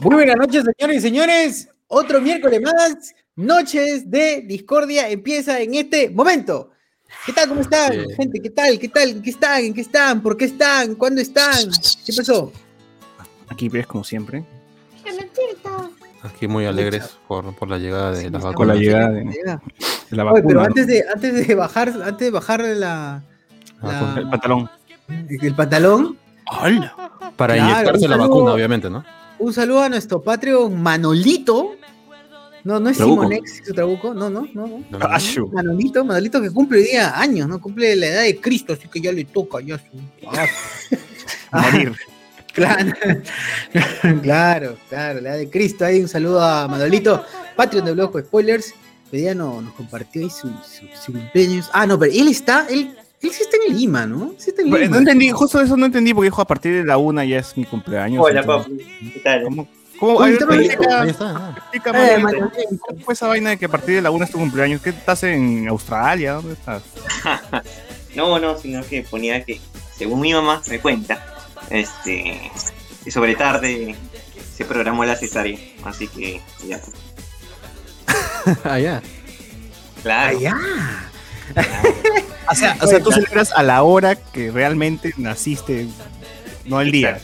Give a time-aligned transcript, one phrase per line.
[0.00, 1.68] Muy buenas noches, señores y señores.
[1.88, 3.14] Otro miércoles más.
[3.36, 6.70] Noches de Discordia empieza en este momento.
[7.24, 7.48] ¿Qué tal?
[7.48, 8.14] ¿Cómo están, Sí.
[8.16, 8.40] gente?
[8.40, 8.78] ¿Qué tal?
[8.78, 9.22] ¿Qué tal?
[9.22, 9.64] ¿Qué están?
[9.64, 10.20] ¿En qué están?
[10.22, 10.94] ¿Por qué están?
[10.94, 11.70] ¿Cuándo están?
[12.04, 12.52] ¿Qué pasó?
[13.48, 14.44] Aquí ves como siempre.
[16.22, 18.80] Aquí muy alegres por, por la llegada de las Estamos Con la vacunas.
[18.92, 19.62] llegada de, Llega.
[20.10, 20.46] de la Oye, vacuna.
[20.48, 23.22] pero antes de, antes de bajar, antes de bajar la,
[24.16, 24.68] El pantalón.
[25.08, 26.18] el pantalón,
[27.36, 29.04] Para Claro, inyectarse la vacuna, obviamente, ¿no?
[29.38, 31.76] Un saludo a nuestro patrio Manolito.
[32.64, 33.22] No, no es Trabuco.
[33.22, 34.12] Simonex, su Trabuco.
[34.12, 34.84] No, no, no.
[34.90, 35.48] no.
[35.52, 37.60] Manolito, Manolito que cumple hoy día años, ¿no?
[37.60, 39.84] Cumple la edad de Cristo, así que ya le toca ya su.
[40.26, 40.46] Ah,
[41.62, 41.96] Morir.
[42.52, 42.92] claro,
[44.22, 45.84] claro, claro, la edad de Cristo.
[45.84, 47.24] Ahí un saludo a Manolito,
[47.56, 48.74] Patreon de Bloco Spoilers.
[49.12, 51.70] Hoy día no, nos compartió ahí su, su, su cumpleaños.
[51.72, 54.32] Ah, no, pero él está, él, él sí está en Lima, ¿no?
[54.38, 54.94] Sí está en Pero Lima.
[54.96, 57.56] No entendí, justo eso no entendí porque dijo a partir de la una ya es
[57.56, 58.24] mi cumpleaños.
[58.24, 58.76] Hola, papu.
[58.76, 59.42] ¿Qué tal?
[59.44, 59.68] ¿Cómo?
[59.98, 60.24] ¿Cómo?
[60.24, 61.54] Explica- ah.
[61.72, 62.22] Eh.
[62.80, 64.80] ¿Cómo fue esa vaina de que a partir de la una es tu cumpleaños?
[64.80, 66.34] ¿Qué estás en Australia?
[66.34, 66.82] ¿Dónde estás?
[68.14, 69.60] No, no, sino que ponía que,
[69.96, 71.24] según mi mamá me cuenta,
[71.70, 72.50] este,
[73.08, 73.94] sobre tarde
[74.56, 75.58] se programó la cesárea.
[75.84, 76.80] Así que, ya.
[78.64, 79.02] Ah, ya.
[80.02, 80.38] Claro.
[80.38, 80.56] Allá.
[82.50, 85.86] O sea, o sea, tú celebras a la hora que realmente naciste,
[86.64, 87.20] no el día.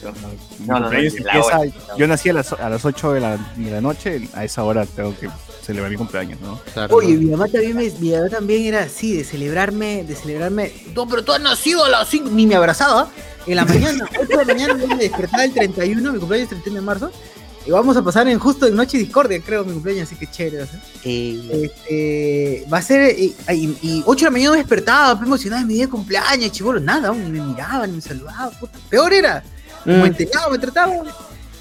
[0.66, 1.60] No, empieza-
[1.96, 4.84] yo nací a las, a las 8 de la, de la noche, a esa hora
[4.86, 5.28] tengo que
[5.62, 6.60] celebrar mi cumpleaños, ¿no?
[6.74, 7.20] Claro, Oye, ¿no?
[7.20, 10.72] mi mamá también, me- mi mamá también era así, de celebrarme, de celebrarme.
[10.94, 13.08] No, pero tú has nacido a las 5, ni me abrazaba.
[13.46, 16.62] En la mañana, 8 de la mañana, me despertaba el 31, mi cumpleaños es el
[16.62, 17.12] 31 de marzo.
[17.66, 20.66] Y vamos a pasar en justo en Noche Discordia, creo, mi cumpleaños, así que chévere.
[20.66, 20.80] ser.
[21.02, 23.18] Este, va a ser.
[23.18, 25.90] Y, y, y 8 de la mañana me despertaba, pues, emocionado de mi día de
[25.90, 28.50] cumpleaños, chivolo, nada, ni me miraba, ni me saludaba.
[28.50, 28.78] puta.
[28.90, 29.42] Peor era.
[29.82, 30.94] Como entrenado me trataba.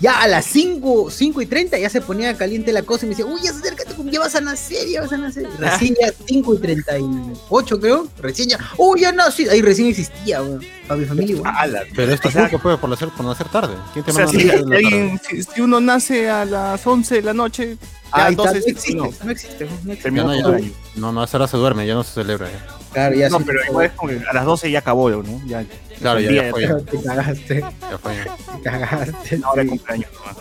[0.04, 3.16] Ya a las 5, 5 y 30 ya se ponía caliente la cosa y me
[3.16, 5.48] decía, uy, ya acércate, ya vas a nacer, ya vas a nacer.
[5.58, 8.08] Recién ya 5 y 38, creo.
[8.20, 9.48] Recién ya, uy, ya nací.
[9.48, 10.60] Ahí recién existía, weón.
[10.90, 11.38] Para mi familia.
[11.46, 11.84] ¡Hala!
[11.96, 13.76] Pero esto es que puede por nacer, por nacer tarde.
[13.94, 17.34] ¿Quién te O sea, si, alguien- si- si uno nace a las 11 de la
[17.34, 17.78] noche,
[18.14, 20.12] ya Ahí está, no 12 existe, no, no existe, no existe.
[20.12, 22.50] No, el ya, no, no, a esa hora se duerme, ya no se celebra.
[22.52, 22.83] ya.
[22.94, 25.42] Claro, ya No, pero igual es como que a las 12 ya acabó, ¿no?
[25.46, 25.66] Ya,
[26.00, 26.68] Claro, ya, día ya fue.
[26.92, 28.14] Te cagaste, Ya fue.
[28.62, 29.36] te cagaste.
[29.38, 29.70] una hora de sí.
[29.70, 30.36] cumpleaños nomás.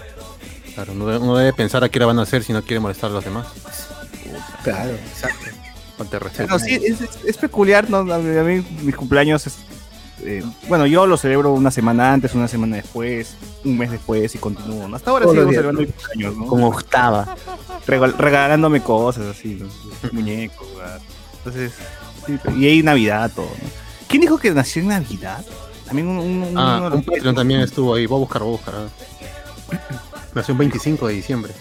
[0.75, 2.81] Claro, uno debe, uno debe pensar a qué hora van a nacer si no quiere
[2.81, 3.47] molestar a los demás.
[4.65, 5.47] Claro, exacto.
[6.37, 7.99] Pero sí, es, es- es peculiar, ¿no?
[7.99, 9.59] A mí, a mí mis cumpleaños es...
[10.25, 14.39] eh, bueno, yo lo celebro una semana antes, una semana después, un mes después y
[14.39, 14.89] continúo.
[14.89, 14.97] ¿no?
[14.97, 15.57] Hasta ahora Todos sigo días.
[15.63, 16.47] celebrando mis cumpleaños, ¿no?
[16.47, 17.37] Como octava.
[17.87, 19.69] Regal- regalándome cosas así, ¿no?
[20.13, 21.01] muñecos, ¿verdad?
[21.39, 21.73] Entonces,
[22.27, 23.69] sí, y hay Navidad, todo, ¿no?
[24.09, 25.45] ¿Quién dijo que nació en Navidad?
[25.87, 28.07] También un, un, Ah, un Patreon también estuvo ahí.
[28.07, 28.75] Voy a buscar, voy a buscar.
[30.35, 31.53] Nació el 25 de diciembre.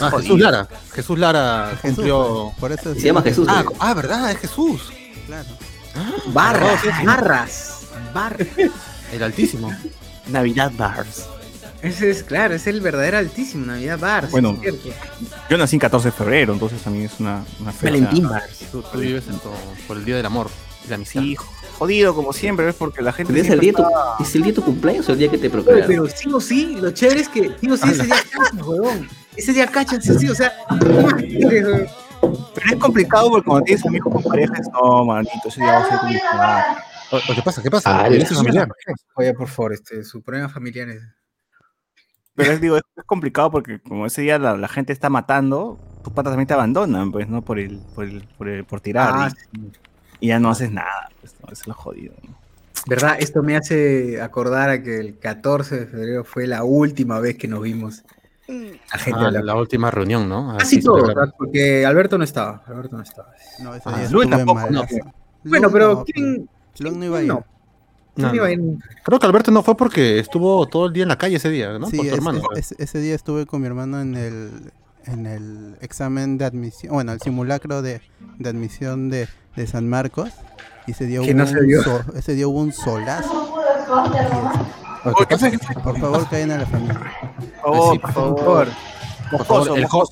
[0.00, 0.10] Ah.
[0.18, 0.68] Jesús Lara.
[0.92, 2.52] Jesús Lara Jesús, cumplió.
[2.60, 3.46] Por eso Se llama Jesús.
[3.50, 3.76] Ah, güey.
[3.80, 4.92] ah, verdad, es Jesús.
[5.26, 5.48] Claro.
[6.26, 8.48] Barras, barras, barras.
[9.12, 9.74] El Altísimo.
[10.28, 11.26] Navidad Bars.
[11.82, 14.30] Ese es, claro, es el verdadero altísimo, Navidad Bars.
[14.30, 14.74] Bueno, es.
[15.48, 17.92] Yo nací el 14 de febrero, entonces también es una, una fecha.
[17.92, 18.66] Valentín Bars.
[18.70, 19.54] Tú, tú vives en todo,
[19.88, 20.48] por el Día del Amor
[20.84, 21.22] y la amistad.
[21.22, 21.36] Sí,
[21.78, 22.74] jodido como siempre, ¿ves?
[22.74, 23.32] Porque la gente.
[23.32, 25.30] ¿Es el, día siempre de tu, ¿Es el día de tu cumpleaños o el día
[25.30, 25.86] que te procrearon?
[25.86, 29.08] pero sí o sí, lo chévere es que sí o sí ese día cachan, huevón.
[29.36, 30.52] Ese día cachan, sí o sí, o sea.
[32.54, 35.88] Pero es complicado porque cuando tienes amigos con parejas, no, manito, ese día va a
[35.88, 36.62] ser complicado.
[37.34, 37.62] ¿Qué pasa?
[37.62, 38.04] ¿Qué pasa?
[38.04, 38.68] Ah, ¿Violencia la- familiar?
[39.14, 41.02] Oye, por favor, este, su problema familiar es.
[42.40, 45.78] Pero es, digo, es, es complicado porque como ese día la, la gente está matando,
[46.04, 47.42] tus patas también te abandonan, pues, ¿no?
[47.42, 49.10] Por el, por el, por el, por tirar.
[49.14, 51.48] Ah, y, y ya no haces nada, pues, ¿no?
[51.52, 52.34] Eso es lo jodido, ¿no?
[52.86, 53.16] ¿Verdad?
[53.20, 57.46] Esto me hace acordar a que el 14 de febrero fue la última vez que
[57.46, 58.02] nos vimos.
[58.48, 60.56] La gente Ah, de la- la última reunión, ¿no?
[60.58, 61.14] Casi Así celebrar.
[61.14, 61.34] ¿verdad?
[61.38, 62.62] porque Alberto no estaba.
[62.66, 63.28] Alberto no estaba.
[63.60, 64.86] No, ese Ah, día tampoco, no.
[65.44, 66.48] Bueno, pero no, ¿quién?
[66.80, 67.28] No iba a ir.
[67.28, 67.44] No.
[69.04, 71.78] Creo que Alberto no fue porque estuvo todo el día en la calle ese día,
[71.78, 71.86] ¿no?
[71.88, 72.42] Sí, Por tu ese, hermano.
[72.56, 74.72] ese- ese día estuve con mi hermano en el,
[75.06, 78.00] en el examen de admisión, bueno, el simulacro de,
[78.38, 80.30] de admisión de, de San Marcos.
[80.86, 83.54] Y día, Que hubo no se un so- ese día hubo un solazo.
[85.82, 87.00] Por favor, caen a la familia.
[87.62, 88.68] Por favor, Sí, por favor.
[89.30, 90.04] Por favor, el, jo-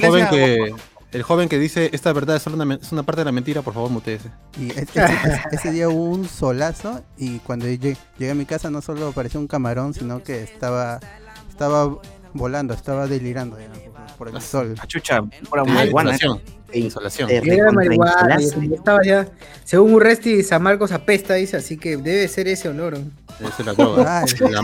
[0.00, 0.74] joven que
[1.12, 3.62] el joven que dice esta verdad es, solo una, es una parte de la mentira,
[3.62, 4.30] por favor, muteese.
[4.60, 8.44] Y es- ese, ese- ese día hubo un solazo y cuando llegué, llegué a mi
[8.44, 11.00] casa no solo apareció un camarón, sino que estaba,
[11.48, 11.96] estaba
[12.34, 13.68] volando, estaba delirando ya,
[14.16, 14.74] por, por el sol.
[14.78, 16.12] Ah, chucha, pura Ah, marihuana.
[16.12, 16.58] insolación.
[16.70, 17.30] Insolación.
[17.30, 18.36] Era marihuana,
[18.74, 19.26] estaba ya.
[19.64, 22.98] Según Urresti, San Marcos apesta, dice, así que debe ser ese olor.
[22.98, 23.48] ¿no?
[23.48, 24.24] Esa es la droga.
[24.50, 24.62] La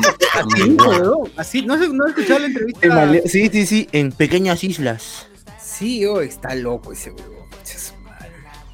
[1.38, 3.12] Así, no sé, no he escuchado la entrevista.
[3.26, 5.26] Sí, sí, sí, en pequeñas islas.
[5.78, 7.12] Sí, oh, está loco ese.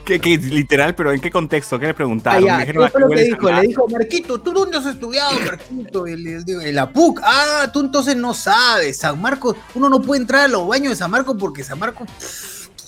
[0.04, 1.78] ¿Qué, qué, literal, pero ¿en qué contexto?
[1.78, 2.44] ¿Qué le Ah, preguntaron?
[2.44, 3.50] ya, Le ¿qué dijeron, fue lo "Ah, que dijo?
[3.52, 6.06] Le dijo, Marquito, ¿tú dónde has estudiado, Marquito?
[6.08, 7.20] Y le digo, en la PUC.
[7.22, 8.96] Ah, tú entonces no sabes.
[8.98, 12.08] San Marcos, uno no puede entrar a los baños de San Marcos porque San Marcos,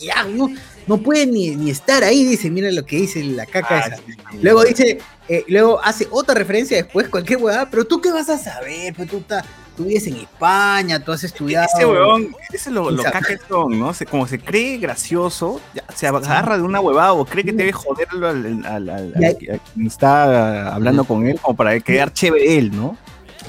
[0.01, 0.49] ya, no,
[0.89, 2.25] no puede ni, ni estar ahí.
[2.25, 3.97] Dice, mira lo que dice la caca Ah, esa.
[3.99, 4.39] sí, sí.
[4.43, 4.99] Luego dice,
[5.29, 9.09] eh, luego hace otra referencia después, cualquier huevada, pero tú qué vas a saber, pues
[9.09, 9.45] tú, estás-
[9.77, 11.67] tú vives en España, tú has estudiado.
[11.75, 13.29] Ese weón, ese lo, lo Exacto.
[13.29, 13.95] caca son, ¿no?
[13.95, 17.73] Se, como se cree gracioso, ya, se agarra de una huevada o cree que debe
[17.73, 22.97] joderlo al, que- quien está hablando con él, como para quedar chévere él, ¿no?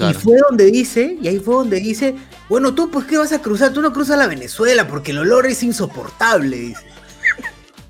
[0.00, 2.16] Y fue donde dice, y ahí fue donde dice,
[2.48, 5.46] bueno, tú pues qué vas a cruzar, tú no cruzas la Venezuela porque el olor
[5.46, 6.93] es insoportable, dice.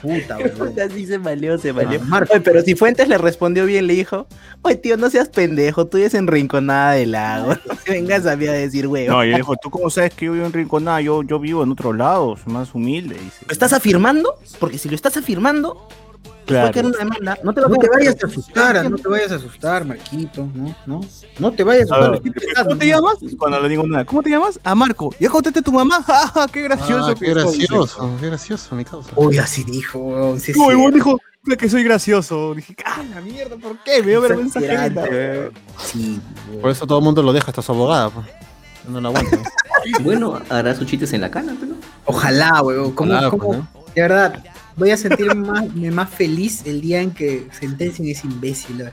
[0.05, 0.79] Puta, weón.
[0.79, 1.99] Así se maleó, se maleó.
[2.03, 2.33] Ah, Marco.
[2.35, 4.27] Oye, pero si Fuentes le respondió bien, le dijo,
[4.61, 7.55] oye tío, no seas pendejo, tú eres en Rinconada del Lago.
[7.67, 9.13] No te vengas a mí a decir, huevo.
[9.13, 11.01] No, y él dijo, ¿tú cómo sabes que yo vivo en Rinconada?
[11.01, 13.45] Yo, yo vivo en otro lado, soy más humilde, dice.
[13.47, 14.35] ¿Lo estás afirmando?
[14.61, 15.89] Porque si lo estás afirmando,
[16.47, 16.71] Claro.
[16.71, 17.39] puede caer una demanda.
[17.43, 20.49] No te lo No te pongas, vayas a asustar, no te vayas a asustar, Marquito,
[20.55, 21.01] no, no,
[21.39, 22.65] no te vayas a asustar.
[22.67, 23.15] ¿Cómo te llamas?
[23.39, 24.61] Cuando le digo nada, ¿cómo te llamas?
[24.63, 25.15] A Marco.
[25.19, 26.03] ¿Ya contaste a tu mamá?
[26.07, 27.07] ¡Ja, ja, qué gracioso!
[27.07, 27.67] Ah, que qué soy", dice.
[27.73, 29.11] gracioso, qué gracioso, mi causa.
[29.17, 30.95] Uy, así dijo, weón, sí weón cierto.
[30.95, 32.55] dijo "Mira que soy gracioso.
[32.55, 33.57] Dije, ¡ah, la mierda!
[33.57, 34.01] ¿Por qué?
[34.03, 35.03] Me dio vergüenza ajena.
[35.79, 36.21] Sí,
[36.61, 38.11] Por eso todo el mundo lo deja hasta su abogada.
[38.11, 38.27] pues.
[38.89, 39.11] No la.
[40.03, 41.75] Bueno, hará sus chistes en la cana, pero.
[42.07, 43.69] Ojalá, weón, ¿cómo, Ojalá, cómo- pues, ¿no?
[43.95, 44.45] de verdad,
[44.77, 48.91] voy a sentirme más, más feliz el día en que sentencien ese imbécil.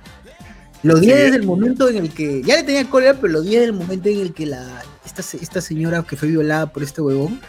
[0.84, 1.22] Lo odié Sí.
[1.22, 3.74] desde el momento en el que, ya le tenía cólera, pero lo odié desde el
[3.78, 7.40] momento en el que la, esta, esta señora que fue violada por este huevón,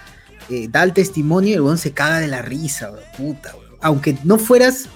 [0.50, 3.72] eh, da el testimonio y el huevón se caga de la risa, weón, puta, weón.
[3.80, 4.86] Aunque no fueras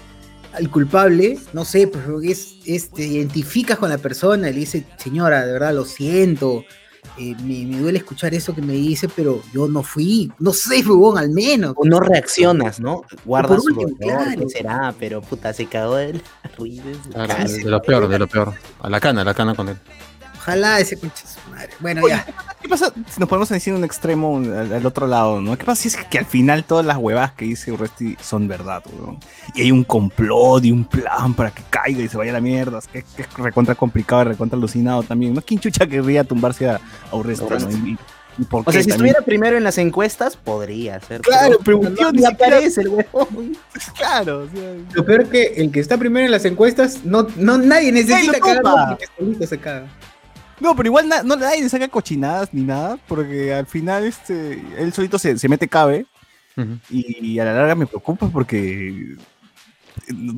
[0.59, 4.85] el culpable, no sé, pues es, es- te identificas con la persona y le dice,
[4.99, 6.65] señora, de verdad lo siento,
[7.19, 10.83] eh, me, me duele escuchar eso que me dice, pero yo no fui, no sé,
[10.87, 11.75] huevón, al menos.
[11.77, 13.03] O no reaccionas, ¿no?
[13.25, 14.41] Guardas por su último, dolor, claro.
[14.41, 14.95] ¿qué será?
[14.99, 16.83] Pero puta, se cagó de la risa.
[17.13, 18.55] Claro, de lo peor, de lo peor.
[18.81, 19.77] A la cana, a la cana con él.
[20.47, 21.69] Ojalá ese concha de su madre.
[21.81, 22.25] Bueno, Oye, ya.
[22.63, 25.59] ¿Qué pasa si nos ponemos decir un extremo al, al otro lado, no?
[25.59, 28.83] ¿Qué pasa si es que al final todas las huevas que dice Urresti son verdad,
[28.93, 29.19] weón?
[29.55, 32.41] Y hay un complot y un plan para que caiga y se vaya a la
[32.41, 32.79] mierda.
[32.79, 35.35] Es que, que es recontra complicado y recontra alucinado también.
[35.35, 35.43] ¿No?
[35.43, 37.71] ¿Quién chucha querría tumbarse a, a Urresti, no?
[37.71, 37.91] Y,
[38.39, 39.07] y- por O qué sea, si también?
[39.17, 41.23] estuviera primero en las encuestas, podría ser.
[41.23, 43.57] Claro, pero un tío no ni siquiera- aparece el huevón.
[43.97, 47.57] Claro, o sea, Lo peor que el que está primero en las encuestas, no, no
[47.57, 48.19] nadie necesita
[49.19, 49.87] solito se caga.
[50.61, 54.63] No, pero igual na- no nadie le saca cochinadas ni nada, porque al final este,
[54.79, 56.07] él solito se, se mete cabe
[56.57, 56.79] Ujú.
[56.91, 59.17] y a la larga me preocupa porque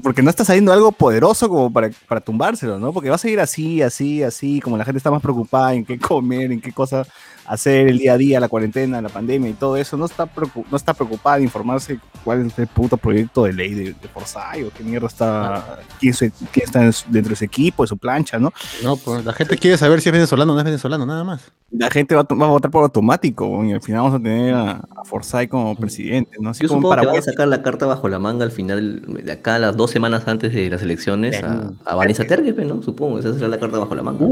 [0.03, 2.93] porque no está saliendo algo poderoso como para, para tumbárselo, ¿no?
[2.93, 5.99] Porque va a seguir así, así, así, como la gente está más preocupada en qué
[5.99, 7.07] comer, en qué cosa
[7.49, 10.29] hacer el día a día, la cuarentena, la pandemia y todo eso, no está,
[10.71, 14.67] no está preocupada en informarse cuál es el puto proyecto de ley de, de Forsyth
[14.67, 17.87] o qué mierda está, quién, se- quién está en su- dentro de su equipo, de
[17.89, 18.53] su plancha, ¿no?
[18.83, 21.51] No, pues la gente quiere saber si es venezolano o no es venezolano, nada más.
[21.71, 24.71] la gente va va a votar por automático y al final vamos a tener a,
[24.97, 26.51] a Forsyth como presidente, ¿no?
[26.51, 29.03] Así Yo como supongo que van a sacar la carta bajo la manga al final,
[29.25, 32.83] de acá las dos semanas antes de las elecciones, a, a Vanessa Tergepe, ¿no?
[32.83, 34.27] Supongo, esa será la carta bajo la manga.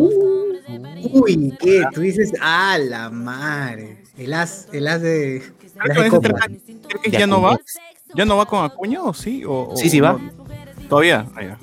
[1.12, 1.84] Uy, ¿qué?
[1.94, 4.02] Tú dices, ah, la madre.
[4.18, 5.36] El as, el as de.
[5.36, 5.52] el as
[5.88, 6.28] de Creo que copa.
[6.88, 7.58] ¿Creo que ya no va?
[8.14, 9.44] ¿Ya no va con Acuña o sí?
[9.44, 10.12] O, o- Sí, sí va.
[10.14, 10.30] no?
[10.88, 11.26] ¿Todavía?
[11.34, 11.58] Ah, ya.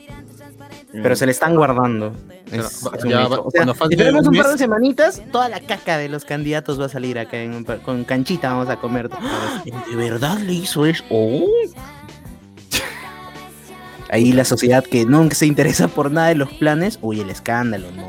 [0.91, 2.13] Pero se le están guardando.
[2.51, 3.29] Es- es un ya hecho.
[3.29, 6.07] va- O sea, cuando falte esperemos un un par de semanitas, toda la caca de
[6.09, 9.09] los candidatos va a salir acá en un par- con canchita vamos a comer.
[9.09, 11.03] ¿De verdad le hizo eso?
[11.09, 11.47] Oh.
[14.09, 17.87] Ahí la sociedad que nunca se interesa por nada de los planes, uy, el escándalo,
[17.91, 18.05] no.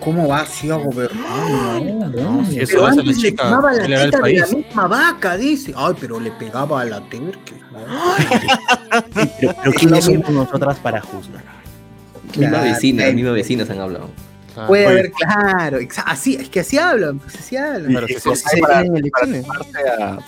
[0.00, 1.82] ¿Cómo va así a gobernar?
[1.82, 4.46] No, si eso pero va a ser la antes le quemaba la teta de la
[4.46, 5.72] misma vaca, dice.
[5.76, 7.54] Ay, pero le pegaba a la terque.
[9.40, 11.42] Pero, pero ¿quiénes somos nosotras para juzgar?
[12.32, 14.10] Claro, misma vecina, misma vecinas han hablado.
[14.66, 17.92] Puede haber, claro, así, es que así hablan, pues así hablan.
[17.94, 18.84] Pero si- Forsyth para,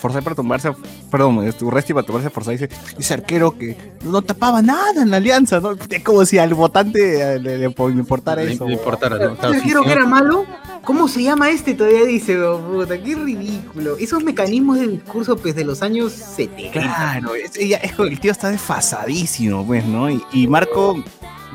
[0.01, 0.75] para para tumbarse a-
[1.11, 2.69] perdón, este, Urresti para tumbarse a Forsyth dice,
[2.99, 5.73] ese arquero que no tapaba nada en la alianza, ¿no?
[5.89, 8.67] Es como si al votante le, le importara le- eso.
[8.67, 9.21] le importara, ¿no?
[9.21, 10.45] Claro, ¿Sabes si- qué si que era malo?
[10.85, 11.75] ¿Cómo se llama este?
[11.75, 13.97] Todavía dice, oh, puta, qué ridículo.
[13.99, 16.73] Esos mecanismos de discurso, pues, de los años 70.
[16.73, 20.11] Claro, es, ella- es que el tío está desfasadísimo, pues, ¿no?
[20.11, 21.03] Y, y Marco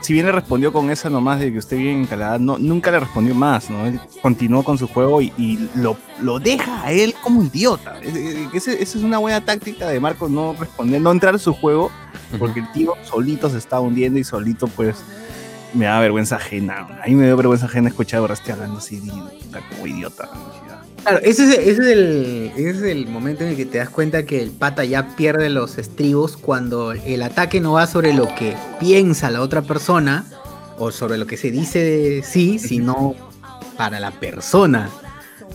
[0.05, 2.91] si bien le respondió con esa nomás de que usted vive en Canadá, no, nunca
[2.91, 3.85] le respondió más, ¿no?
[3.87, 7.99] Él continuó con su juego y, y lo, lo deja a él como idiota.
[8.01, 11.53] Es- es- Esa es una buena táctica de Marcos, no responder, no entrar a su
[11.53, 11.91] juego,
[12.37, 14.97] porque el tío solito se está hundiendo y solito, pues,
[15.73, 16.87] me da vergüenza ajena.
[17.03, 19.01] A mí me dio vergüenza ajena escuchar a Borrasti hablando así,
[19.71, 20.29] como idiota.
[21.05, 23.89] Claro, ese es, ese, es el, ese es el momento en el que te das
[23.89, 28.27] cuenta que el pata ya pierde los estribos cuando el ataque no va sobre lo
[28.35, 30.25] que piensa la otra persona
[30.79, 33.13] o sobre lo que se dice de sí, sino
[33.77, 34.89] para la persona.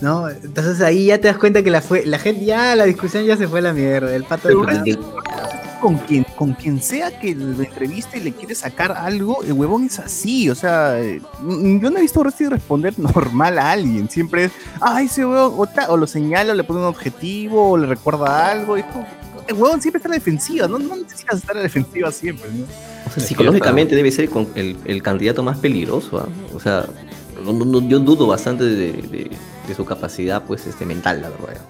[0.01, 0.29] ¿No?
[0.31, 3.37] Entonces ahí ya te das cuenta que la, fue, la gente ya, la discusión ya
[3.37, 4.15] se fue a la mierda.
[4.15, 4.99] El pata de-
[5.81, 9.85] con quien, con quien sea que lo entreviste y le quiere sacar algo, el huevón
[9.87, 10.97] es así, o sea,
[11.41, 15.25] mm, yo no he visto a Rusty responder normal a alguien, siempre es, ah, ese
[15.27, 18.77] huevón, o, ta- o lo señala, o le pone un objetivo, o le recuerda algo,
[18.77, 19.07] y es como-
[19.49, 22.49] el huevón siempre está a la defensiva, no, no necesitas estar a la defensiva siempre,
[22.53, 22.65] ¿no?
[23.07, 26.19] O sea, psicológicamente debe ser con el, el candidato más peligroso.
[26.19, 26.29] ¿ah?
[26.55, 26.87] O sea,
[27.45, 29.31] no- no- no- yo dudo bastante de, de-
[29.67, 31.61] de su capacidad pues este mental, la verdad.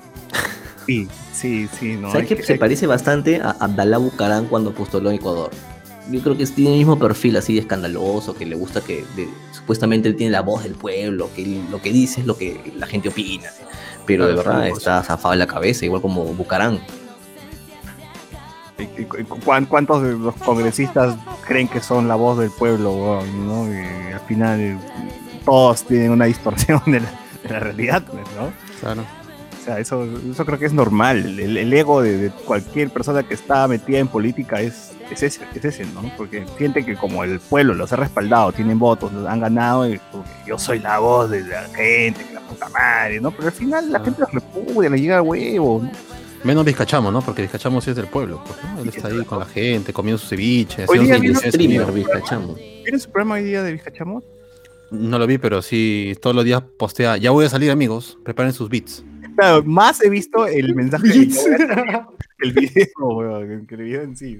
[0.90, 2.10] Sí, sí, sí, no.
[2.10, 5.50] ¿Sabes que- Se parece bastante a Abdalá Bucarán cuando postuló en Ecuador.
[6.10, 9.28] Yo creo que tiene el mismo perfil así de escandaloso, que le gusta que de-
[9.52, 12.72] supuestamente él tiene la voz del pueblo, que él- lo que dice es lo que
[12.76, 13.48] la gente opina.
[14.06, 16.80] Pero de verdad está zafado en la cabeza, igual como Bucarán.
[19.68, 21.14] ¿Cuántos de los congresistas
[21.46, 23.68] creen que son la voz del pueblo, huevón, no?
[23.72, 24.78] Y al final
[25.44, 27.10] todos tienen una distorsión de la,
[27.42, 28.50] de la realidad, pues, ¿no?
[28.80, 29.04] Claro.
[29.70, 31.38] Sea, eso, eso creo que es normal.
[31.38, 35.40] El, el ego de, de cualquier persona que está metida en política es, es, ese,
[35.54, 36.02] es ese, ¿no?
[36.16, 40.00] Porque siente que como el pueblo los ha respaldado, tienen votos, los han ganado, y
[40.46, 43.30] yo soy la voz de la gente, que la puta madre, ¿no?
[43.30, 44.04] Pero al final la Ah.
[44.04, 45.90] gente los repudia, le llega a huevo, ¿no?
[46.42, 47.20] Menos Vizcachamo, ¿no?
[47.20, 48.42] Porque Vizcachamo sí es del pueblo.
[48.44, 48.80] Pues, ¿no?
[48.80, 50.86] Él está ahí con la gente, comiendo su ceviche.
[50.88, 52.54] Hoy haciendo día vino Streamer, Vizcachamo.
[52.54, 54.22] ¿Tiene su programa hoy día de Vizcachamo?
[54.90, 57.16] No lo vi, pero sí, todos los días postea.
[57.18, 58.18] Ya voy a salir, amigos.
[58.24, 59.04] Preparen sus beats.
[59.36, 62.02] Claro, más he visto el mensaje de
[62.42, 64.38] el video, weón, que el video en sí,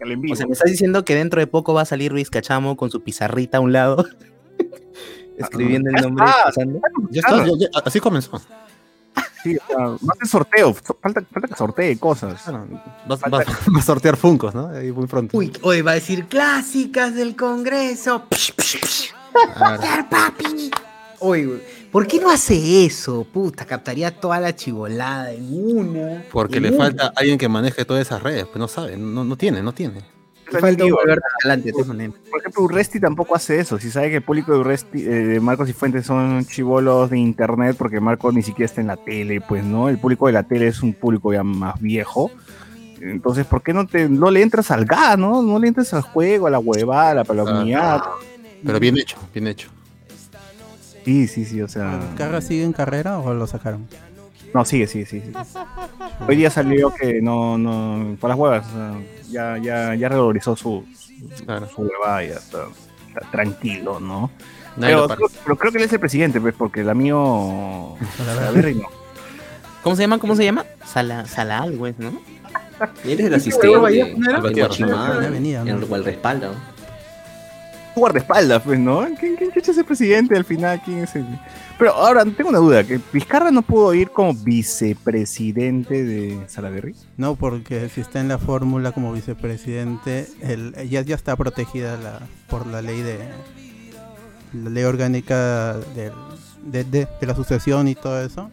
[0.00, 0.32] el- en vivo.
[0.32, 2.90] O sea, me estás diciendo que dentro de poco va a salir Luis Cachamo con
[2.90, 4.06] su pizarrita a un lado,
[5.38, 6.24] escribiendo el Ya nombre.
[6.44, 6.80] pasando.
[7.10, 8.40] Ya está, ya- ya- así comenzó.
[9.42, 12.40] Sí, o sea, sorteo, falta, falta que sortee cosas.
[13.08, 14.68] Vas- vas a sortear Funcos, ¿no?
[14.68, 15.36] Ahí muy pronto.
[15.36, 18.24] Uy, hoy va a decir clásicas del Congreso.
[18.30, 19.14] Psh, psh, psh.
[19.56, 20.70] Claro, papi.
[21.20, 21.60] Uy, güey,
[21.92, 23.24] ¿por qué no hace eso?
[23.32, 26.24] Puta, captaría toda la chivolada en una.
[26.32, 26.78] Porque en le una.
[26.78, 28.46] falta alguien que maneje todas esas redes.
[28.46, 30.02] Pues no sabe, no, no tiene, no tiene.
[30.50, 32.14] Le falta un todas maneras.
[32.30, 33.78] Por ejemplo, Urresti tampoco hace eso.
[33.78, 37.18] Si sabe que el público de Urresti, eh, de Marcos y Fuentes son chivolos de
[37.18, 39.88] internet, porque Marcos ni siquiera está en la tele, pues, ¿no?
[39.88, 42.30] El público de la tele es un público ya más viejo.
[43.00, 45.42] Entonces, ¿por qué no te no le entras al gas, no?
[45.42, 48.02] No le entras al juego, a la huevada, a la palomía.
[48.64, 49.70] Pero bien hecho, bien hecho.
[51.04, 52.00] Sí, sí, sí, o sea.
[52.16, 53.86] ¿Carra sigue en carrera o lo sacaron?
[54.54, 55.26] No, sigue, sigue, sigue.
[55.26, 55.38] sigue.
[56.28, 60.54] Hoy día salió que no, no, por las huevas, o sea, ya, ya, ya revalorizó
[60.56, 60.84] su,
[61.44, 61.68] Claro.
[61.68, 62.66] su huevada, ya está,
[63.08, 64.30] está tranquilo, ¿no?
[64.78, 65.08] Pero,
[65.58, 68.82] creo que él es el presidente, pues, porque el amigo no.
[69.82, 70.18] ¿Cómo se llama?
[70.18, 70.64] ¿Cómo se llama?
[70.84, 72.20] Sala, Sala algo, ¿no?
[73.04, 74.26] Él es el ¿Ese huevo ahí asistente,
[75.26, 75.64] el el.
[75.64, 75.80] ¿no?
[75.80, 76.81] Su
[77.94, 79.06] guardaespaldas, pues, ¿no?
[79.18, 80.80] ¿Quién, quién es el presidente al final?
[80.84, 81.26] ¿Quién es el...?
[81.78, 86.94] Pero ahora, tengo una duda, que Vizcarra no pudo ir como vicepresidente de Salaverry.
[87.16, 92.20] No, porque si está en la fórmula como vicepresidente, el, ya, ya está protegida la,
[92.48, 93.18] por la ley de
[94.54, 98.50] la ley orgánica de, de- la sucesión y todo eso,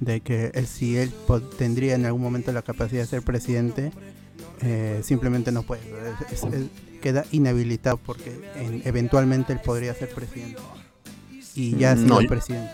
[0.00, 1.12] de que él, si él
[1.56, 3.92] tendría en algún momento la capacidad de ser presidente,
[4.60, 5.82] eh, simplemente no puede.
[6.30, 6.42] Es-
[7.06, 10.60] queda inhabilitado porque en- eventualmente él podría ser presidente.
[11.54, 12.72] Y ya ha sido No, yo- presidente.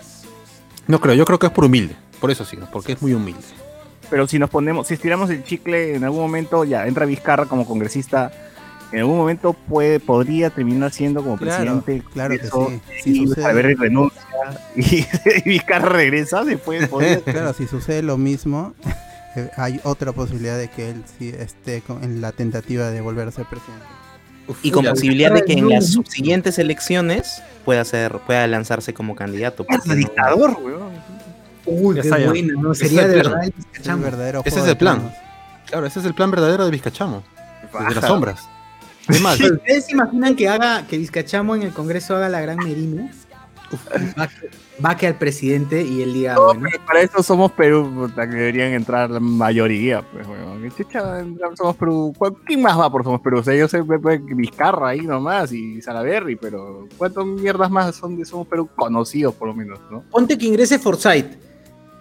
[0.87, 1.95] No creo, yo creo que es por humilde.
[2.21, 3.43] Por eso sí, porque es muy humilde.
[4.09, 7.67] Pero si nos ponemos, si estiramos el chicle, en algún momento ya entra Vizcarra como
[7.67, 8.31] congresista,
[8.91, 12.11] en algún momento puede, podría terminar siendo como Claro, presidente.
[12.13, 12.81] claro que Eso, sí.
[13.03, 14.23] Si y sucede- Salaverry renuncia
[14.77, 15.07] y, y
[15.45, 17.23] Vizcarra regresa, se puede poder.
[17.23, 18.75] Claro, si sucede lo mismo,
[19.37, 23.29] eh, hay otra posibilidad de que él sí esté con- en la tentativa de volver
[23.29, 23.85] a ser presidente.
[24.63, 29.65] Y con posibilidad de que en las subsiguientes elecciones pueda ser, pueda lanzarse como candidato.
[29.69, 30.91] Es dictador, weón.
[31.65, 32.29] Uy, Ya qué está, ya.
[32.31, 32.75] buena, ¿no?
[32.75, 34.03] Sería de el plan.
[34.03, 34.43] verdad el Es el Vizcachamo.
[34.47, 35.15] Ese es el plan.
[35.67, 37.23] Claro, ese es el plan verdadero de Vizcachamo.
[37.63, 38.07] Desde las Baja.
[38.09, 38.41] sombras.
[39.09, 42.57] Es más, ¿Ustedes se imaginan que haga que Vizcachamo en el Congreso haga la gran
[42.59, 43.09] Merino?
[44.85, 48.27] Va, que al presidente y él diga, No, bueno, pero para eso somos Perú, que
[48.27, 50.63] deberían entrar la mayoría, pues, weón.
[50.63, 52.13] ¿Qué chucha entra- somos Perú?
[52.17, 53.39] ¿Cuál- ¿Quién más va por Somos Perú?
[53.39, 57.97] O sea, yo sé pues, pues, Vizcarra ahí nomás y Salaberry, pero ¿cuántas mierdas más
[57.97, 60.03] son de Somos Perú conocidos por lo menos, no?
[60.11, 61.27] ponte que ingrese Forsyth.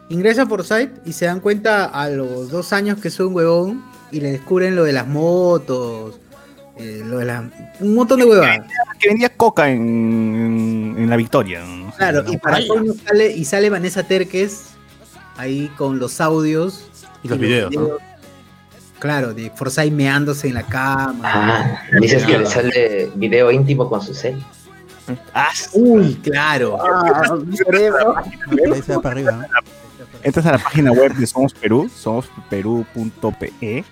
[0.10, 4.20] Ingresa Forsyth y se dan cuenta a los dos años que es un huevón y
[4.20, 6.20] le descubren lo de las motos,
[6.82, 8.68] eh, lo de la, un montón de huevadas.
[9.00, 11.92] Que vendía coca en, en la Victoria, ¿no?
[11.94, 12.60] Claro, No, y para
[13.06, 14.72] sale, y sale Vanessa Terques
[15.38, 16.88] ahí con los audios
[17.24, 17.90] Y los videos, ¿no?
[19.00, 21.22] Claro, de Forsyth meándose en la cama.
[21.24, 24.44] Ah, dices que le sale video íntimo con su cel.
[25.34, 26.78] Ah, Uy, claro.
[29.32, 29.46] ¿no?
[30.24, 33.84] Entras a la página web de Somos Perú, somosperú.pe,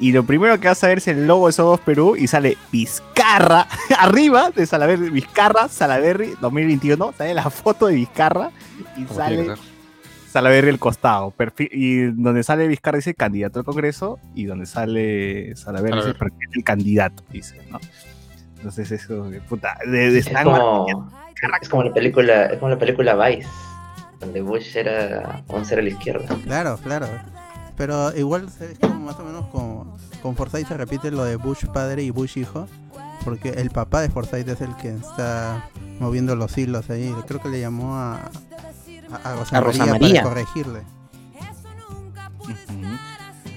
[0.00, 2.56] y lo primero que vas a ver es el logo de Somos Perú y sale
[2.72, 3.66] Vizcarra,
[3.98, 8.50] arriba de Salaberry, Vizcarra, Salaberry 2021, sale la foto de Vizcarra
[8.96, 9.58] y sale ser.
[10.30, 15.54] Salaberry el costado, perfil, y donde sale Vizcarra dice candidato al Congreso y donde sale
[15.54, 16.14] Salaberry dice
[16.52, 17.78] del candidato, dice, ¿no?
[18.56, 20.86] Entonces eso, de puta, de, de Es como,
[21.60, 23.48] es como la película, es como la película Vice,
[24.18, 26.36] donde Bush era un ser a la izquierda.
[26.44, 27.06] Claro, claro.
[27.76, 31.66] Pero igual es como más o menos como con Forsyth se repite lo de Bush
[31.66, 32.68] padre y Bush hijo,
[33.24, 37.14] porque el papá de Forsyth es el que está moviendo los hilos ahí.
[37.26, 38.30] Creo que le llamó a
[39.10, 40.22] a, a Rosa A Rosa María María.
[40.22, 40.82] para corregirle.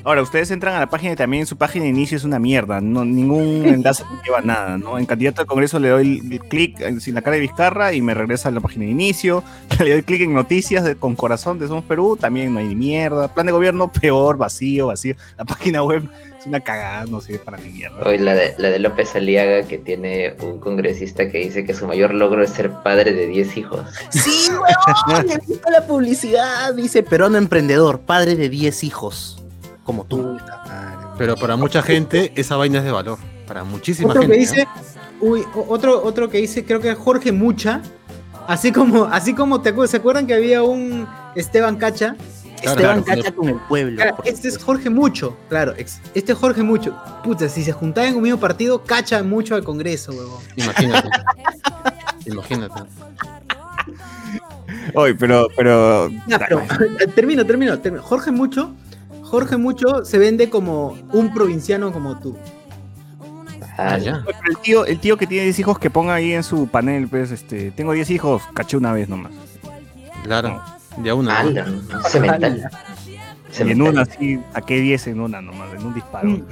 [0.07, 2.79] Ahora, ustedes entran a la página y también su página de inicio es una mierda.
[2.79, 4.97] No, ningún enlace me lleva nada, ¿no?
[4.97, 8.13] En candidato al Congreso le doy el clic sin la cara de Vizcarra y me
[8.13, 9.43] regresa a la página de inicio.
[9.83, 13.33] Le doy clic en noticias de- con corazón de Somos Perú, también no hay mierda.
[13.33, 15.15] Plan de gobierno, peor, vacío, vacío.
[15.37, 16.09] La página web
[16.39, 17.97] es una cagada, no sirve para ni mierda.
[18.05, 21.85] Hoy la de, la de López Aliaga que tiene un congresista que dice que su
[21.85, 23.81] mayor logro es ser padre de 10 hijos.
[24.11, 24.51] Sí,
[25.09, 26.73] weón, visto la publicidad.
[26.75, 29.43] Dice peruano emprendedor, padre de 10 hijos.
[29.87, 30.37] Como tú.
[31.17, 33.17] Pero para mucha gente esa vaina es de valor.
[33.47, 34.35] Para muchísima Otro gente.
[34.35, 34.67] que dice,
[35.21, 37.81] uy, otro, otro que dice, creo que es Jorge Mucha.
[38.47, 42.17] Así como, así como te acuerdas, ¿se acuerdan que había un Esteban Cacha?
[42.61, 43.95] Claro, Esteban claro, Cacha con el pueblo.
[43.95, 44.57] Claro, este es.
[44.57, 46.93] Jorge Mucho, claro, este es Jorge Mucho.
[47.23, 50.43] Puta, si se juntaban en un mismo partido, cacha mucho al Congreso, huevón.
[50.57, 51.09] Imagínate.
[52.25, 52.81] Imagínate.
[54.95, 56.09] Oye, pero, pero.
[56.27, 56.61] Ya, pero,
[57.15, 58.03] termino, termino, termino.
[58.03, 58.73] Jorge Mucho,
[59.29, 62.37] Jorge Mucho se vende como un provinciano como tú.
[63.77, 64.23] Ah, ya.
[64.47, 67.31] El tío, el tío que tiene 10 hijos que ponga ahí en su panel, pues,
[67.31, 69.31] este, tengo 10 hijos, caché una vez nomás.
[70.23, 70.61] Claro.
[70.97, 71.43] De a una.
[71.43, 72.03] ¿no?
[72.03, 72.69] Cemental.
[73.59, 76.29] Y en una así, saqué 10 en una nomás, en un disparo.
[76.29, 76.45] Mm.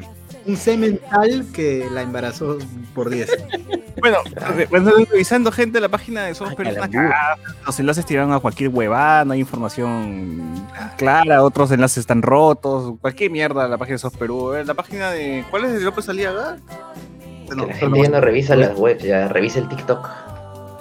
[0.45, 2.57] Un semental que la embarazó
[2.93, 3.29] por 10.
[3.99, 4.17] Bueno,
[4.69, 7.37] bueno, revisando gente la página de Somos cagada.
[7.65, 13.31] los enlaces tiraron a cualquier huevada, no hay información clara, otros enlaces están rotos, cualquier
[13.31, 14.53] mierda la página de Somos Perú.
[14.53, 15.45] Eh, La página de.
[15.49, 16.57] ¿Cuál es de López Aliaga?
[17.49, 20.07] Que la gente ya no revisa las webs, ya revisa el TikTok.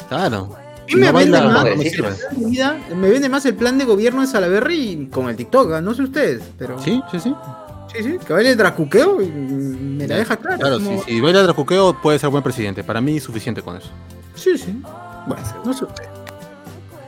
[0.09, 0.57] Claro.
[0.87, 4.27] Y me No vende más, no me me vende más el plan de gobierno de
[4.27, 7.35] Salaberry con el TikTok, no sé ustedes, pero Sí, sí, sí.
[7.95, 10.59] Sí, sí, que baile Dracuqueo y me la deja clara.
[10.59, 12.83] Claro, como- si, si baila Dracuqueo puede ser buen presidente.
[12.85, 13.91] Para mí suficiente con eso.
[14.35, 14.81] sí, sí.
[15.27, 15.87] Bueno, no sé.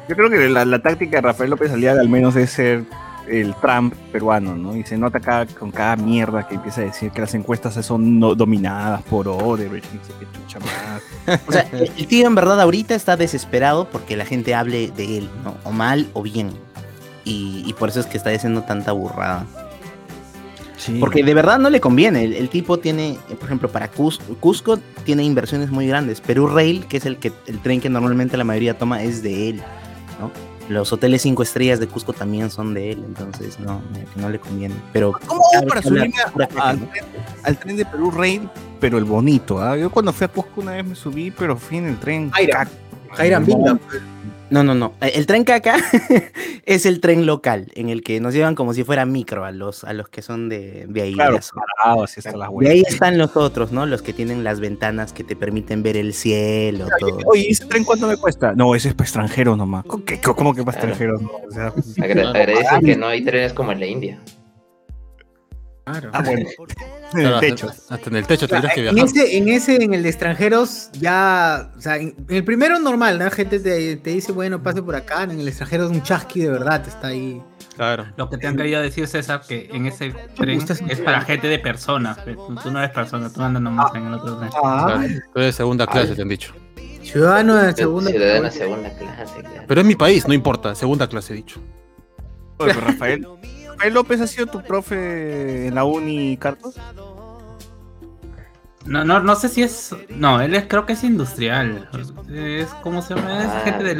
[0.08, 2.84] Yo creo que la, la táctica de Rafael López Aliaga al menos es ser
[3.28, 4.76] el Trump peruano, ¿no?
[4.76, 8.20] Y se nota acá con cada mierda que empieza a decir que las encuestas son
[8.20, 11.40] no- dominadas por Odebrecht, no sé qué chucha más.
[11.48, 15.18] O sea, el el tío en verdad ahorita está desesperado porque la gente hable de
[15.18, 15.56] él, ¿no?
[15.64, 16.50] O mal o bien.
[17.24, 19.44] Y, y por eso es que está diciendo tanta burrada.
[21.00, 22.24] Porque de verdad no le conviene.
[22.24, 26.20] El, el tipo tiene, por ejemplo, para Cus- Cusco tiene inversiones muy grandes.
[26.20, 29.50] Perú Rail, que es el que el tren que normalmente la mayoría toma, es de
[29.50, 29.62] él,
[30.20, 30.30] ¿no?
[30.68, 33.80] Los hoteles cinco estrellas de Cusco también son de él, entonces no,
[34.16, 34.74] no, le conviene.
[34.92, 36.12] Pero ¿Cómo hago para subirme
[36.60, 36.88] al,
[37.44, 38.48] al tren de Perú Rail,
[38.80, 39.62] pero el bonito?
[39.62, 39.76] ¿ah?
[39.76, 42.30] Yo cuando fui a Cusco una vez me subí, pero fui en el tren.
[43.12, 43.38] Jaira.
[43.38, 43.78] Bingham.
[44.48, 44.92] No, no, no.
[45.00, 45.76] El tren caca
[46.66, 49.82] es el tren local, en el que nos llevan como si fuera micro a los,
[49.82, 51.14] a los que son de, de ahí.
[51.14, 51.62] Claro, la zona.
[51.82, 53.86] parado, así hasta las Y ahí están los otros, ¿no?
[53.86, 57.18] Los que tienen las ventanas que te permiten ver el cielo, todo.
[57.26, 58.52] Oye, ¿ese tren cuánto me cuesta?
[58.54, 59.84] No, ese es para extranjeros nomás.
[59.84, 60.92] ¿Cómo que, cómo que para Claro.
[60.92, 61.22] extranjeros?
[61.22, 61.30] No?
[61.48, 61.72] O sea,
[62.04, 64.20] Agra- agradecen que no hay trenes como en la India.
[65.86, 66.10] Claro.
[66.12, 66.46] ah, bueno.
[67.14, 67.68] En el techo.
[67.68, 69.10] hasta, hasta en el techo tendrías que En viajar.
[69.16, 73.18] ese, en ese, en el de extranjeros, ya, o sea, en, en el primero normal,
[73.18, 73.30] ¿no?
[73.30, 76.50] Gente te, te dice, bueno, pase por acá, en el extranjero es un chasqui de
[76.50, 77.40] verdad, está ahí.
[77.76, 78.06] Claro.
[78.16, 81.58] Lo que te han querido decir, César, que en ese tren es para gente de
[81.58, 82.18] personas.
[82.18, 82.34] pe.
[82.62, 84.50] Tú no eres persona, tú andas nomás en el otro tren.
[84.64, 84.98] Ah.
[85.06, 86.54] Tú eres de segunda clase, te han dicho.
[87.02, 88.58] Ciudadano de segunda Ciudadano clase.
[88.58, 89.64] segunda clase, claro.
[89.68, 90.74] Pero es mi país, no importa.
[90.74, 91.60] Segunda clase, he dicho.
[92.56, 93.26] Oye, pero Rafael,
[93.76, 96.74] Rafael López ha sido tu profe en la uni, Carlos.
[98.86, 99.94] No, no, no sé si es.
[100.08, 101.88] No, él es, creo que es industrial.
[102.32, 103.94] Es como se llama, es Ah, gente de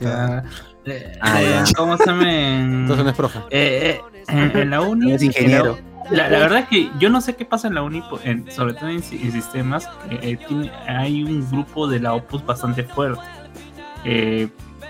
[0.00, 0.44] ya.
[0.86, 1.64] Eh, Ah, eh, ya.
[1.76, 2.22] ¿Cómo se llama?
[2.32, 3.38] En, Entonces no es profe.
[3.50, 5.12] eh, eh, en, en la uni.
[5.12, 5.78] Es ingeniero.
[6.10, 8.72] La, la verdad es que yo no sé qué pasa en la uni, en- sobre
[8.74, 9.88] todo en, si- en sistemas.
[10.10, 13.20] eh, tiene- hay un grupo de la Opus bastante fuerte.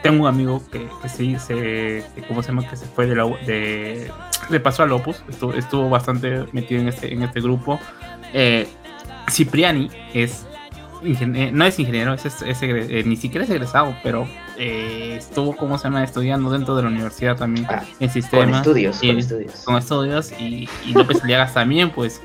[0.02, 2.04] Tengo un amigo que, que sí se.
[2.14, 2.68] que ¿Cómo se llama?
[2.68, 4.10] Que se fue de la de.
[4.48, 5.22] Le pasó al Opus.
[5.28, 7.78] Estuvo, estuvo bastante metido en este, en este grupo.
[8.32, 8.66] Eh,
[9.30, 10.46] Cipriani es.
[11.02, 14.26] ingen- eh, no es ingeniero, es, es- eh, ni siquiera es egresado, pero
[14.58, 18.56] eh, estuvo, ¿cómo se llama?, estudiando dentro de la universidad también Ah, en Con sistemas
[18.66, 19.52] estudios, con estudios.
[19.64, 22.20] con estudios y, y López Aliagas también, pues.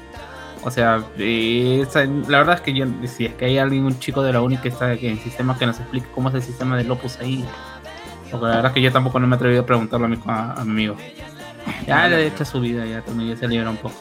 [0.66, 3.98] O sea, eh, esa- la verdad es que yo, si es que hay alguien, un
[4.00, 6.42] chico de la uni que está que en sistema que nos explique cómo es el
[6.42, 7.46] sistema de Lopus ahí.
[8.32, 10.20] Porque la verdad es que yo tampoco no me he atrevido a preguntarlo a mi,
[10.26, 10.96] a, a mi amigo.
[11.88, 13.96] Ya le he hecho su vida, ya también ya se libera un poco.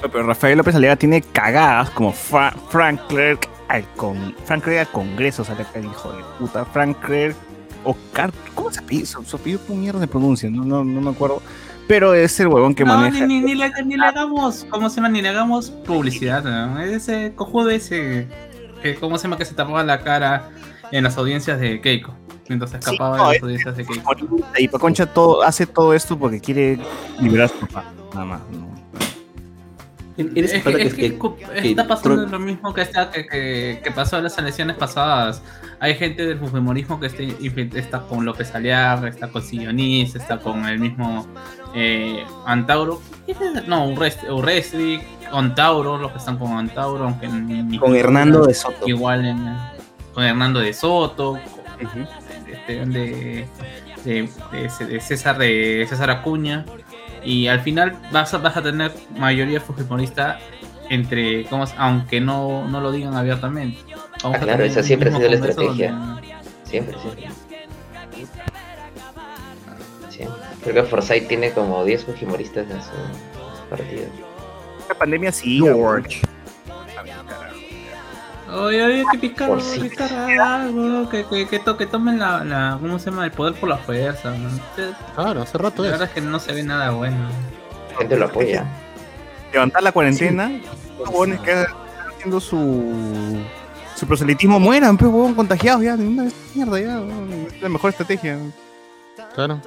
[0.00, 4.92] Pero Rafael López Aliaga tiene cagadas como Fra- Frank Clerk al con Frank Clerk al
[4.92, 6.64] Congreso, sale acá el hijo de puta.
[6.64, 7.36] Frank Clerk
[7.84, 9.06] o Car ¿Cómo se apellida?
[9.06, 10.48] Su, apellido, ¿cómo mierda se pronuncia?
[10.50, 11.42] No, no, no me acuerdo.
[11.88, 13.26] Pero es el huevón que no, maneja.
[13.26, 15.08] ni, ni, ni le, ni le hagamos, ¿cómo se llama?
[15.08, 16.78] Ni le hagamos publicidad, ¿no?
[16.80, 18.28] Ese cojudo ese,
[18.82, 19.38] que, ¿cómo se llama?
[19.38, 20.50] Que se tapaba la cara
[20.92, 22.14] en las audiencias de Keiko.
[22.48, 24.14] Mientras se Sí, escapaba no, de las audiencias de Keiko.
[24.58, 26.78] Y Paconcha todo, hace todo esto porque quiere
[27.20, 27.84] liberar a su papá.
[28.12, 28.40] Nada más.
[28.50, 28.77] ¿no?
[30.86, 31.06] Es que,
[31.54, 35.42] es está pasando lo mismo que, está, que, que, que pasó en las elecciones pasadas.
[35.80, 37.22] Hay gente del fujimorismo que está,
[37.78, 41.26] está con López Aliaga, está con Sillonis, está con el mismo
[41.74, 43.00] eh, Antauro.
[43.68, 44.98] No, Urrest- Urresti,
[45.30, 48.88] Antauro, los que están con Antauro, aunque ni- ni- Con Hernando de Soto.
[48.88, 49.56] Igual en,
[50.14, 51.38] con Hernando de Soto,
[51.78, 52.08] con-
[52.50, 53.46] este, de,
[54.04, 56.64] de- de- de César de César Acuña
[57.28, 60.38] y al final vas a, vas a tener mayoría fujimorista
[60.88, 61.74] entre ¿cómo es?
[61.76, 63.78] aunque no, no lo digan abiertamente
[64.24, 65.92] Ah, a claro, esa siempre ha sido la estrategia.
[65.92, 67.28] donde- Siempre, siempre.
[70.08, 70.36] Siempre.
[70.64, 74.06] Creo que Forsyth tiene como 10 fujimoristas en su, en su partido.
[74.88, 75.60] La pandemia sí.
[75.60, 76.20] George.
[78.50, 79.90] Oye, oye, que picar, Por sí.
[80.40, 83.24] algo, que, que, que, to- que tomen la, la, ¿cómo se llama?
[83.26, 84.30] El poder por la fuerza.
[84.30, 84.48] ¿no?
[85.14, 85.92] Claro, hace rato La es.
[85.92, 87.16] verdad es que no se ve nada bueno.
[87.92, 88.64] La gente lo apoya.
[89.52, 90.50] Levantar la cuarentena.
[90.98, 91.74] Los huevones que están
[92.14, 93.38] haciendo su.
[93.96, 95.94] Su proselitismo mueran, pues, huevón, contagiados ya.
[95.94, 97.00] una vez, mierda, ya.
[97.54, 98.38] Es la mejor estrategia.
[99.34, 99.60] Claro.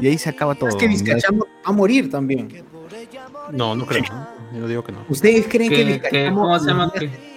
[0.00, 0.68] Y ahí se acaba todo.
[0.68, 2.64] Es que Vizcachamo va a morir también.
[3.52, 4.02] No, no creo.
[4.52, 4.58] ¿no?
[4.60, 4.98] Yo digo que no.
[5.08, 6.40] ¿Ustedes creen que, que, que- Vizcachamo...
[6.42, 6.92] ¿cómo se llama?
[6.92, 7.29] Que,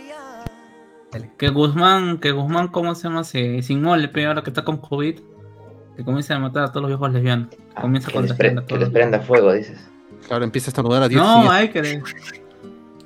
[1.38, 3.24] que Guzmán, que Guzmán, ¿cómo se llama?
[3.24, 5.20] Se, sin mole, pe, ahora que está con COVID,
[5.98, 7.50] que comienza a matar a todos los viejos lesbianos.
[7.76, 8.80] Ah, Comienza a que, les pre- a que todos.
[8.82, 9.80] les prenda fuego, dices.
[10.28, 11.82] Claro, empieza a estornudar a 10 No, hay que.
[11.82, 12.04] le-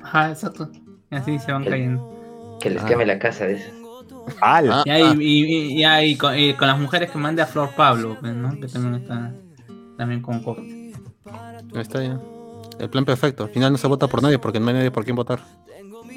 [0.02, 0.70] Ajá, exacto.
[1.10, 2.58] Y así se van El- cayendo.
[2.60, 2.86] Que les Ah.
[2.86, 3.72] queme la casa, dices.
[4.40, 4.80] ¡Hala!
[4.80, 7.46] Ah, Y, hay, y, y- y hay con, y con las mujeres que mande a
[7.46, 8.50] Flor Pablo, pues, ¿no?
[8.60, 9.32] Que también está
[9.96, 10.94] también con COVID.
[11.74, 12.20] Ahí está ya.
[12.78, 13.44] El plan perfecto.
[13.44, 15.40] Al final no se vota por nadie porque no hay nadie por quién votar.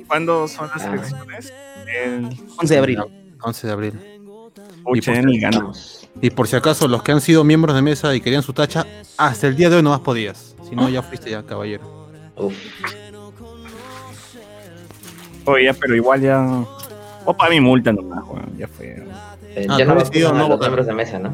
[0.08, 0.94] ¿Cuándo son las Ah.
[0.94, 1.54] elecciones?
[1.94, 2.26] El
[2.60, 3.00] 11 de abril.
[3.42, 3.94] 11 de abril.
[4.84, 5.52] Pucha, por.
[5.54, 6.10] Vamos.
[6.22, 8.86] Y por si acaso, los que han sido miembros de mesa y querían su tacha,
[9.18, 10.56] hasta el día de hoy no más podías.
[10.68, 12.08] Si no, ya fuiste ya, caballero.
[12.38, 12.54] Uf.
[15.46, 16.66] Oye, pero igual ya.
[17.26, 18.58] O para mi multa nomás, weón.
[18.58, 19.04] Ya fue.
[19.56, 20.70] Eh, Ah, ya no decidido no los votar.
[20.70, 21.34] miembros de mesa, ¿no?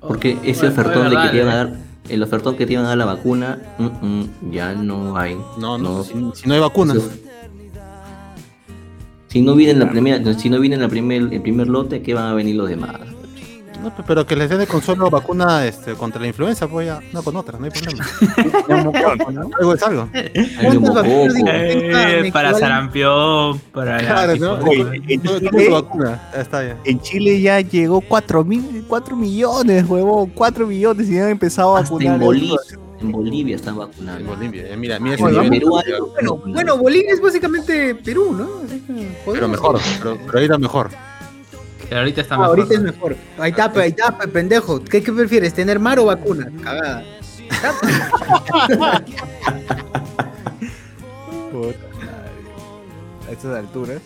[0.00, 1.56] Porque ese ofertón de que te iban a eh.
[1.56, 1.72] dar,
[2.08, 5.36] el ofertón que te iban a dar la vacuna, mm, mm, ya no hay.
[5.58, 6.98] No, no, Si, si no hay vacunas.
[9.38, 12.02] Si no viene en la primera, si no viene en la primer, el primer lote,
[12.02, 12.96] ¿qué van a venir los demás?
[13.80, 16.98] No, pe- pero que les den de consuelo vacuna este, contra la influenza, pues ya,
[17.12, 18.04] no con otra, no hay problema.
[19.60, 20.08] algo es algo.
[20.12, 25.84] Eh, para sarampión, para la en Chile,
[26.36, 26.76] está ya.
[26.84, 30.32] en Chile ya llegó 4, mil, 4 millones, huevón.
[30.34, 32.14] 4 millones y ya han empezado a Hasta vacunar.
[32.14, 32.56] en Bolivia,
[33.00, 34.30] en Bolivia están En vacunando.
[34.34, 35.60] Bolivia, eh, mira, mira ese Oye, nivel.
[35.60, 35.70] Perú
[36.14, 38.48] Bueno, bueno, Bolivia es básicamente Perú, ¿no?
[39.32, 40.90] Pero mejor, pero, pero era mejor.
[41.88, 42.58] Pero ahorita está Ah, mejor.
[42.58, 43.16] ahorita es mejor.
[43.38, 44.82] Ahí está, ahí está, pe- pendejo.
[44.84, 46.50] ¿Qué, qué prefieres, tener mar o vacuna?
[46.62, 47.04] Cagada.
[51.50, 53.28] Puta madre.
[53.28, 54.00] A estas alturas.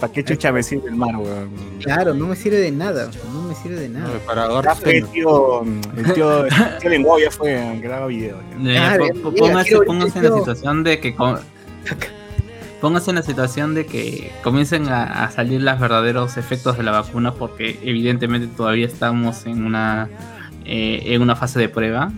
[0.00, 1.50] ¿Para qué chucha me sirve el mar, weón?
[1.80, 3.08] Claro, no me sirve de nada.
[3.32, 4.00] No me sirve de ¿no?
[4.00, 4.18] nada.
[4.26, 8.36] Para Ya fue el tío, el tío, el tío Lenguao ya fue, graba video.
[8.62, 8.70] ya.
[8.70, 11.14] Eh, Claro, po- po- mira, póngase, en la situación de que
[12.80, 16.92] póngase en la situación de que comiencen a, a salir los verdaderos efectos de la
[16.92, 20.08] vacuna, porque evidentemente todavía estamos en una
[20.66, 22.12] eh, en una fase de prueba.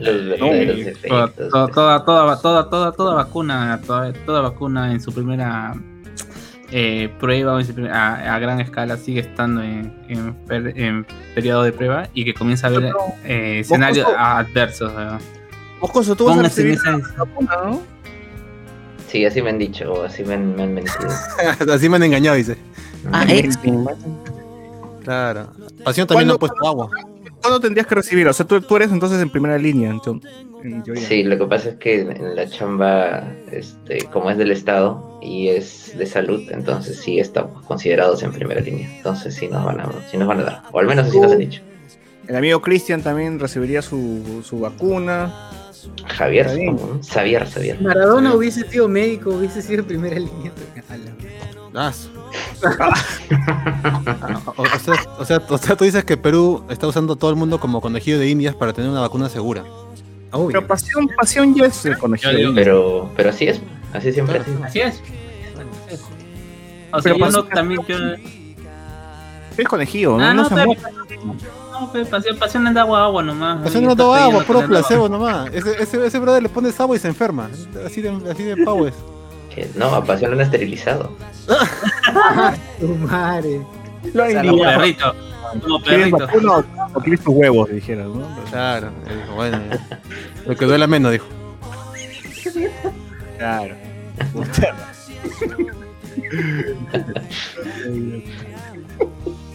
[0.00, 5.74] Eh, toda, toda, toda, toda, toda, toda vacuna, toda, toda vacuna en su primera
[6.70, 7.58] eh, prueba
[7.92, 12.34] a, a gran escala sigue estando en, en per- en periodo de prueba y que
[12.34, 12.92] comienza a haber
[13.24, 14.92] eh, escenarios Moscoso- adversos.
[14.94, 15.18] ¿no?
[15.80, 16.48] Moscoso, tú vas a.
[19.06, 21.08] Sí, así me han dicho, o así me han, me han mentido.
[21.72, 22.58] Así me han engañado, dice.
[23.10, 23.86] Ah, X-Men.
[25.02, 25.48] Claro.
[25.82, 26.90] Pasión también le han ¿Cuándo- puesto agua.
[27.48, 28.28] ¿Cuándo tendrías que recibir?
[28.28, 29.90] O sea, tú, tú eres entonces en primera línea.
[29.90, 30.30] entonces,
[30.62, 30.84] en.
[30.96, 35.48] Sí, lo que pasa es que en la chamba, este, como es del Estado y
[35.48, 38.86] es de salud, entonces sí estamos considerados en primera línea.
[38.98, 40.62] Entonces sí nos van a, sí nos van a dar.
[40.72, 41.62] O al menos así nos han dicho.
[42.26, 45.50] El amigo Cristian también recibiría su, su vacuna.
[46.06, 46.48] Javier.
[47.02, 47.80] Xavier, Xavier.
[47.80, 50.52] Maradona hubiese sido médico, hubiese sido en primera línea.
[51.74, 51.92] Ah,
[54.56, 57.30] o, o sea, o, sea, o sea, tú dices que Perú está usando a todo
[57.30, 59.64] el mundo como conejillo de indias para tener una vacuna segura.
[60.32, 60.48] Obvio.
[60.48, 62.52] Pero pasión, pasión ya es el conejillo.
[62.54, 63.60] Pero, pero así es,
[63.92, 64.42] así siempre.
[64.64, 65.00] Así es.
[66.92, 67.96] O sea, Pero yo no, también yo...
[69.56, 70.24] Es conejillo, ¿no?
[70.24, 70.64] Ah, no no.
[71.80, 73.62] No, pe, pasión, pasión es de agua, agua nomás.
[73.62, 74.68] Pasión no toma agua, puro agua.
[74.68, 75.50] placebo nomás.
[75.52, 77.50] Ese, ese, ese brother le pones agua y se enferma.
[77.84, 78.94] Así de, así de pavo es.
[79.74, 81.12] No, a Pasión lo han esterilizado.
[82.80, 83.60] Tu madre.
[84.14, 84.78] Lo han Como engañado.
[84.80, 85.14] perrito.
[85.62, 86.54] Como ¿Quieres perrito.
[86.54, 87.70] o- o quieres tus huevos?
[87.70, 88.22] Dijeras, ¿no?
[88.50, 88.90] Claro.
[89.04, 90.00] dijo, bueno, ya.
[90.46, 91.26] lo que duela menos, dijo.
[93.38, 93.74] Claro.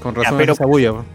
[0.01, 0.91] Con razón, pero- esa bulla.
[0.93, 1.05] pues.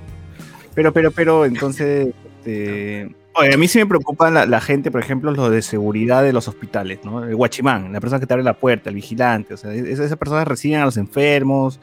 [0.75, 3.15] Pero, pero, pero, entonces, este...
[3.39, 6.33] Oye, a mí sí me preocupa la, la gente, por ejemplo, lo de seguridad de
[6.33, 7.23] los hospitales, ¿no?
[7.25, 10.17] El guachimán, la persona que te abre la puerta, el vigilante, o sea, es- esas
[10.19, 11.79] personas reciben a los enfermos,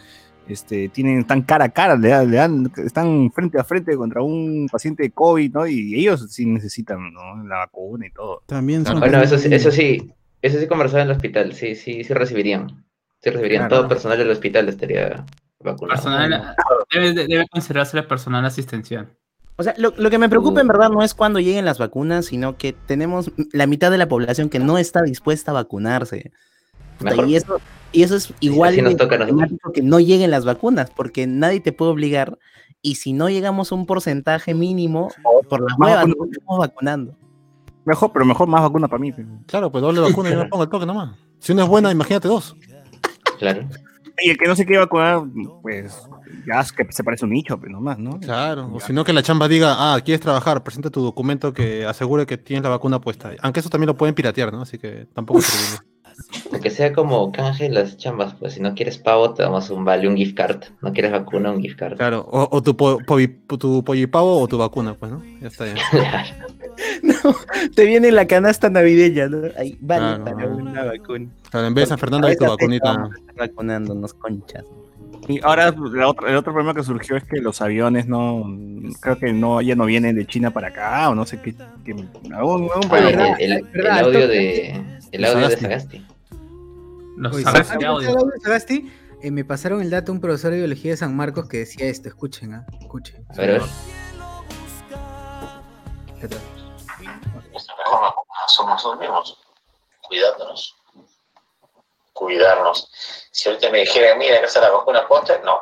[0.48, 4.22] este, tienen, están cara a cara, le dan, le dan- están frente a frente contra
[4.22, 5.65] un paciente de COVID, ¿no?
[5.68, 7.44] Y ellos sí necesitan, ¿no?
[7.48, 8.44] La vacuna y todo.
[8.46, 12.13] También son Bueno, eso eso sí, eso sí conversaba en el hospital, sí, sí, sí
[12.13, 12.86] recibirían.
[13.24, 13.68] Sí recibirían.
[13.68, 13.78] Claro.
[13.82, 15.26] Todo personal del hospital estaría
[15.62, 15.96] vacunado.
[16.02, 16.56] Personal,
[16.94, 19.10] debe, debe considerarse el personal asistencial.
[19.58, 22.26] O sea, lo, lo que me preocupa en verdad no es cuando lleguen las vacunas,
[22.26, 26.32] sino que tenemos la mitad de la población que no está dispuesta a vacunarse.
[27.00, 27.28] Mejor.
[27.28, 27.60] y eso,
[27.91, 31.91] y eso es igual de problemático que no lleguen las vacunas, porque nadie te puede
[31.91, 32.38] obligar.
[32.82, 35.12] Y si no llegamos a un porcentaje mínimo,
[35.50, 36.08] por las vacunas.
[36.08, 37.18] no estamos vacunando.
[37.86, 39.13] Mejor, pero mejor más vacuna para mí.
[39.46, 41.15] Claro, pues doble vacuna y yo me pongo el toque nomás.
[41.39, 42.56] Si una es buena, imagínate dos.
[43.38, 43.68] Claro.
[44.20, 45.24] Y el que no se quiere vacunar,
[45.62, 46.08] pues,
[46.48, 48.20] ya es que se parece un nicho, pero nomás, ¿no?
[48.20, 48.70] Claro.
[48.74, 52.26] O si no, que la chamba diga, ah, quieres trabajar, presenta tu documento que asegure
[52.26, 53.32] que tienes la vacuna puesta.
[53.42, 54.62] Aunque eso también lo pueden piratear, ¿no?
[54.62, 55.82] Así que tampoco es.
[56.62, 60.08] Que sea como canje las chambas, pues si no quieres pavo, te damos un vale,
[60.08, 60.64] un gift card.
[60.82, 61.98] No quieres vacuna, un gift card.
[61.98, 65.22] Claro, o, o tu, po, povi- tu pollipavo o tu vacuna, pues, ¿no?
[65.42, 65.74] Ya está ya.
[65.92, 66.28] Claro.
[67.04, 67.14] No,
[67.74, 69.48] te viene la canasta navideña, ¿no?
[69.58, 70.24] Ahí, vale, Claro.
[70.26, 71.30] para una vacuna.
[71.50, 73.10] Claro, en vez de San Fernando hay tu vacunita.
[73.38, 74.66] vacunándonos, conchas.
[75.28, 78.44] Y ahora la otra- el otro problema que surgió es que los aviones no,
[79.02, 81.56] creo que no, ya no vienen de China para acá, o no sé qué.
[81.84, 81.92] qué-
[82.34, 85.58] algún- algún Ah, el, el- verdad, el audio de el audio de
[88.44, 88.92] Sagasti.
[89.24, 92.08] Eh, me pasaron el dato un profesor de biología de San Marcos que decía esto,
[92.10, 92.66] escuchen, ¿ah?
[92.80, 93.26] Escuchen.
[93.30, 93.62] A ver, a ver.
[97.52, 99.38] nuestra mejor vacuna somos nosotros mismos,
[100.08, 100.76] cuidándonos.
[102.15, 102.89] Cuidarnos.
[103.30, 105.62] Si ahorita me dijeran, mira, que está la vacuna, ponte, no.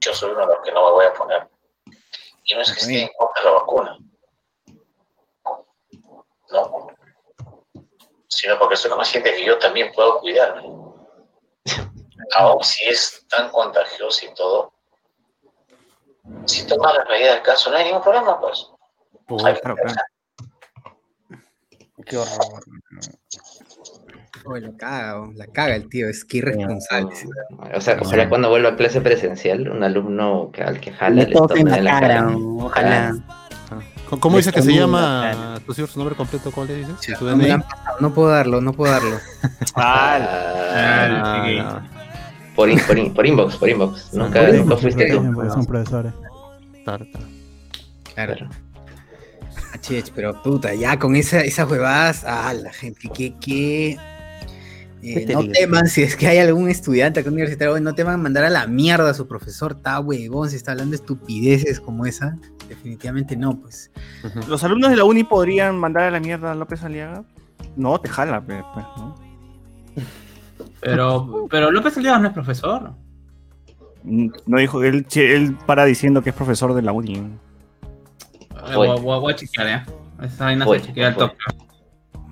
[0.00, 1.46] Yo soy uno de los que no me voy a poner.
[2.44, 3.98] Y no es que esté en contra de la vacuna.
[6.50, 6.86] No.
[8.26, 10.62] Sino porque soy consciente que yo también puedo cuidarme.
[12.36, 14.72] Aún si es tan contagioso y todo,
[16.46, 18.66] si tomas las medidas del caso, no hay ningún problema, pues.
[19.26, 19.76] Claro, claro.
[22.06, 22.64] Qué horror.
[24.46, 27.14] Oye, la caga, oh, la caga el tío, es que irresponsable.
[27.74, 31.26] O sea, ojalá cuando vuelva a clase presencial, un alumno que, al que jala Le
[31.26, 33.14] le toque en la cara, ojalá.
[34.08, 35.58] ¿Cómo- ¿Cómo dice que se llama?
[35.66, 36.52] ¿Tú su nombre completo?
[36.52, 36.94] ¿Cuál le dices?
[37.08, 39.16] ¿Y tu No, pasado, puedo darlo, no puedo darlo.
[39.76, 40.18] Ah,
[40.76, 42.54] Ah, no.
[42.54, 44.10] por, in- por, in- por inbox, por inbox.
[44.12, 45.16] Nunca, Por nunca eso, fuiste tú.
[45.50, 46.12] Son profesores.
[46.84, 47.26] Claro, claro.
[48.14, 48.34] Claro.
[48.36, 48.48] Claro.
[49.72, 53.98] Achich, pero puta, ya con esa, esas huevadas, ah, la gente, que ¿Qué
[55.34, 58.66] no teman si es que hay algún estudiante acá universitario, no teman mandar a la
[58.66, 62.36] mierda a su profesor, está huevón, si está hablando estupideces como esa,
[62.68, 63.90] definitivamente no, pues.
[64.48, 67.24] ¿Los alumnos de la uni podrían mandar a la mierda a López Aliaga?
[67.76, 68.62] No, te jala, pues,
[68.96, 69.14] ¿no?
[70.80, 72.92] Pero, pero López Aliaga no es profesor.
[74.02, 77.14] Mm, No dijo, él, él para diciendo que es profesor de la uni.
[77.16, 79.82] Eh, Voy, voy- voy a chequear, ¿eh?
[80.22, 81.28] Esa vaina Voy, se chequea al voy.
[81.28, 81.63] toque.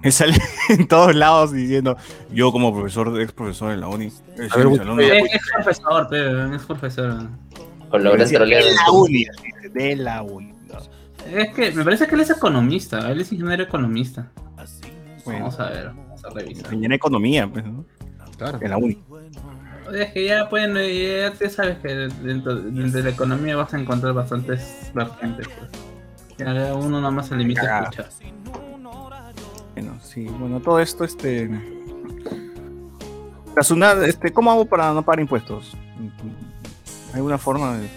[0.02, 0.34] Él sale
[0.68, 1.96] en todos lados diciendo,
[2.32, 4.06] yo como profesor, ex profesor de la uni.
[4.06, 4.56] eh, A
[4.94, 7.28] ver, es profesor, pero es profesor.
[7.90, 9.26] Trolear de en la uni,
[9.72, 10.52] de la uni.
[11.32, 14.30] Es que me parece que él es economista, él es ingeniero economista.
[15.24, 15.40] Bueno.
[15.40, 16.64] Vamos a ver, vamos a revisar.
[16.64, 17.84] Ingeniería economía, pues, ¿no?
[18.38, 18.58] Claro.
[18.60, 18.98] En la uni.
[19.94, 23.78] Es que ya pueden, ya te sabes que dentro, dentro de la economía vas a
[23.78, 25.46] encontrar bastantes vertientes.
[25.48, 25.70] Pues.
[26.38, 28.08] Ya uno nada más se limita a escuchar.
[29.82, 31.50] Bueno, sí, bueno, todo esto, este.
[34.06, 35.72] Este, ¿cómo hago para no pagar impuestos?
[37.10, 37.88] ¿Hay alguna forma de.?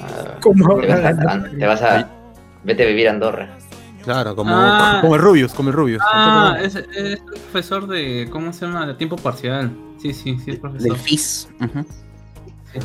[0.00, 0.80] Ah, ¿Cómo?
[0.80, 2.08] Te vas a, te vas a-
[2.64, 3.48] vete a vivir a Andorra.
[4.02, 4.98] Claro, como, Ah.
[5.02, 6.02] como el Rubius, como el Rubius.
[6.12, 8.86] Ah, es, es profesor de, ¿cómo se llama?
[8.86, 9.70] De tiempo parcial.
[10.00, 10.88] Sí, sí, sí, es profesor.
[10.88, 11.48] Del FIS.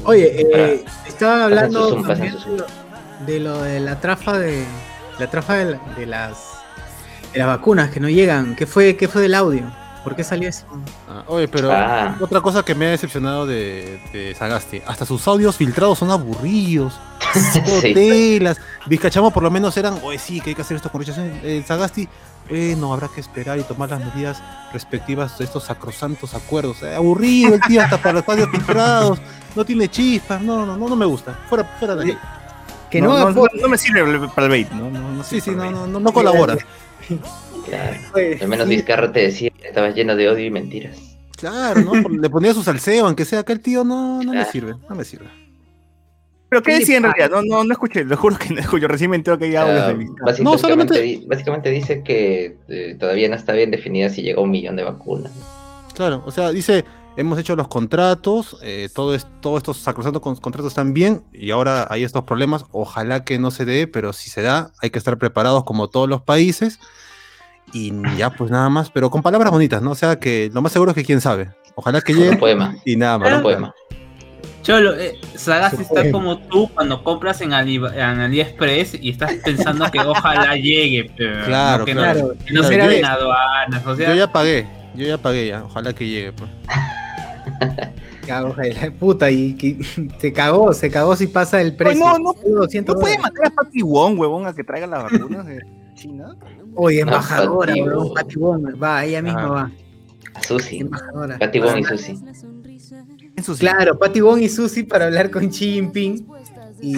[0.06, 2.06] Oye, eh, estaban hablando zoom,
[3.26, 4.64] de lo de la trafa de
[5.18, 6.59] la trafa de, de las
[7.34, 8.56] de las vacunas que no llegan.
[8.56, 9.64] ¿Qué fue qué fue del audio?
[10.04, 10.66] ¿Por qué salió eso?
[11.10, 12.16] Ah, oye, pero Ah.
[12.22, 16.98] otra cosa que me ha decepcionado de, de Sagasti, hasta sus audios filtrados son aburridos,
[17.54, 17.94] Sí.
[17.94, 18.58] telas.
[18.88, 21.04] Vizcachamo por lo menos eran, oye, sí, que hay que hacer esto con.
[21.06, 22.08] Eh, Sagasti,
[22.50, 24.42] eh, no, habrá que esperar y tomar las medidas
[24.74, 26.82] respectivas de estos sacrosantos acuerdos.
[26.82, 29.20] Eh, aburrido el tío hasta para los audios filtrados,
[29.54, 31.38] no tiene chispas, no, no, no, no me gusta.
[31.50, 32.18] Fuera, fuera de ahí.
[32.90, 34.90] Que no, no, no, no, me sirve para el bait, ¿no?
[34.90, 36.58] no, no Sí, sí, no, no, no colabora.
[37.66, 37.98] Claro.
[38.16, 38.76] Oye, Al menos sí.
[38.76, 40.98] Vizcarra te decía que estabas lleno de odio y mentiras.
[41.38, 41.94] Claro, ¿no?
[42.10, 45.04] Le ponía su salseo, aunque sea que el tío no, no me sirve, no me
[45.06, 45.28] sirve.
[46.50, 47.30] ¿Pero qué ¿Qué le decía en realidad?
[47.30, 48.88] No, no, no escuché, lo juro que no escuché.
[48.88, 50.32] Recién me entero que hay audios Ah, de Vizcarra.
[50.32, 54.24] básic- No, básicamente, solamente- di- básicamente dice que eh, todavía no está bien definida si
[54.24, 55.32] llega a un millón de vacunas.
[55.94, 56.84] Claro, o sea, dice,
[57.18, 61.52] hemos hecho los contratos, eh, todo es, todos estos sacrosantos con- contratos están bien y
[61.52, 65.00] ahora hay estos problemas, ojalá que no se dé, pero si se da, hay que
[65.00, 66.80] estar preparados como todos los países
[67.74, 69.92] y ya pues nada más, pero con palabras bonitas, ¿no?
[69.92, 72.76] O sea, que lo más seguro es que quién sabe, ojalá que llegue un poema.
[72.86, 73.34] y nada más.
[73.34, 73.74] Un poema.
[74.62, 76.12] Cholo, eh, Se está puede.
[76.12, 81.46] como tú cuando compras en, Ali- en AliExpress y estás pensando que ojalá llegue, pero
[81.46, 82.20] Claro, no, que claro.
[82.38, 83.04] no, que no se vez.
[83.04, 86.34] aduanas, o sea, Yo ya pagué, yo ya pagué ya, ojalá que llegue.
[86.34, 86.50] Pues.
[88.28, 88.56] Cago
[89.00, 89.78] puta y que-
[90.20, 92.06] se cagó, se cagó si pasa el precio.
[92.06, 95.04] no, no, Solo 200 ¿No puede mandar a Patty Wong, huevón, a que traiga las
[95.12, 95.60] vacunas de
[95.96, 96.36] China?
[96.76, 98.14] Oye, No, embajadora, weón, Wong.
[98.14, 99.48] Pati Wong, va, ella misma Ah.
[99.52, 99.72] va.
[100.42, 100.78] Susi.
[100.80, 101.38] Embajadora.
[101.40, 102.20] Katy Wong y Susi.
[103.60, 106.28] Claro, Patty Wong y Susi para hablar con Xi Jinping.
[106.82, 106.96] Y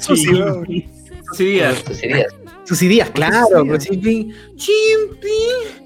[0.00, 0.26] sí,
[1.44, 1.82] días.
[1.84, 2.82] Susi Díaz.
[2.82, 4.32] ideas, claro, con Xi Jinping.
[4.56, 5.81] Xi Jinping.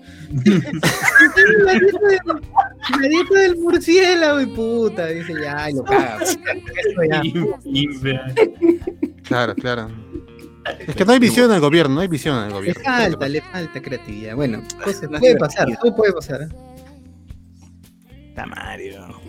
[3.00, 6.18] La, dieta del, murciélago y puta, dice ya, y lo caga.
[9.26, 9.88] Claro, claro.
[10.86, 12.82] Es que no hay visión en el gobierno, no hay visión en el Le gobierno.
[12.84, 14.36] falta, le falta creatividad.
[14.36, 16.42] Bueno, cosas- No es puede pasar, todo puede pasar.
[16.42, 16.48] ¿eh?
[18.28, 19.20] Puta Mario.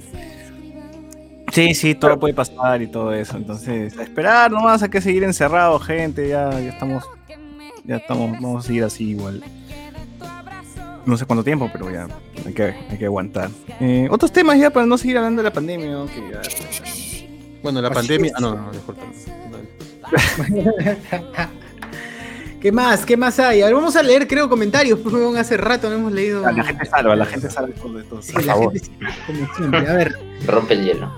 [1.52, 3.38] Sí, sí, todo puede pasar y todo eso.
[3.38, 6.28] Entonces, a esperar nomás, hay que seguir encerrados, gente.
[6.30, 7.04] Ya, ya estamos.
[7.86, 9.42] Ya estamos, vamos a seguir así igual.
[11.08, 12.08] No sé cuánto tiempo, pero ya
[12.46, 13.50] hay que, hay que aguantar.
[13.80, 16.06] Eh, otros temas ya para no seguir hablando de la pandemia, ¿no?
[16.06, 16.42] Que ya-
[17.64, 18.28] Bueno, la Así pandemia.
[18.28, 18.34] es.
[18.36, 19.02] Ah, no, no, disculpa.
[22.62, 23.06] ¿Qué más?
[23.06, 23.62] ¿Qué más hay?
[23.62, 25.00] A ver, vamos a leer, creo, comentarios.
[25.00, 26.42] Pues, weón, hace rato no hemos leído.
[26.42, 28.22] la gente salva, la gente salva todo esto.
[28.22, 28.74] Sí, por la favor.
[28.74, 28.92] gente sí,
[29.28, 29.80] como siempre.
[29.88, 31.12] A ver, Rompe el hielo.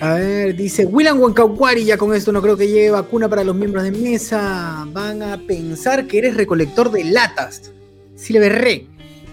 [0.00, 3.56] a ver, dice William Huancaucuari, ya con esto no creo que llegue vacuna para los
[3.56, 4.86] miembros de mesa.
[4.92, 7.72] Van a pensar que eres recolector de latas.
[8.14, 8.86] Si le berré.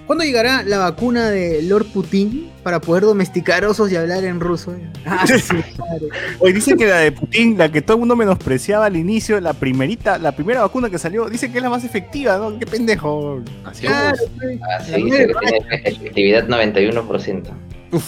[0.05, 4.75] ¿Cuándo llegará la vacuna de Lord Putin para poder domesticar osos y hablar en ruso?
[5.07, 5.35] Ah, sí,
[5.75, 6.07] claro.
[6.39, 9.53] Hoy dicen que la de Putin, la que todo el mundo menospreciaba al inicio, la
[9.53, 12.57] primerita, la primera vacuna que salió, dicen que es la más efectiva, ¿no?
[12.57, 13.41] Qué pendejo.
[13.63, 14.29] Así Claro, es.
[14.37, 14.59] pues.
[14.67, 17.43] Ah, sí, dice que tiene efectividad 91%.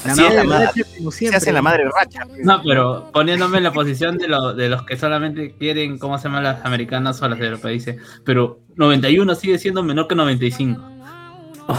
[0.06, 2.22] La Sí, madre la madre- como Se hace la madre racha.
[2.28, 2.44] pues.
[2.44, 6.26] No, pero poniéndome en la posición de, lo- de los que solamente quieren, ¿cómo se
[6.26, 7.74] llaman las americanas o las europeas?
[7.74, 10.82] Dice, pero 91 sigue siendo menor que 95.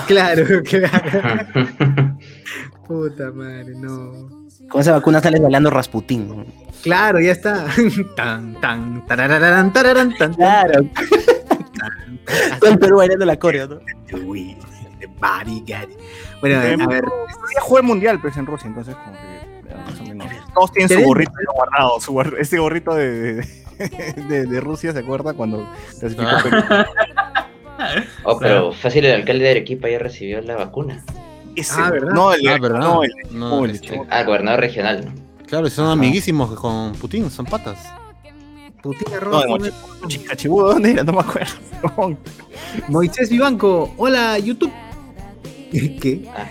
[0.07, 2.19] Claro, claro.
[2.87, 4.29] Puta madre, no.
[4.71, 6.47] Con esa vacuna sales bailando Rasputín.
[6.83, 7.67] Claro, ya está.
[8.17, 10.85] tan, tan, tarararán, tararán, tan, Claro.
[12.61, 13.81] Todo el Perú bailando la coreo, ¿no?
[14.27, 14.57] Uy,
[15.01, 15.99] the body got it.
[16.41, 17.05] Bueno, Eh, a ver,
[17.55, 20.27] Ya juega el mundial, pues en Rusia, entonces como que ya, más o menos.
[20.55, 24.99] Todos tienen su gorrito guardado, su gorri- ese gorrito de, de, de- de Rusia, ¿se
[25.01, 25.33] acuerda?
[25.35, 25.67] Cuando
[25.99, 26.41] clasificó Ah.
[26.43, 26.59] Perú.
[28.25, 31.05] Oh, pero fácil, el alcalde de Arequipa ya recibió la vacuna.
[31.57, 32.13] Ese, Ah, ¿verdad?
[32.13, 32.79] No, el, Ah, ¿verdad?
[32.81, 34.07] no, el, No, no, el Chimol.
[34.11, 35.05] Ah, gobernador regional.
[35.05, 35.13] ¿no?
[35.47, 37.79] Claro, son amiguísimos con Putin, son patas.
[38.83, 39.45] Putina No, roja.
[39.45, 39.73] el Mochi-
[40.03, 41.03] Mochicachibudo, ¿dónde era?
[41.05, 41.53] No me acuerdo.
[42.89, 44.73] Moisés Vivanco, hola YouTube.
[45.73, 46.29] ¿Qué?
[46.35, 46.47] Ah,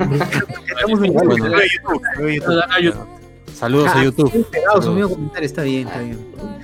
[0.00, 2.42] Estamos en de YouTube, de.
[2.46, 3.06] Ah,
[3.54, 4.46] Saludos a Ah, YouTube.
[4.80, 5.10] Saludos.
[5.10, 6.18] comentario, está bien, está bien.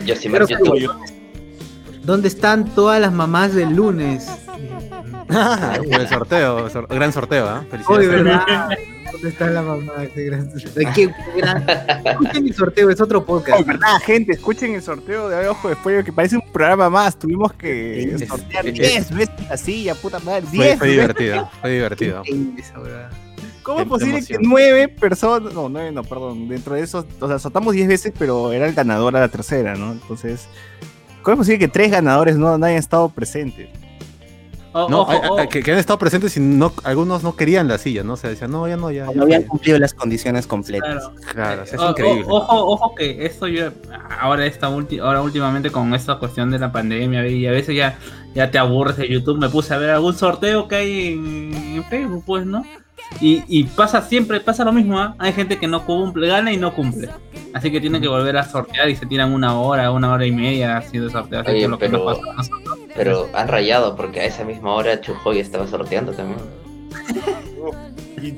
[0.07, 0.89] yo sí me YouTube.
[2.07, 4.27] ¿Dónde están todas las mamás del lunes?
[5.27, 7.47] Por el sorteo, sor- gran sorteo.
[7.49, 8.09] Hoy, Felicidades.
[8.25, 8.69] ¿verdad?
[9.13, 9.93] ¿Dónde está la mamá?
[10.15, 11.65] Qué gran- Ay, qué gran-
[12.07, 13.61] Escuchen mi sorteo, es otro podcast.
[13.61, 17.19] Oh, verdad, gente, escuchen el sorteo de Ojo de Fuego que parece un programa más.
[17.19, 20.43] Tuvimos que Es- sortear es- 10 veces la silla, puta madre.
[20.43, 21.01] Fue, 10 fue veces.
[21.03, 22.23] divertido, fue divertido.
[23.63, 27.41] ¿Cómo es posible que nueve personas, no, nueve no, perdón, dentro de esos, o sea,
[27.41, 29.91] soltamos 10 veces, pero era el ganador a la tercera, ¿no?
[29.91, 30.47] Entonces,
[31.27, 33.69] ¿cómo es posible que tres ganadores no, no hayan estado presentes?
[34.73, 37.79] Oh, No, ojo, hay- que, que han estado presentes y no, algunos no querían la
[37.79, 38.13] silla, ¿no?
[38.13, 39.07] O sea, decían, no, ya no, ya.
[39.07, 41.09] ya No habían cumplido las condiciones completas.
[41.09, 41.33] Claro.
[41.33, 42.25] Claro, o sea, es O- o- increíble.
[42.29, 43.71] ojo, ojo que esto yo
[44.21, 47.99] ahora esta ulti- ahora últimamente con esta cuestión de la pandemia y a veces ya
[48.35, 51.85] ya te aburres de YouTube, me puse a ver algún sorteo que hay en, en
[51.85, 52.63] Facebook, pues, ¿no?
[53.21, 55.15] Y, y pasa siempre, pasa lo mismo, ¿ah?
[55.19, 57.09] Hay gente que no cumple, gana y no cumple.
[57.55, 60.33] Así que tiene que volver a sortear y se tiran una hora, una hora y
[60.33, 61.41] media así de sorteo.
[61.41, 62.79] Así Oye, que lo que nos pero- pasó a nosotros.
[62.95, 66.41] Pero han rayado porque a esa misma hora Chujoy estaba sorteando también.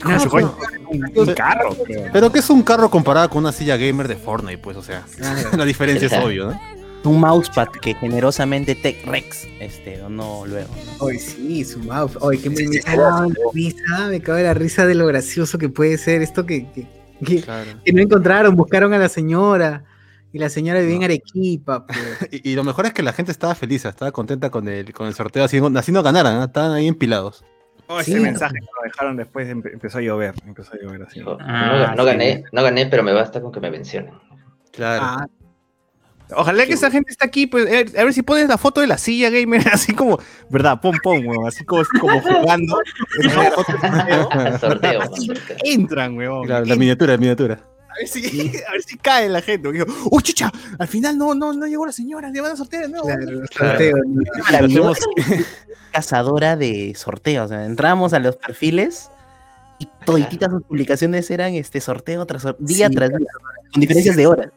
[0.02, 0.44] ¿Cómo se fue?
[0.44, 1.70] Un, carro.
[2.12, 5.04] Pero que es un carro comparado con una silla gamer de Fortnite, pues, o sea,
[5.56, 6.60] la diferencia es obvia, ¿no?
[7.04, 10.68] Un mousepad que generosamente Tech Rex este, donó luego.
[10.98, 11.04] ¿no?
[11.06, 12.18] Hoy sí, su mouse.
[12.20, 15.06] Hoy que me, me cago en la risa, me cago en la risa de lo
[15.06, 16.86] gracioso que puede ser esto que, que,
[17.24, 17.70] que- Claro.
[17.84, 19.84] que no encontraron, buscaron a la señora.
[20.32, 21.86] Y la señora vivía en Arequipa.
[21.86, 22.28] pues.
[22.30, 25.06] Y, y lo mejor es que la gente estaba feliz, estaba contenta con el, con
[25.06, 26.44] el sorteo, haciendo, así no ganaran, ¿no?
[26.44, 27.44] estaban ahí empilados.
[27.86, 28.20] Oh, ese Sí.
[28.20, 31.20] mensaje que lo dejaron después, empe- empezó a llover, empezó a llover así.
[31.40, 32.06] Ah, no, no sí.
[32.10, 34.12] gané, no gané, pero me basta con que me mencionen.
[34.72, 35.02] Claro.
[35.02, 35.26] Ah,
[36.36, 38.86] Ojalá que esa gente esté aquí, pues, eh, a ver si pones la foto de
[38.86, 40.18] la silla gamer, así como,
[40.50, 40.80] ¿verdad?
[40.80, 42.78] Pom, pom, weón, así como, como jugando.
[45.64, 46.46] Entran, weón.
[46.46, 47.60] Claro, la miniatura, la miniatura.
[47.90, 49.72] A ver si, a ver si cae la gente.
[49.72, 50.52] digo, ¡Uy, chucha!
[50.78, 53.06] Al final no, no, no llegó la señora, le van a sortear de nuevo.
[53.06, 53.78] claro, Claro.
[53.78, 53.96] sorteo.
[54.34, 55.06] Qué maravilloso.
[55.92, 57.46] Cazadora de sorteos.
[57.46, 59.10] o sea, entramos a los perfiles
[59.78, 62.94] y todititas sus publicaciones eran este sorteo tras sorteo, día Sí.
[62.94, 63.26] tras día,
[63.72, 64.48] con diferencias de horas.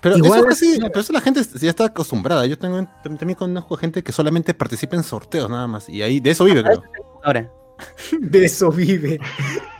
[0.00, 2.46] Pero Igual eso, es- casi- pero eso la gente ya está acostumbrada.
[2.46, 5.88] Yo tengo, también conozco gente que solamente participa en sorteos nada más.
[5.88, 6.82] Y ahí de eso vive, creo.
[7.24, 7.50] Ahora,
[8.20, 9.18] De eso vive.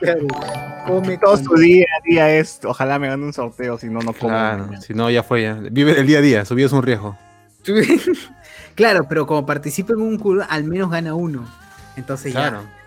[0.00, 0.26] Claro.
[0.86, 4.12] Come Todo su día a día es, ojalá me gane un sorteo, si no, no
[4.12, 4.28] como.
[4.28, 5.54] Claro, si no, ya fue ya.
[5.54, 7.16] Vive el día a día, su vida es un riesgo.
[8.74, 11.44] Claro, pero como participa en un club, al menos gana uno.
[11.96, 12.62] Entonces Claro.
[12.62, 12.78] ya,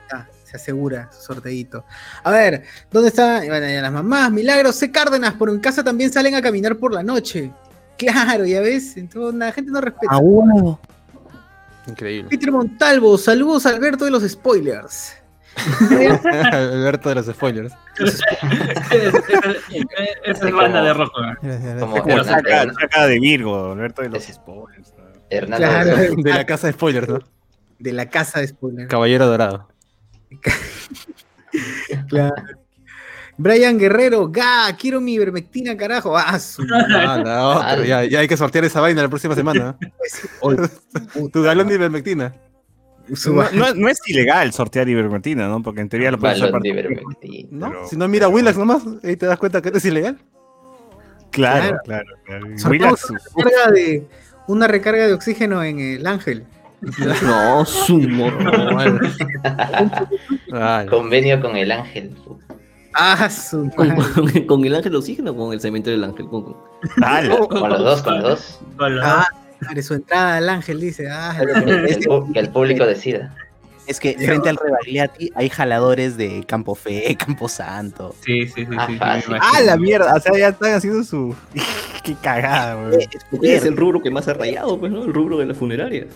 [0.52, 1.86] se asegura su sorteito.
[2.24, 3.38] A ver, ¿dónde está?
[3.40, 4.92] Bueno, ya las mamás, Milagros, C.
[4.92, 7.52] Cárdenas, por en casa también salen a caminar por la noche.
[7.98, 10.14] Claro, ya ves, entonces la gente no respeta.
[10.14, 10.80] a uno.
[11.88, 12.30] Increíble.
[12.30, 15.14] Peter Montalvo, saludos a Alberto de los spoilers.
[16.52, 17.74] Alberto de los spoilers.
[20.24, 21.12] Esa es banda de rojo.
[21.44, 22.24] ¿eh?
[22.26, 24.94] Saca, saca de Virgo, Alberto de los spoilers.
[25.30, 27.20] de- De la casa de spoilers, ¿no?
[27.80, 28.90] de la casa de spoilers.
[28.90, 29.68] Caballero Dorado.
[32.08, 32.36] Claro.
[33.38, 36.16] Brian Guerrero, ga, quiero mi ivermectina, carajo.
[36.18, 39.78] Ah, su Ah, la otra, ya, ya hay que sortear esa vaina la próxima semana.
[40.44, 41.30] ¿no?
[41.30, 42.34] tu galón de ivermectina.
[43.26, 45.62] No, no- no es ilegal sortear ivermectina, ¿no?
[45.64, 46.60] Porque en teoría lo puedes para-.
[47.50, 47.70] ¿No?
[47.70, 50.18] Pero- Si no, mira Willax nomás, ahí te das cuenta que esto es ilegal.
[51.32, 52.46] Claro, claro, claro.
[52.58, 54.08] Sorteamos Willax, una recarga de,
[54.48, 56.46] una recarga de oxígeno en el ángel.
[57.24, 58.32] No, sumo.
[60.90, 62.16] Convenio con el ángel.
[62.94, 66.28] Ah, su ¿Con, el ángel oxígeno o con el cementerio del ángel?
[66.28, 68.60] Con- con- los dos, con los dos.
[68.78, 69.28] Con los- Ah,
[69.82, 71.08] su entrada al ángel, dice.
[71.10, 73.34] Ah, Que el, que el público decida.
[73.88, 78.14] Es que frente al Rebagliati hay jaladores de Campo Fe, Campo Santo.
[78.26, 78.72] Sí, sí, sí.
[78.78, 79.66] Ah, sí, Ah, imagino.
[79.66, 80.16] la mierda.
[80.16, 81.36] O sea, ya están haciendo su.
[82.04, 83.00] Qué cagada, weón.
[83.44, 85.04] Es el rubro que más ha rayado, pues, ¿no?
[85.06, 86.08] El rubro de la funeraria.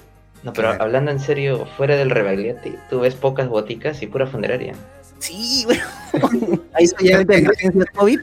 [0.45, 4.73] No, pero hablando en serio, fuera del Rebagliati, tú ves pocas boticas y pura funeraria.
[5.19, 5.83] Sí, bueno.
[6.73, 6.85] Ahí
[7.25, 8.19] de COVID.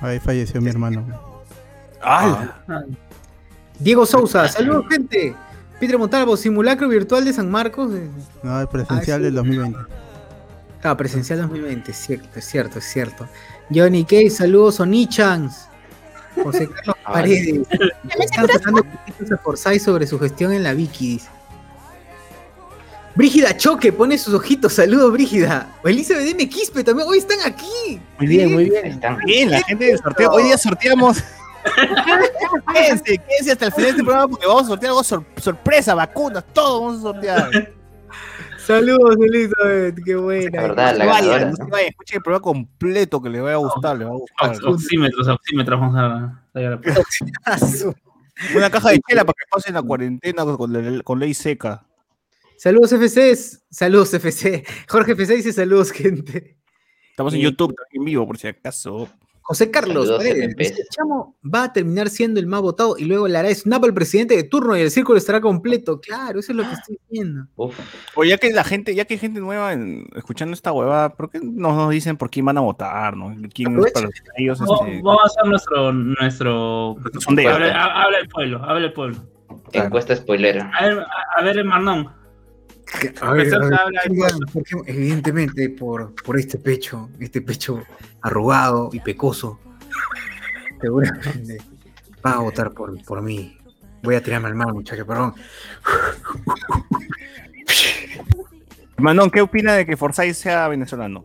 [0.00, 1.06] Ahí falleció mi hermano.
[2.02, 2.52] Ah,
[3.78, 5.34] Diego Sousa, saludos, gente.
[5.78, 7.92] Peter Montalvo, simulacro virtual de San Marcos.
[7.94, 8.08] eh,
[8.42, 9.24] No, el presencial Ah, sí.
[9.24, 9.78] del 2020.
[10.84, 13.28] Ah, presencial 2020, es cierto, es cierto, es cierto.
[13.72, 15.68] Johnny Kay, saludos, Onichans.
[16.42, 17.12] José Carlos Ay.
[17.12, 17.60] Paredes.
[18.20, 21.28] Están sacando a Forsyth sobre su gestión en la Vicky, dice.
[23.14, 24.72] Brígida Choque pone sus ojitos.
[24.72, 25.70] Saludos, Brígida.
[25.84, 26.48] Elizabeth M.
[26.48, 27.06] Quispe también.
[27.08, 28.00] Hoy están aquí.
[28.18, 28.86] Muy bien, muy bien.
[28.86, 29.18] están.
[29.26, 30.30] Bien, la gente del sorteo.
[30.30, 31.18] Hoy día sorteamos.
[32.74, 35.94] quédense, quédense hasta el final de este programa porque vamos a sortear algo sor- sorpresa,
[35.94, 37.50] vacunas, todo vamos a sortear.
[38.66, 39.96] Saludos, Elizabeth.
[40.04, 40.62] Qué La buena.
[40.62, 41.50] verdad, la ganadora.
[41.50, 44.50] no escuchen el programa completo que les va a gustar, les va a gustar.
[44.50, 46.44] Ox- Oxímetros, oxímetros, vamos a.
[46.54, 46.80] a-
[48.56, 51.84] Una caja de chela para que pasen la cuarentena con, con- con ley seca.
[52.56, 53.34] Saludos, FC.
[53.70, 54.64] Saludos, FC.
[54.88, 56.56] Jorge FC dice saludos, gente.
[57.10, 59.08] Estamos en YouTube en vivo por si acaso.
[59.44, 63.26] José Carlos Saludos, Paredes, dice, Chamo va a terminar siendo el más votado y luego
[63.26, 66.00] le hará snap al presidente de turno y el círculo estará completo.
[66.00, 67.46] Claro, eso es lo que estoy diciendo.
[67.56, 67.76] Uf,
[68.14, 71.28] O ya que la gente, ya que hay gente nueva en- escuchando esta huevada, ¿por
[71.28, 73.34] qué no nos dicen por quién van a votar, no?
[73.52, 75.92] ¿Quién es para ellos Vamos este, vamos a hacer nuestro.
[75.92, 76.96] nuestro...
[77.18, 77.50] sondeo?
[77.54, 79.16] Habla, ha- habla el pueblo, habla el pueblo.
[79.72, 80.70] encuesta spoilera.
[80.78, 81.06] A ver, a,
[81.38, 82.21] a ver, Marnón.
[83.20, 83.52] A ver.
[84.86, 87.82] Evidentemente por, por este pecho, este pecho
[88.20, 89.58] arrugado y pecoso,
[90.80, 91.58] seguramente
[92.24, 93.58] va a votar por, por mí.
[94.02, 95.34] Voy a tirarme al mar, muchacho, perdón.
[98.98, 101.24] Manon, ¿qué opina de que Forsyth sea venezolano?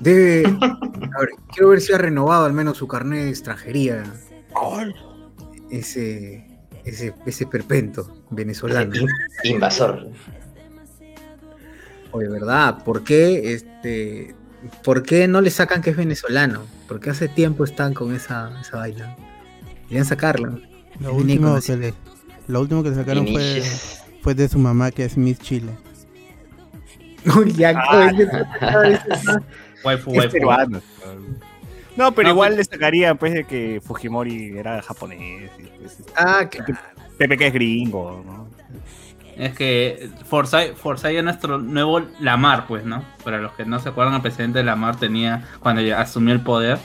[0.00, 0.44] Debe.
[0.46, 4.04] A ver, quiero ver si ha renovado al menos su carnet de extranjería.
[5.70, 6.45] Ese.
[6.86, 8.94] Ese, ese perpento venezolano.
[8.94, 9.08] In-
[9.44, 10.08] Invasor.
[12.12, 12.82] Oye, ¿verdad?
[12.84, 14.34] ¿Por qué, este,
[14.84, 16.62] ¿por qué no le sacan que es venezolano?
[16.88, 19.16] Porque hace tiempo están con esa, esa vaina.
[19.82, 20.60] Deberían sacarlo.
[21.00, 21.94] Lo último, que le,
[22.46, 23.62] lo último que le sacaron fue,
[24.22, 25.72] fue de su mamá, que es Miss Chile.
[27.36, 28.10] Uy, ya, Ah.
[29.84, 30.80] es peruano.
[31.96, 35.50] No, pero No, igual pues- destacaría pues de que Fujimori era japonés.
[35.58, 36.74] y, pues, Ah, claro.
[37.18, 38.48] Pepe que es gringo, ¿no?
[39.36, 43.04] Es que Forsyth, Forsyth es nuestro nuevo Lamar, pues, ¿no?
[43.24, 46.78] Para los que no se acuerdan, el presidente Lamar tenía, cuando ya asumió el poder,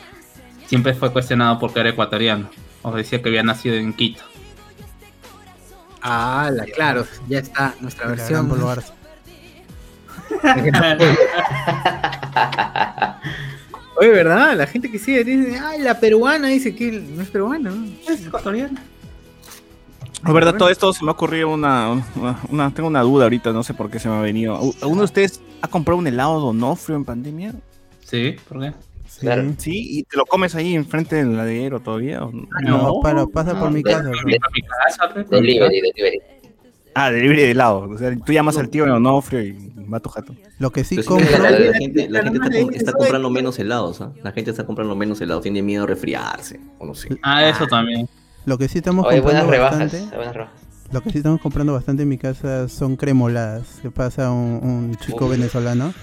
[0.67, 2.49] siempre fue cuestionado porque era ecuatoriano.
[2.81, 4.23] O decía que había nacido en Quito.
[6.01, 8.49] Ah, la- claro, ya está nuestra La versión.
[14.01, 14.57] Oye, ¿verdad?
[14.57, 17.69] La gente que sigue dice, ay, la peruana dice que no es peruana.
[17.69, 17.85] ¿no?
[18.11, 18.79] es ecuatoriano.
[20.25, 23.51] La verdad, todo esto se me ha ocurrido una, una, una- Tengo una duda ahorita,
[23.53, 24.55] no sé por qué se me ha venido.
[24.81, 27.53] ¿Alguno de ustedes ha comprado un helado Donofrio en pandemia?
[28.03, 28.73] Sí, ¿por qué?
[29.07, 29.19] Sí.
[29.21, 29.53] Claro.
[29.57, 29.99] ¿Sí?
[29.99, 32.23] ¿Y te lo comes ahí enfrente del heladero todavía?
[32.23, 32.47] o no?
[32.63, 34.03] No, para, pasa por mi de- casa.
[34.03, 34.21] de- bro.
[34.25, 35.29] Mi casa, pues.
[35.29, 36.19] Delivery, delivery.
[36.93, 37.89] Ah, delivery de helado.
[37.89, 40.35] O sea, tú llamas al tío de Donofrio y va tu jato.
[40.59, 42.97] Lo que sí Pero compro, la, la gente, la está, le com- dices, está "Oye,
[42.99, 44.11] comprando menos helados, ¿ah?
[44.23, 47.17] La gente está comprando menos helados, tiene miedo a resfriarse, o no sé.
[47.23, 48.09] Ah, eso también.
[48.45, 49.91] lo que sí estamos Oye, buenas comprando rebajas.
[49.93, 50.61] bastante, Buenas rebajas.
[50.91, 53.79] lo que sí estamos comprando bastante en mi casa son cremoladas.
[53.81, 55.93] Que pasa un, un chico venezolano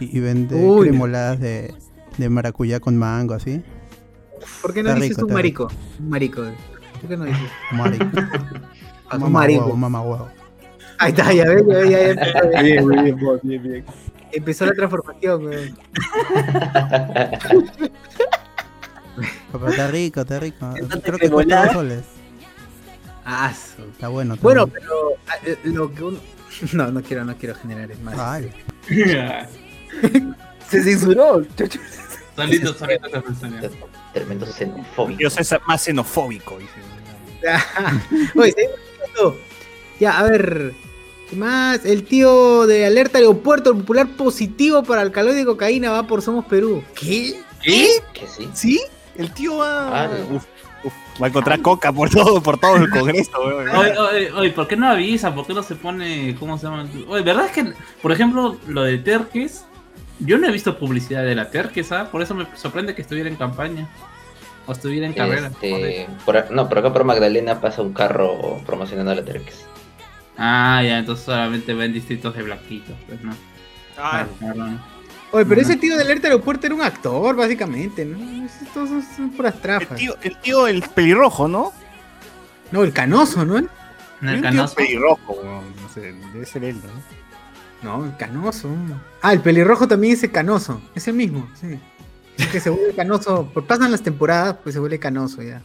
[0.00, 0.88] y, y vende Uy.
[0.88, 1.72] cremoladas de,
[2.18, 3.62] de maracuyá con mango, así.
[4.60, 5.68] ¿Por qué no Está dices rico, un marico?
[6.00, 6.42] Un marico.
[7.00, 7.40] ¿Por qué no dices?
[7.72, 8.06] Marico.
[9.14, 9.64] Un Mamá marico.
[9.64, 10.28] huevo, mamá huevo.
[10.98, 13.84] Ahí está, ya ves, ya ves, ya, empezó, Bien, muy bien, vos, bien, bien.
[14.32, 15.78] empezó la transformación, weón.
[19.52, 20.70] Pero está rico, está rico.
[21.02, 22.04] Creo que cuesta dos soles.
[23.24, 24.34] Ah, Está bueno.
[24.34, 24.66] está Bueno, bueno.
[24.72, 26.18] pero ah, eh, lo que uno...
[26.72, 28.18] No, no quiero, no quiero generar es más.
[28.18, 28.50] Ay,
[30.68, 31.42] Se censuró.
[32.36, 33.86] solito, solito se mencionó.
[34.12, 35.18] Tremendo xenofóbico.
[35.18, 36.58] Dios es más xenofóbico.
[36.58, 36.72] dice.
[38.36, 38.78] Oye, seguimos
[40.00, 40.72] Ya, a ver.
[41.30, 41.84] ¿Qué más?
[41.84, 46.82] El tío de Alerta Aeropuerto Popular positivo para alcaloide de cocaína va por Somos Perú.
[46.94, 47.40] ¿Qué?
[47.62, 48.02] ¿Qué?
[48.12, 48.48] Que sí.
[48.52, 48.80] ¿Sí?
[49.16, 50.04] El tío va.
[50.04, 50.10] Ah.
[50.30, 50.44] Uf,
[50.84, 53.68] uf, va a encontrar coca por todo, por todo el congreso, weón.
[53.68, 55.34] Oye, oye, oye, ¿por qué no avisa?
[55.34, 56.88] ¿Por qué no se pone, cómo se llama?
[57.08, 59.64] Oye, ¿verdad es que, por ejemplo, lo de Terques,
[60.18, 62.08] yo no he visto publicidad de la Terques, ¿ah?
[62.10, 63.88] Por eso me sorprende que estuviera en campaña.
[64.66, 65.48] O estuviera en carrera.
[65.48, 69.64] Este, por, no, por acá por Magdalena pasa un carro promocionando a la Terques.
[70.38, 73.34] Ah, ya, entonces solamente ven distritos de blanquitos, pues, ¿no?
[73.98, 74.26] Ah.
[75.32, 78.46] Oye, pero ese tío de Alerta Aeropuerto era un actor, básicamente, ¿no?
[78.46, 79.98] Estos son, son puras el trafas.
[79.98, 81.72] tío, el tío, el pelirrojo, ¿no?
[82.70, 83.58] No, el canoso, ¿no?
[83.58, 84.74] El canoso.
[84.74, 85.64] pelirrojo, weón.
[85.82, 86.76] No sé, debe ser él,
[87.82, 87.98] ¿no?
[87.98, 88.68] No, el canoso.
[89.22, 90.80] Ah, el pelirrojo también es el canoso.
[90.94, 91.78] Es el mismo, sí.
[92.38, 93.50] Es que se vuelve canoso.
[93.52, 95.62] Pues pasan las temporadas, pues se vuelve canoso ya.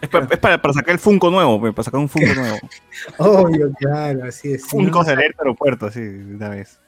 [0.00, 2.58] Es, para, es para, para sacar el Funko nuevo, pues, para sacar un Funko nuevo.
[3.18, 4.64] Obvio, claro, así es.
[4.66, 6.78] Funko de alerta aeropuerto, así, de una vez.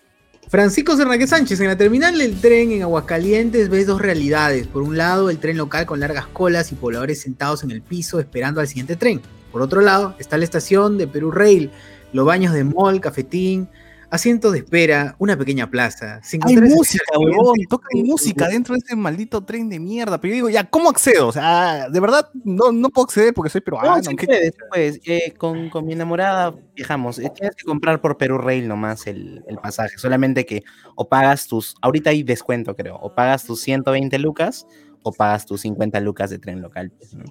[0.49, 4.69] Francisco Cernaque Sánchez, en la terminal del tren en Aguascalientes ves dos realidades.
[4.69, 8.21] Por un lado, el tren local con largas colas y pobladores sentados en el piso
[8.21, 9.21] esperando al siguiente tren.
[9.51, 11.73] Por otro lado, está la estación de Perú Rail,
[12.13, 13.69] los baños de mall, cafetín,
[14.11, 16.21] asientos de espera, una pequeña plaza.
[16.23, 20.21] sin Hay música, huevón, tocan música dentro de ese maldito tren de mierda.
[20.21, 21.29] Pero yo digo, ya, ¿cómo accedo?
[21.29, 23.97] O sea, de verdad, no, no puedo acceder porque soy peruano.
[23.97, 27.19] No, sí ¿qué- puedes, pues, eh, con, con mi enamorada viajamos.
[27.19, 29.99] Eh, tienes que comprar por Perú Rail nomás el, el pasaje.
[29.99, 30.63] Solamente que
[30.95, 31.75] o pagas tus.
[31.83, 32.97] Ahorita hay descuento, creo.
[32.97, 34.67] O pagas tus 120 lucas
[35.03, 36.91] o pagas tus 50 lucas de tren local.
[36.99, 37.25] pues, ¿no?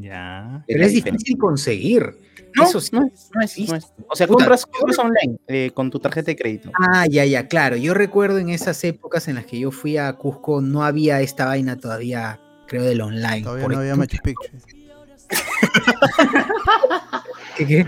[0.00, 0.64] Ya.
[0.66, 2.14] Pero es difícil conseguir.
[2.54, 2.90] No, Eso sí.
[2.92, 3.92] no, es, no es- no es.
[4.08, 6.70] O sea, Puta, compras, compras online eh, con tu tarjeta de crédito.
[6.78, 7.76] Ah, ya, ya, claro.
[7.76, 11.46] Yo recuerdo en esas épocas en las que yo fui a Cusco, no había esta
[11.46, 13.42] vaina todavía, creo, del online.
[13.42, 14.42] Todavía Por no había Machu Picchu.
[17.56, 17.86] ¿Qué, qué?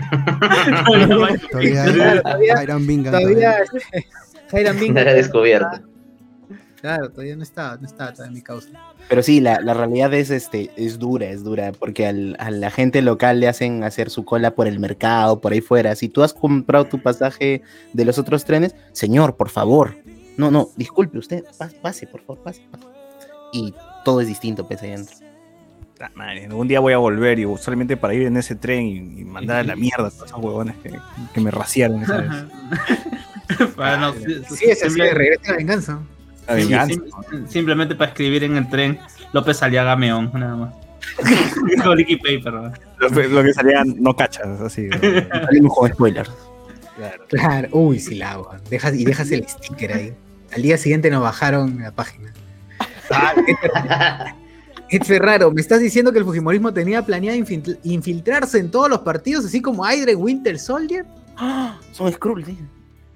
[1.51, 3.13] Todavía Iron Bingham.
[3.13, 3.55] Todavía,
[4.51, 5.79] Jairam No Bingham era descubierto.
[6.85, 8.69] Claro, todavía no estaba, no estaba todavía mi causa.
[9.09, 12.69] Pero sí, la, la realidad es, este, es dura, es dura, porque al- a la
[12.69, 15.95] gente local le hacen hacer su cola por el mercado, por ahí fuera.
[15.95, 17.63] Si tú has comprado tu pasaje
[17.93, 19.95] de los otros trenes, señor, por favor.
[20.37, 22.61] No, no, disculpe usted, pas- pase, por favor, pase.
[22.71, 22.83] pase.
[23.51, 23.73] Y
[24.03, 25.15] todo es distinto, ahí adentro.
[25.99, 29.21] Ah, madre, un día voy a volver y solamente para ir en ese tren y,
[29.21, 30.93] y mandar a la mierda a todos esos huevones que,
[31.33, 32.29] que me raciaron esa vez.
[33.75, 35.99] Bueno, Sí, es así, simple- regresa la venganza.
[36.47, 38.99] Sí, sim- simplemente para escribir en el tren
[39.33, 40.73] López Aliaga Meón, nada más.
[41.95, 42.53] Licky Paper.
[42.53, 42.73] ¿no?
[42.99, 44.89] Lo, que- lo que salía no cachas, así.
[44.91, 46.27] Sale un juego spoiler.
[47.29, 48.51] Claro, uy, sí la hago.
[48.69, 50.13] Dejas, y dejas el sticker ahí.
[50.55, 52.31] Al día siguiente nos bajaron la página.
[53.11, 53.33] Ah,
[54.89, 58.99] Es raro, me estás diciendo que el Fujimorismo tenía planeado infil- infiltrarse en todos los
[58.99, 61.05] partidos, así como Aire Winter Soldier.
[61.91, 62.57] Son Skrull, sí.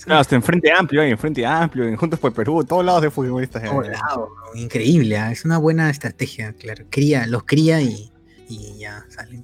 [0.03, 3.11] Claro, hasta en Frente Amplio, en Frente Amplio, en Juntos por Perú, todos lados de
[3.11, 3.63] Fujimoristas.
[3.63, 4.29] Todos lados.
[4.55, 5.31] Increíble, ¿ah?
[5.31, 6.85] es una buena estrategia, claro.
[6.89, 8.11] Cría, los cría y,
[8.47, 9.43] y ya salen.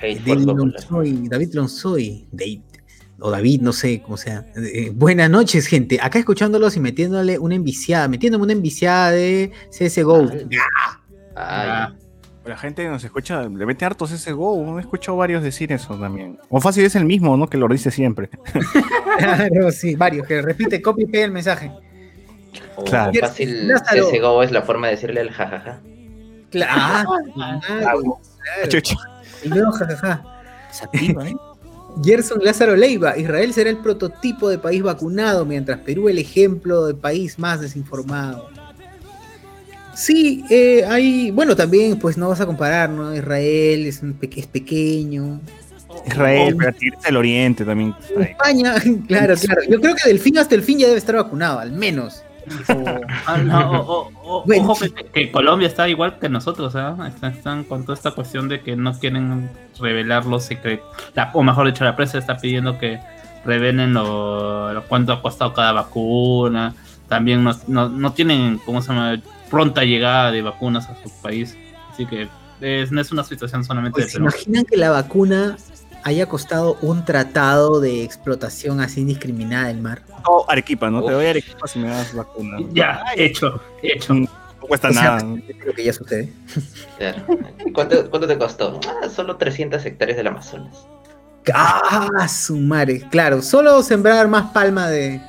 [0.00, 0.46] For David.
[0.46, 2.60] Lonsoy, David Lonsoy, David,
[3.20, 4.46] o David, no sé cómo sea.
[4.56, 5.98] Eh, buenas noches, gente.
[6.00, 10.30] Acá escuchándolos y metiéndole una enviciada, metiéndome una enviciada de CSGO.
[11.36, 11.94] Ay,
[12.44, 16.38] La gente nos escucha, le mete hartos ese go, he escuchado varios decir eso también.
[16.48, 17.48] O fácil es el mismo, ¿no?
[17.48, 18.30] Que lo dice siempre.
[19.18, 21.70] Claro, sí, varios, que repite, copia y pega el mensaje.
[22.76, 23.12] o Claro.
[23.20, 24.08] fácil, Lázaro.
[24.08, 25.80] ese go es la forma de decirle el jajaja.
[26.50, 28.18] Claro, claro,
[28.68, 28.96] Chucha.
[29.44, 30.24] El nuevo jajaja.
[30.94, 31.34] ¿eh?
[32.02, 36.94] Gerson Lázaro Leiva, Israel será el prototipo de país vacunado, mientras Perú el ejemplo de
[36.94, 38.48] país más desinformado.
[40.00, 43.14] Sí, eh, hay, bueno, también, pues no vas a comparar, ¿no?
[43.14, 45.40] Israel es, un pe- es pequeño.
[46.06, 47.94] Israel, pero Tigres del Oriente también.
[48.18, 48.74] España,
[49.08, 49.60] claro, claro.
[49.68, 52.22] Yo creo que del fin hasta el fin ya debe estar vacunado, al menos.
[53.26, 56.96] Ah, no, o- o- o- Bueno, ojo que, que Colombia está igual que nosotros, ¿ah?
[57.06, 60.86] Están, están con toda esta cuestión de que no quieren revelar los secretos.
[61.14, 62.98] La- o mejor dicho, la prensa está pidiendo que
[63.44, 66.74] revelen lo, lo cuánto ha costado cada vacuna.
[67.06, 69.20] También no, no, no tienen, ¿cómo se llama?
[69.50, 71.56] Pronta llegada de vacunas a su país.
[71.92, 72.28] Así que
[72.60, 75.56] es, no es una situación solamente Pues, de ¿Se imaginan que la vacuna
[76.04, 80.02] haya costado un tratado de explotación así indiscriminada del mar?
[80.24, 81.00] O Arequipa, ¿no?
[81.00, 81.12] Te Uf.
[81.12, 82.58] doy Arequipa si me das vacuna.
[82.72, 84.14] Ya, hecho, hecho.
[84.14, 84.28] No
[84.60, 85.40] cuesta O sea, nada.
[85.58, 86.32] Creo que ya sucede.
[86.98, 87.24] Claro.
[87.74, 88.78] ¿Cuánto, ¿Cuánto te costó?
[89.02, 90.86] Ah, solo 300 hectáreas del Amazonas.
[91.54, 93.02] ¡Ah, su madre!
[93.10, 95.20] Claro, solo sembrar más palma de.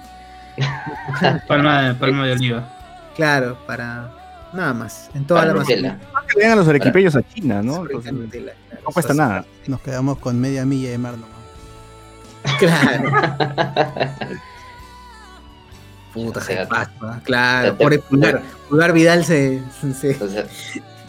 [1.48, 2.78] Palma de, palma de oliva.
[3.22, 4.50] Claro, para.
[4.54, 5.10] Nada más.
[5.14, 5.92] En toda Para la Nutella.
[5.92, 6.24] Amazonia.
[6.28, 7.74] Que le den a los arequipeños a China, ¿no?
[7.76, 8.82] Sobre Entonces, Nutella, claro.
[8.86, 9.46] no cuesta nada.
[9.68, 11.30] Nos quedamos con media milla de mar nomás.
[12.60, 13.12] Claro.
[16.14, 18.42] Puta, O sea, se pasa, Claro, por el te- pulgar.
[18.70, 19.62] Pulgar Vidal se.
[19.98, 20.46] se- O sea,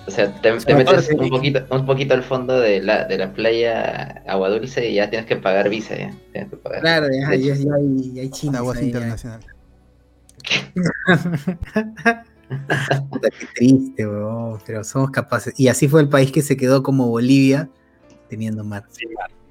[0.07, 3.33] o sea, te, te metes un poquito, un poquito al fondo de la, de la
[3.33, 5.97] playa Agua Dulce y ya tienes que pagar visa.
[5.97, 6.13] Ya.
[6.33, 6.81] Tienes que pagar.
[6.83, 9.47] Claro, ya, ya, hay, ya hay chinos Aguas internacionales.
[13.11, 14.59] Puta, qué triste, weón.
[14.67, 15.55] Pero somos capaces.
[15.57, 17.69] Y así fue el país que se quedó como Bolivia,
[18.29, 18.85] teniendo mar.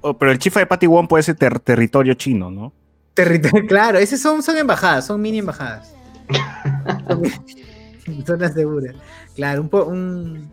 [0.00, 2.72] Oh, pero el chifa de Patty Wong puede ser ter- territorio chino, ¿no?
[3.14, 5.94] Territorio, claro, esas son, son embajadas, son mini embajadas.
[8.26, 8.92] Zona segura.
[9.36, 10.50] Claro, un, po- un,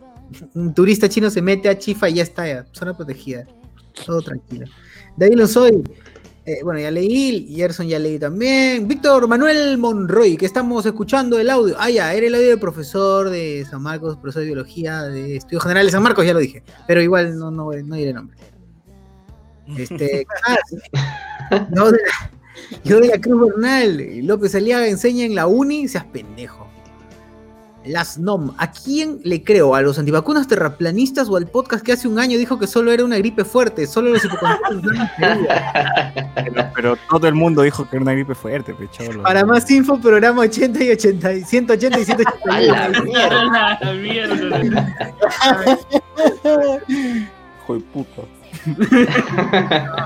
[0.54, 3.44] un turista chino se mete a Chifa y ya está, ya, zona protegida.
[4.06, 4.66] Todo tranquilo.
[5.16, 5.82] David Lonsoy,
[6.50, 8.88] eh, bueno, ya leí, Gerson ya leí también.
[8.88, 11.76] Víctor Manuel Monroy, que estamos escuchando el audio.
[11.78, 15.62] Ah, ya, era el audio del profesor de San Marcos, profesor de biología de Estudios
[15.62, 16.62] Generales de San Marcos, ya lo dije.
[16.86, 18.36] Pero igual no, no, no diré nombre.
[19.76, 22.30] Este, ah, yo de la,
[22.84, 26.69] yo de la Cruz Bernal, López Aliaga enseña en la uni, seas pendejo.
[27.84, 28.52] Las NOM.
[28.58, 29.74] ¿A quién le creo?
[29.74, 33.04] ¿A los antivacunas terraplanistas o al podcast que hace un año dijo que solo era
[33.04, 33.86] una gripe fuerte?
[33.86, 34.22] Solo los?
[36.34, 39.22] Pero, pero todo el mundo dijo que era una gripe fuerte, pecholo.
[39.22, 42.74] Para más info, programa 80 y 80 y 180 y 181.
[42.74, 43.74] A la mierda.
[43.74, 44.60] A la mierda.
[46.88, 48.22] Hijo de puta.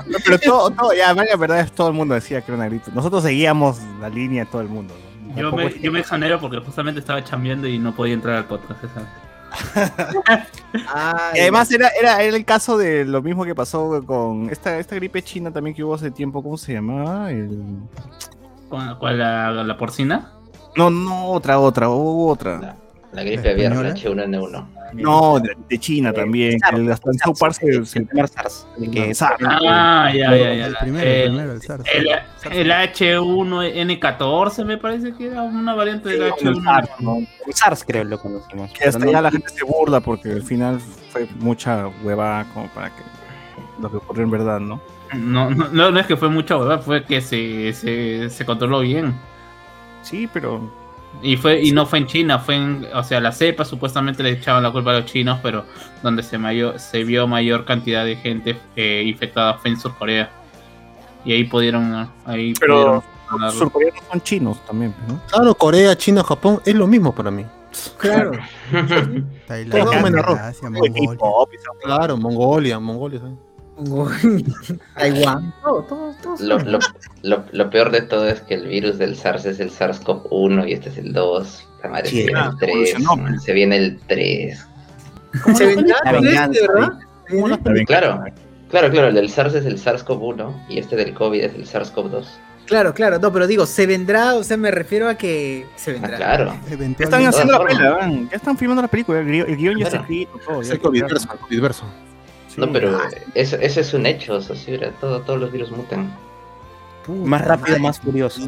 [0.07, 2.69] No, pero todo, todo, ya, la verdad es todo el mundo decía que era una
[2.69, 2.89] gripe.
[2.93, 4.93] Nosotros seguíamos la línea de todo el mundo.
[4.93, 5.14] ¿no?
[5.35, 8.81] Yo me, yo me exonero porque justamente estaba chambeando y no podía entrar al podcast.
[8.81, 9.09] ¿sabes?
[11.33, 14.95] Y además era, era, era el caso de lo mismo que pasó con esta, esta
[14.95, 17.31] gripe china también que hubo hace tiempo, ¿cómo se llamaba?
[17.31, 17.79] El...
[18.69, 20.31] ¿Cuál, cuál, la, la porcina?
[20.75, 22.75] No, no, otra, otra, hubo otra.
[23.15, 24.67] La gripe aviar, H1N1.
[24.93, 26.57] No, de, de China también.
[26.73, 29.37] el- hasta en South Park se- se- que SARS.
[29.67, 30.65] Ah, ya, ya, ya.
[30.67, 31.83] El primero, Eh, el primero, el SARS.
[31.93, 32.07] El,
[32.51, 36.63] el H1N14 me parece que era una variante del el H1N14.
[36.63, 37.17] SARS, ¿no?
[37.17, 38.71] El SARS creo lo conocimos.
[38.71, 40.79] Que hasta ya no- la gente se burla porque al final
[41.11, 43.01] fue mucha hueva como para que
[43.81, 44.81] lo que ocurrió en verdad, ¿no?
[45.13, 48.79] No, no, no, no es que fue mucha hueva, fue que se, se, se controló
[48.81, 49.13] bien.
[50.01, 50.71] Sí, pero
[51.21, 54.31] Y fue y no fue en China, fue en, o sea, la cepa supuestamente le
[54.31, 55.65] echaban la culpa a los chinos, pero
[56.03, 60.29] donde se mayor, se vio mayor cantidad de gente eh, infectada fue en Surcorea.
[61.23, 63.59] Y ahí pudieron ahí Pero pudieron los ganarlo.
[63.59, 65.19] surcoreanos son chinos también, ¿no?
[65.31, 67.45] Claro, Corea, China, Japón, es lo mismo para mí.
[67.97, 68.31] Claro.
[69.47, 70.47] Tailandia.
[70.47, 71.17] Asia, Mongolia.
[71.81, 73.19] Claro, Mongolia, Mongolia.
[73.19, 73.44] ¿sí?
[74.95, 75.53] Taiwán.
[75.63, 76.35] Todo, todo, todo.
[76.39, 76.79] Lo, lo,
[77.23, 80.73] lo, lo peor de todo es que el virus del SARS es el SARS-CoV-1 y
[80.73, 81.67] este es el 2.
[81.83, 82.69] La madre Sí, se viene ah, el 3.
[82.95, 83.39] evolucionó.
[83.41, 84.67] Se viene el 3.
[85.55, 86.99] ¿Se vendrá La con este, venganza, verdad?
[87.85, 88.23] Claro,
[88.69, 89.07] claro, claro.
[89.09, 92.25] El del SARS es el SARS-CoV-1 y este del COVID es el SARS-CoV-2.
[92.65, 94.33] Claro, claro, no, pero digo, ¿se vendrá?
[94.33, 96.17] O sea, me refiero a que se Ah, vendrá.
[96.17, 96.55] claro.
[96.67, 99.83] Ya están haciendo la van, ya están filmando la película, el, guión- el guion ya
[99.85, 100.03] está Claro.
[100.03, 100.61] escrito, todo.
[100.61, 101.83] Es el COVID-verso, el COVID-verso.
[102.55, 102.61] Sí.
[102.61, 102.97] No, pero
[103.33, 104.91] eso, eso es un hecho, Sosibra.
[105.01, 106.15] Todo, todos los virus mutan.
[107.05, 107.81] Puta Más rápido, madre.
[107.81, 108.47] más furioso.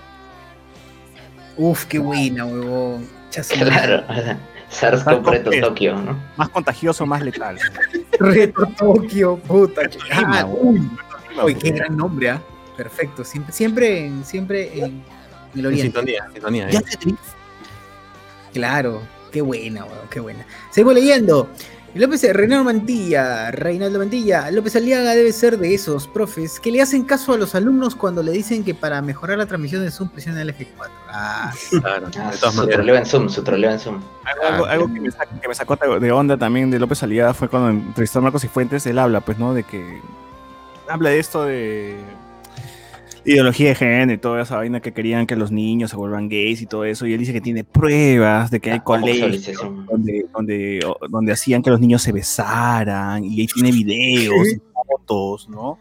[1.57, 3.07] Uf, qué buena, huevón.
[3.49, 4.03] Claro.
[4.07, 4.39] Reto
[4.71, 5.61] SARS-CoV.
[5.61, 6.17] Tokio, ¿no?
[6.37, 7.57] Más contagioso, más letal.
[8.19, 9.81] Reto Tokio, puta.
[10.13, 10.89] Ah, uy,
[11.43, 12.41] uy, qué gran nombre, ¿ah?
[12.75, 13.23] Perfecto.
[13.23, 15.03] Siempre, siempre en, siempre en
[15.53, 15.83] el En oriente.
[15.83, 16.67] sintonía, en sintonía.
[16.67, 17.17] Drift.
[18.53, 19.01] Claro,
[19.31, 20.45] qué buena, weón, qué buena.
[20.71, 21.49] Seguimos leyendo.
[21.97, 27.03] López, Reinaldo Mantilla, Reinaldo Mantilla, López Aliaga debe ser de esos profes que le hacen
[27.03, 30.41] caso a los alumnos cuando le dicen que para mejorar la transmisión de Zoom presiona
[30.41, 30.65] el F4.
[31.09, 32.75] Ah, Claro, Ah, de todas su maneras.
[32.77, 34.01] troleo en Zoom, su troleo en Zoom.
[34.49, 37.47] Algo, algo que, me sac- que me sacó de onda también de López Aliada fue
[37.49, 39.53] cuando entrevistó a Marcos y Fuentes, él habla, pues, ¿no?
[39.53, 40.01] De que
[40.89, 41.95] habla de esto de
[43.31, 46.61] ideología de género y toda esa vaina que querían que los niños se vuelvan gays
[46.61, 49.57] y todo eso, y él dice que tiene pruebas de que hay La colegios
[49.89, 55.49] donde, donde, donde hacían que los niños se besaran, y ahí tiene videos, y fotos,
[55.49, 55.77] ¿no?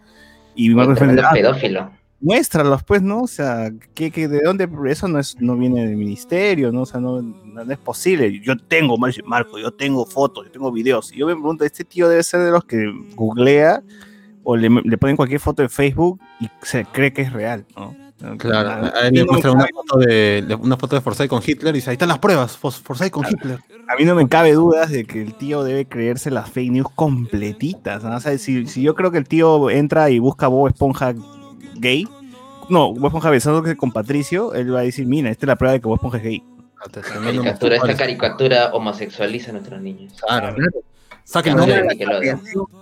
[0.54, 1.90] Y tremendo Fuentes, "Ah, pedófilo.
[2.20, 3.22] muéstralos, pues, ¿no?
[3.22, 6.82] O sea, que, que de dónde eso no es, no viene del ministerio, ¿no?
[6.82, 8.40] O sea, no, no es posible.
[8.40, 11.12] Yo tengo, Mar- Marco, yo tengo fotos, yo tengo videos.
[11.12, 13.82] Y yo me pregunto, este tío debe ser de los que googlea
[14.48, 17.94] o le, le ponen cualquier foto en Facebook y se cree que es real, ¿no?
[18.38, 21.02] Claro, A- a él le no me muestra una foto de, de- una foto de
[21.02, 23.58] Forsyth con Hitler y dice, ahí están las pruebas, Forsyth con Hitler.
[23.88, 26.86] A mí no me cabe dudas de que el tío debe creerse las fake news
[26.94, 28.02] completitas.
[28.04, 28.16] ¿no?
[28.16, 31.12] O sea, si, si yo creo que el tío entra y busca Bob Esponja
[31.74, 32.08] gay,
[32.70, 35.72] no, Bob Esponja besándose con Patricio, él va a decir, mira, esta es la prueba
[35.74, 36.42] de que Bob Esponja es gay.
[37.02, 40.14] Caricatura, esta caricatura homosexualiza a nuestros niños.
[40.26, 40.56] Claro.
[40.56, 40.66] no,
[41.26, 41.82] Sáquenlo la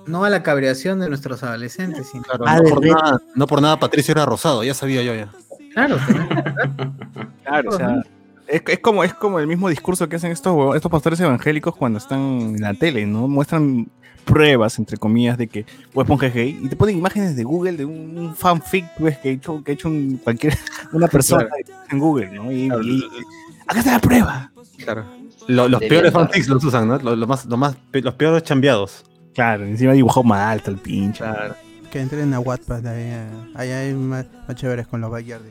[0.07, 2.09] no a la cabreación de nuestros adolescentes.
[2.11, 5.15] sino- Claro, Ah, no, por nada, no por nada Patricio era rosado, ya sabía yo
[5.15, 5.31] ya.
[5.73, 5.97] Claro,
[7.43, 8.03] Claro, o sea,
[8.47, 11.99] es, es como, es como el mismo discurso que hacen estos, estos pastores evangélicos cuando
[11.99, 13.29] están en la tele, ¿no?
[13.29, 13.89] Muestran
[14.27, 15.65] pruebas, entre comillas, de que
[15.95, 19.19] Bob Esponja es gay y te ponen imágenes de Google de un, un fanfic pues,
[19.19, 20.57] que ha hecho, que ha hecho un, cualquier,
[20.93, 21.47] una persona
[21.91, 22.53] en Google, ¿no?
[22.53, 23.05] Y, y-
[23.67, 24.51] acá está la prueba.
[24.79, 25.05] Claro.
[25.47, 26.99] Lo- los De peores fanfics los usan, ¿no?
[26.99, 29.05] Lo, lo más, lo más, los peores chambeados.
[29.35, 31.25] Claro, encima dibujó mal, el pinche.
[31.91, 35.43] Que entren a Wattpad, ahí, eh, ahí hay más, más chéveres con los backyard.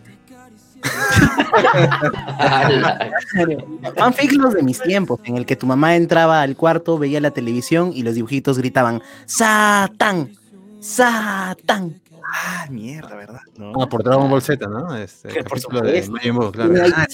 [3.97, 7.31] Fanfic los de mis tiempos, en el que tu mamá entraba al cuarto, veía la
[7.31, 10.31] televisión y los dibujitos gritaban ¡Satán!
[10.79, 12.01] ¡Satán!
[12.25, 13.41] Ah, mierda, ¿verdad?
[13.57, 13.73] No.
[13.81, 14.95] Ah, por Dragon Ball Z, ¿no?
[14.95, 16.11] Este, por de supuesto.
[16.11, 16.73] Majin claro.
[16.95, 17.05] Ah,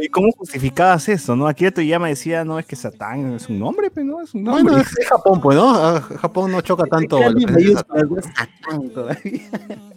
[0.00, 1.46] ¿Y cómo justificabas eso, no?
[1.46, 4.62] Akira Toriyama decía, no, es que Satán es un nombre, pero no, es un nombre.
[4.64, 5.70] Bueno, es Japón, pues, ¿no?
[5.74, 7.16] Ah, Japón no choca tanto.
[7.18, 8.08] Claro, lo que en es mayúsculas, Satán.
[8.10, 8.22] ¿no?
[8.22, 9.40] Satán todavía.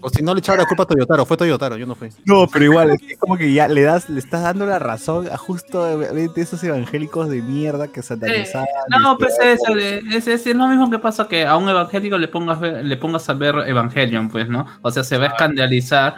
[0.01, 2.09] O si no le echaba la culpa a Toyotaro, fue Toyotaro, yo no fui.
[2.25, 5.37] No, pero igual, es como que ya le das, le estás dando la razón a
[5.37, 8.67] justo eh, esos evangélicos de mierda que satanizaban.
[8.89, 9.59] No, este, pues es,
[10.13, 13.29] es, es- es lo mismo que pasa que a un evangélico le pongas, le pongas
[13.29, 14.65] a ver Evangelion, pues, ¿no?
[14.81, 16.15] O sea, se va a escandalizar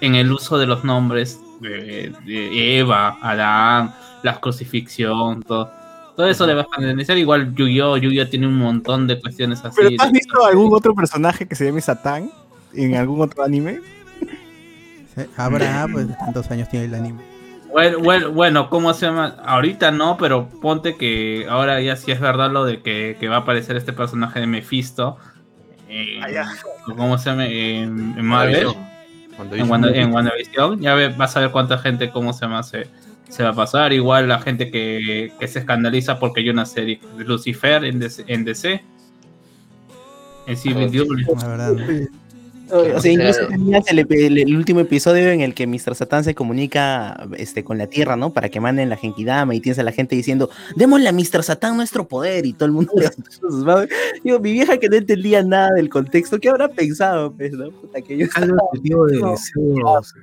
[0.00, 5.70] en el uso de los nombres de, de Eva, Adán, la crucifixión, todo.
[6.16, 7.16] Todo eso le va a escandalizar.
[7.16, 7.96] Igual Yu-Gi-Oh!
[7.96, 8.28] Yu-Gi-Oh!
[8.28, 9.76] tiene un montón de cuestiones así.
[9.76, 12.30] ¿Pero tú has visto algún otro personaje que se llame Satán
[12.74, 13.80] en algún otro anime?
[15.36, 17.20] Habrá, pues, de tantos años tiene el anime.
[17.70, 19.36] Bueno, bueno, bueno, ¿cómo se llama?
[19.44, 23.36] Ahorita no, pero ponte que ahora ya sí es verdad lo de que, que va
[23.36, 25.18] a aparecer este personaje de Mephisto.
[25.88, 26.24] En-
[26.96, 27.46] ¿Cómo se llama?
[27.46, 28.54] En, en Marvel.
[29.62, 30.80] En, Wanda- en WandaVision.
[30.80, 32.62] Ya ve- vas a ver cuánta gente, ¿cómo se llama?
[32.62, 32.86] Se,
[33.28, 33.92] se va a pasar.
[33.92, 38.24] Igual la gente que, que se escandaliza porque hay una serie Lucifer en DC.
[38.26, 38.82] En DC.
[41.28, 41.86] En verdad, ¿no?
[42.70, 45.94] O sea, incluso tenías el, epi- el- el último episodio en el que Mr.
[45.94, 48.30] Satan se comunica este, con la Tierra, ¿no?
[48.32, 51.42] Para que manden la Genkidama y tienes a la gente diciendo, démosle a Mr.
[51.42, 52.92] Satan nuestro poder y todo el mundo.
[54.24, 57.32] Digo, mi vieja que no entendía nada del contexto, ¿qué habrá pensado?
[57.32, 57.70] Pues, ¿no?
[57.70, 58.46] Puta, que yo estaba-
[59.06, 60.14] de deseos.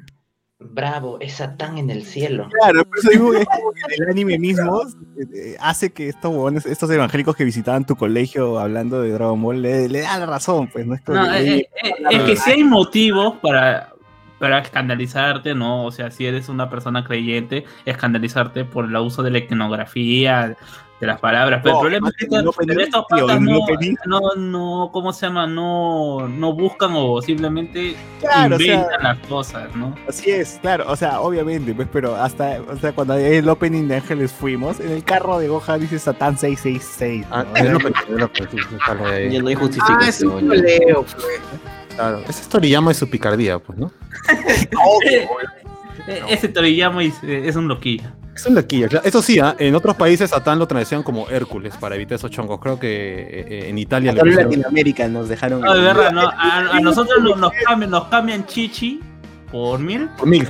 [0.58, 2.48] Bravo, es Satán en el cielo.
[2.62, 4.84] Claro, por eso digo que es como que el anime mismo
[5.18, 9.90] eh, hace que estos estos evangélicos que visitaban tu colegio hablando de Dragon Ball le,
[9.90, 12.36] le dan la razón, pues no es como No, que, eh, eh, eh, es que
[12.38, 13.94] si hay motivos para,
[14.40, 15.84] para escandalizarte, ¿no?
[15.84, 20.56] O sea, si eres una persona creyente, escandalizarte por el uso de la iconografía,
[21.00, 21.62] de las palabras.
[21.64, 23.60] Pero No, el problema es que patas no,
[24.06, 25.46] no, no, ¿cómo se llama?
[25.48, 29.96] No, no buscan o simplemente Claro, o sea, inventan las cosas, ¿no?
[30.08, 33.88] Así es, claro, o sea, obviamente, pues, pero hasta, o sea, cuando hay el opening
[33.88, 37.26] de Ángeles fuimos, en el carro de Gohan dice Satán 666.
[37.32, 39.34] Ah, es es.
[39.34, 40.42] Ya no hay Ah, es un justificación.
[40.42, 40.48] ya.
[40.48, 41.26] coleo, pues.
[41.96, 43.92] Claro, ese es Toriyama y su picardía, pues, ¿no?
[46.08, 48.12] Eh, Ese Toriyama es, es un loquillo.
[48.36, 49.06] Es un loquillo, claro.
[49.06, 49.56] Eso sí, ¿ah?
[49.58, 52.60] en otros países Satán lo traducían como Hércules para evitar esos chongos.
[52.60, 55.62] Creo que eh, eh, en Italia en Latinoamérica nos dejaron.
[55.62, 56.28] No, de verdad, ¿no?
[56.28, 59.00] A, a nosotros nos, nos cambian, nos cambian Chichi
[59.52, 60.10] por mil.
[60.18, 60.46] por mil.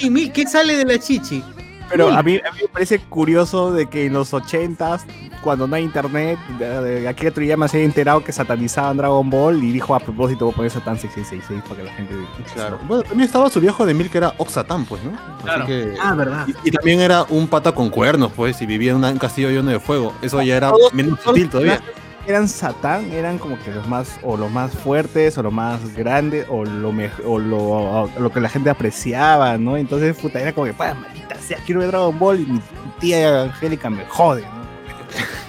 [0.00, 1.44] Y- ¿qué sale de la chichi?
[1.92, 5.02] Pero a mí, a mí me parece curioso de que en los 80s,
[5.42, 9.62] cuando no hay internet, de, de Akira Toriyama se haya enterado que satanizaban Dragon Ball
[9.62, 12.14] y dijo a propósito voy a poner Satán 6666 para que la gente...
[12.54, 12.78] Claro.
[12.88, 15.10] Bueno, también estaba su viejo de mil que era Oxatán, pues, ¿no?
[15.12, 15.66] Así Claro.
[15.66, 16.46] que- Ah, verdad.
[16.64, 19.70] Y, y también era un pata con cuernos, pues, y vivía en un castillo lleno
[19.70, 20.12] de fuego.
[20.22, 21.80] Eso ya era menos sutil todavía.
[22.26, 26.46] Eran Satán, eran como que los más, o los más fuertes, o los más grandes,
[26.48, 26.90] o lo
[27.26, 29.76] o lo, o lo que la gente apreciaba, ¿no?
[29.76, 32.60] Entonces, puta, era como que, pa, maldita sea, quiero ver Dragon Ball y mi
[33.00, 34.62] tía Angélica me jode, ¿no?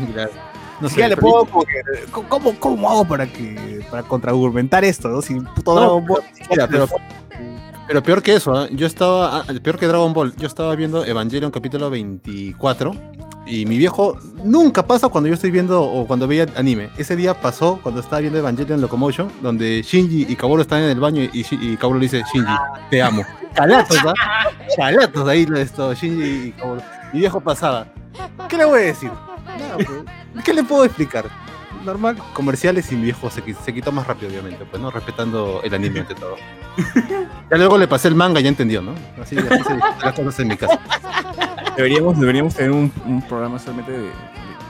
[0.14, 0.32] Claro.
[0.82, 5.22] No sé, ya le puedo ¿cómo- ¿cómo, ¿cómo hago para que para contraargumentar esto, no?
[5.22, 6.88] Si puto No, Dragon Ball Mira, pero,
[7.88, 8.68] pero peor que eso, ¿ah?
[8.72, 12.92] yo estaba, ah, peor que Dragon Ball, yo estaba viendo Evangelion capítulo 24
[13.46, 16.90] y mi viejo nunca pasa cuando yo estoy viendo o cuando veía anime.
[16.98, 21.00] Ese día pasó cuando estaba viendo Evangelion Locomotion, donde Shinji y Kaworu están en el
[21.00, 22.54] baño y, y Kaworu le dice, Shinji,
[22.90, 23.24] te amo.
[23.56, 24.50] Chalatos, ¿ah?
[24.76, 26.82] Chalatos ahí esto, Shinji y Kaworu.
[27.12, 27.88] Mi viejo pasaba.
[28.48, 29.12] ¿Qué le voy a decir?
[29.46, 31.26] Nada, pues, ¿Qué le puedo explicar?
[31.84, 34.90] Normal, comerciales y mi viejo se, se quitó más rápido, obviamente, pues, ¿no?
[34.90, 36.36] Respetando el anime ante todo.
[37.52, 38.96] Ya luego le pasé el manga y ya entendió, ¿no?
[39.22, 40.80] Así, así se las cosas en mi casa.
[41.78, 44.10] Deberíamos, deberíamos tener un, un programa solamente de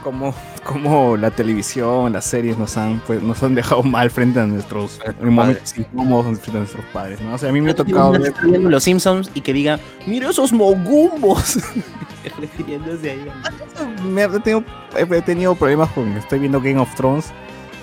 [0.04, 4.46] cómo, cómo la televisión, las series nos han, pues, nos han dejado mal frente a
[4.46, 7.34] nuestros en momentos incómodos frente a nuestros padres, ¿no?
[7.34, 10.52] O sea, a mí me ha tocado ver los Simpsons y que diga, mira esos
[10.52, 11.58] mogumbos.
[12.38, 13.26] Refiriéndose ahí.
[14.08, 14.64] me he tenido,
[14.96, 17.32] he tenido problemas con estoy viendo Game of Thrones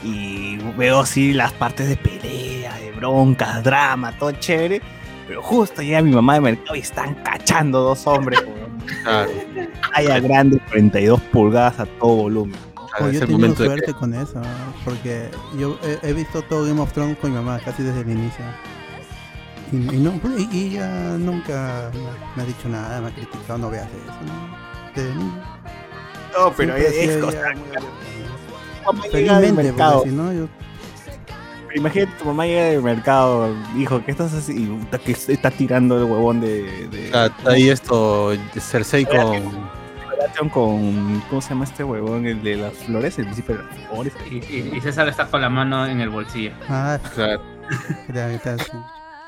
[0.03, 4.81] y veo así las partes de pelea, de broncas, drama, todo chévere.
[5.31, 8.43] Pero justo llega mi mamá de mercado y están cachando dos hombres
[9.03, 9.31] Claro,
[9.95, 12.59] talla grande, 42 pulgadas a todo volumen.
[12.97, 13.93] claro, es yo he tenido de suerte que...
[13.93, 14.41] con eso,
[14.83, 18.09] porque yo he, he visto todo Game of Thrones con mi mamá casi desde el
[18.09, 18.43] inicio.
[19.71, 21.89] Y, y no, y, y ella nunca
[22.35, 25.01] me, ha dicho nada, me ha criticado, no veas eso.
[25.05, 25.13] ¿no?
[25.15, 25.31] Niño.
[26.37, 27.53] No, pero es, cosa-
[29.09, 29.93] Felizmente, mercado.
[29.99, 30.47] porque si no, yo
[31.75, 34.75] imagínate, tu mamá llega del mercado, hijo, ¿qué estás haciendo?
[34.75, 36.87] Y puta, que está tirando el huevón de.
[36.89, 39.71] de Ah, está ahí esto, Cersei con...
[40.49, 41.21] Con.
[41.29, 42.25] ¿Cómo se llama este huevón?
[42.25, 44.13] El de las flores, el príncipe de las flores.
[44.29, 46.51] Y, y- y César está con la mano en el bolsillo.
[46.69, 47.41] Ah, Claro.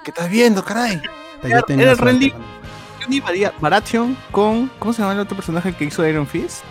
[0.04, 1.02] ¿Qué estás viendo, caray?
[1.44, 2.34] Era- era Randy.
[3.22, 4.70] Bar- Baratheon con.
[4.80, 6.64] ¿Cómo se llama el otro personaje que hizo Iron Fist?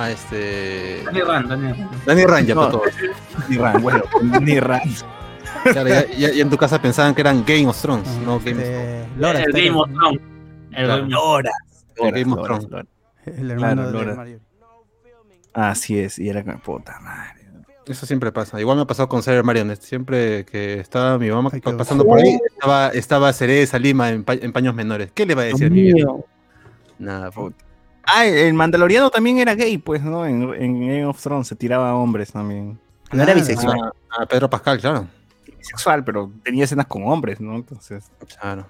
[0.00, 1.02] Ah, este.
[1.06, 2.04] Dani Rand, Dani Rand.
[2.06, 2.60] Dani Ranja, No.
[2.60, 2.88] para todos.
[3.48, 4.04] Ni Ran, bueno,
[4.40, 4.80] ni Ran.
[5.64, 8.38] Claro, ya, ya- ya en tu casa pensaban que eran Game of Thrones, Ah, no
[8.38, 10.20] Game of este, el Game of Thrones.
[10.72, 10.86] El.
[10.86, 11.42] Game of-.
[11.96, 12.12] Thrones.
[12.14, 12.86] Game of Thrones.
[13.26, 14.16] El hermano Claro, de Loras.
[14.16, 14.40] Mario.
[15.52, 17.34] Así es, y era como puta madre.
[17.86, 18.60] Eso siempre pasa.
[18.60, 19.80] Igual me ha pasado con Sailor Marionette.
[19.82, 24.34] Siempre que estaba mi mamá Ay, pasando por ahí, estaba, estaba Cereza Lima en, pa-
[24.34, 25.10] en paños menores.
[25.12, 26.08] ¿Qué le va a decir a mi vieja?
[26.98, 27.50] Nada, po.
[28.10, 30.24] Ah, el Mandaloriano también era gay, pues, ¿no?
[30.26, 32.78] En, en Game of Thrones se tiraba a hombres también.
[33.12, 33.92] No era Ah, bisexual.
[34.10, 35.06] Ah, Pedro Pascal, claro.
[35.60, 37.54] Sexual, pero tenía escenas con hombres, ¿no?
[37.56, 38.04] Entonces.
[38.40, 38.66] Claro.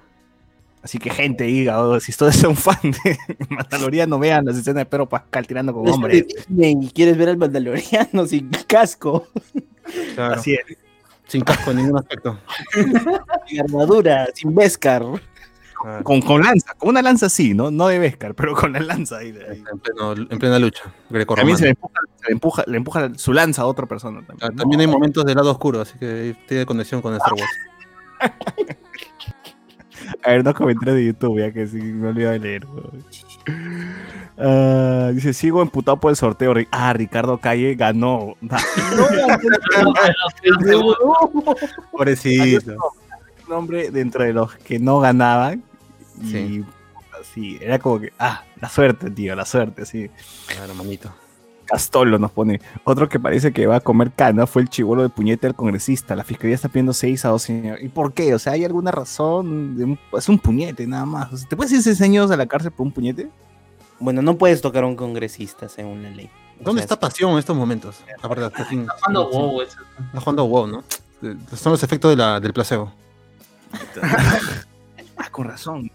[0.82, 3.18] Así que gente, diga, oh, si ustedes son fan de
[3.48, 6.24] Mandaloriano, vean las escenas de Pedro Pascal tirando con Es hombres.
[6.48, 9.28] y quieres ver al Mandaloriano sin casco,
[10.14, 10.34] claro.
[10.34, 10.60] Así es.
[11.26, 12.38] Sin casco en ningún aspecto.
[13.46, 15.04] sin armadura, sin Beskar.
[15.80, 16.02] Claro.
[16.04, 17.70] Con, con lanza, con una lanza sí, ¿no?
[17.70, 19.28] No de Beskar, pero con la lanza ahí.
[19.48, 19.62] ahí.
[19.72, 20.82] En, pleno- en plena lucha.
[21.36, 24.20] También se le empuja, se le empuja, le empuja su lanza a otra persona.
[24.26, 24.56] También, Ah, ¿no?
[24.62, 27.50] También hay momentos del lado oscuro, así que tiene conexión con Star Wars.
[30.24, 32.66] A ver, dos comentarios de YouTube, ya que sí, me olvidé de leer.
[34.38, 36.54] Ah, dice, sigo emputado por el sorteo.
[36.70, 38.34] Ah, Ricardo Calle ganó.
[41.92, 42.74] Pobrecito.
[43.48, 45.62] nombre dentro de los que no ganaban.
[46.22, 46.64] Y Sí.
[47.20, 50.10] así, era como que, ah, la suerte, tío, la suerte, sí.
[50.46, 51.12] Claro, manito.
[51.66, 52.62] Castolo nos pone.
[52.84, 56.16] Otro que parece que va a comer cana fue el chivolo de puñete del congresista.
[56.16, 57.78] La fiscalía está pidiendo 6 a 12 años.
[57.82, 58.32] ¿Y por qué?
[58.34, 59.76] O sea, ¿hay alguna razón?
[59.76, 61.30] De un- es un puñete, nada más.
[61.30, 63.28] O sea, ¿Te puedes ir 6 años a la cárcel por un puñete?
[64.00, 66.30] Bueno, no puedes tocar a un congresista según la ley.
[66.60, 68.00] O ¿Dónde sea, está pasión en estos momentos?
[68.22, 69.78] Aparte, está, sin- Está jugando sin- WoW, eso.
[70.06, 70.84] está jugando WoW, ¿no?
[71.54, 72.90] Son los efectos de la, del placebo.
[75.20, 75.90] Ah, con razón.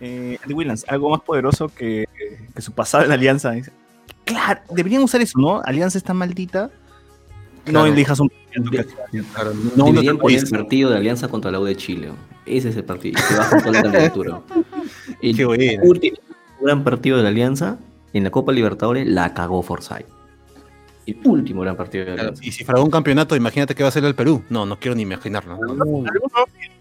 [0.00, 2.06] Eh, Andy Williams, algo más poderoso que,
[2.54, 3.54] que su pasado en Alianza.
[4.24, 5.62] Claro, deberían usar eso, ¿no?
[5.64, 6.70] Alianza está maldita.
[7.66, 7.86] No Claro.
[7.86, 8.30] elijas un.
[9.34, 12.10] Claro, no Deberían poner el partido de alianza contra la U de Chile.
[12.46, 13.20] Ese es el partido.
[13.28, 14.40] Que toda la candidatura.
[15.22, 16.16] El Qué último
[16.60, 17.78] gran partido de la alianza
[18.12, 20.06] en la Copa Libertadores la cagó Forsyth.
[21.06, 22.34] El último gran partido de la Claro.
[22.42, 24.42] Y si fragó un campeonato, imagínate qué va a hacer el Perú.
[24.50, 25.54] No, no quiero ni imaginarlo.
[25.54, 26.04] Alguno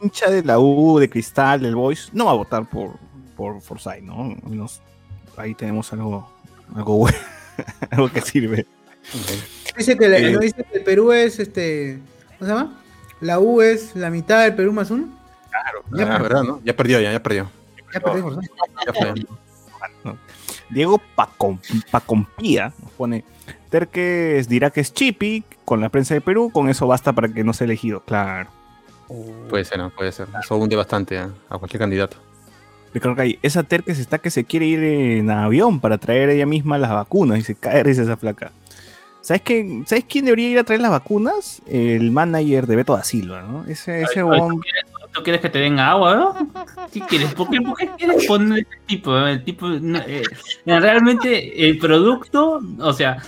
[0.02, 2.94] hincha de la U, de Cristal, del Boys, no va a votar por,
[3.38, 4.22] por Forsyth, ¿no?
[4.44, 4.82] Al menos
[5.38, 6.28] ahí tenemos algo,
[6.76, 7.18] algo bueno,
[7.92, 8.66] algo que sirve.
[9.78, 10.32] Dice que, la- Eh.
[10.32, 12.00] ¿no dice que el Perú es este.
[12.40, 12.82] ¿Cómo se llama?
[13.22, 15.08] La U es la mitad del Perú más uno.
[15.96, 16.60] Ya, ¿verdad, no?
[16.66, 17.50] Ya perdió, ya, ya perdió.
[17.94, 18.42] Ya perdimos, ¿no?
[18.86, 20.16] Ya fue.
[20.70, 21.60] Diego Pacom-
[21.92, 23.24] Pacompía nos pone,
[23.70, 27.44] Terques dirá que es Chipi con la prensa de Perú, con eso basta para que
[27.44, 28.02] no sea elegido.
[28.02, 28.50] Claro.
[29.50, 29.90] Puede ser, ¿no?
[29.90, 30.28] Puede ser.
[30.42, 32.18] Eso hunde bastante a, a cualquier candidato.
[32.94, 36.78] Ricardo Calle, esa Terques está que se quiere ir en avión para traer ella misma
[36.78, 38.52] las vacunas y se cae risa esa flaca.
[39.20, 39.84] ¿Sabes, qué?
[39.86, 41.62] ¿Sabes quién debería ir a traer las vacunas?
[41.68, 43.66] El manager de Beto da Silva, ¿no?
[43.66, 44.26] Ese, ese Ay,
[45.16, 46.52] ¿Tú quieres que te den agua, no?
[46.92, 47.34] ¿Qué quieres?
[47.34, 49.18] ¿Por qué, por qué quieres poner este tipo?
[49.18, 50.24] El tipo eh,
[50.66, 53.24] realmente el producto, o sea,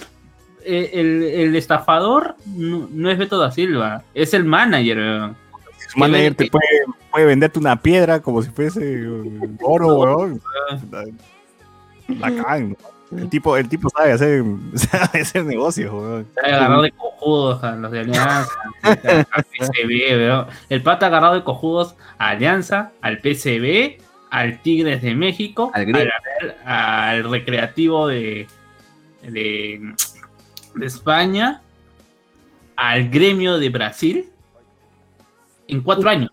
[0.66, 4.98] eh, el, el estafador no, no es Beto da Silva, es el manager.
[4.98, 5.38] weón.
[5.88, 6.66] Su manager te puede,
[7.10, 10.42] puede venderte una piedra como si fuese eh, oro, weón.
[12.10, 12.72] Bacán.
[12.72, 12.97] ¿no?
[13.16, 14.44] El tipo, el tipo sabe hacer,
[14.76, 16.28] sabe hacer negocios, weón.
[16.36, 18.48] Sabe agarrar de cojudos a los de Alianza,
[18.84, 20.48] al PCB, weón.
[20.70, 26.12] El pata agarrado de cojudos a Alianza, al PCB, al Tigres de México, Al Gremio.
[26.66, 28.48] al, al Recreativo de,
[29.24, 29.94] de,
[30.76, 31.62] de España,
[32.76, 34.30] al Gremio de Brasil,
[35.70, 36.30] en cuatro años.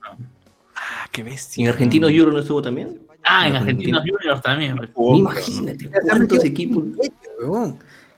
[0.75, 1.65] Ah, qué ¿Y bestia.
[1.65, 2.99] en Argentinos Euro no estuvo también?
[3.25, 4.77] Ah, en En Argentinos Juniors también.
[4.97, 6.85] Imagínate cuántos equipos.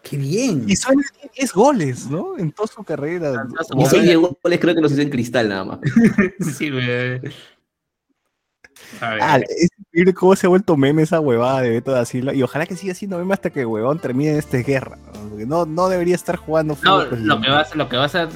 [0.08, 0.64] Qué bien.
[0.68, 1.02] Y suena
[1.34, 2.38] 10 goles, ¿no?
[2.38, 3.46] En toda su carrera.
[3.76, 5.78] Y seis de goles creo que los hizo en cristal nada más.
[6.56, 7.20] Sí, güey.
[9.00, 9.20] A ver.
[9.20, 12.34] Ah, es increíble cómo se ha vuelto meme esa huevada de Beto da Silva.
[12.34, 14.96] Y ojalá que siga siendo meme hasta que el huevón termine esta guerra.
[14.96, 15.28] ¿no?
[15.30, 17.96] Porque no, no debería estar jugando No, fútbol lo que va a ser, lo que
[17.96, 18.28] va a ser,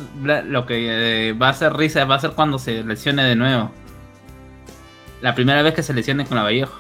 [0.47, 3.71] lo que eh, va a ser risa va a ser cuando se lesione de nuevo.
[5.21, 6.75] La primera vez que se lesione con la Vallejo.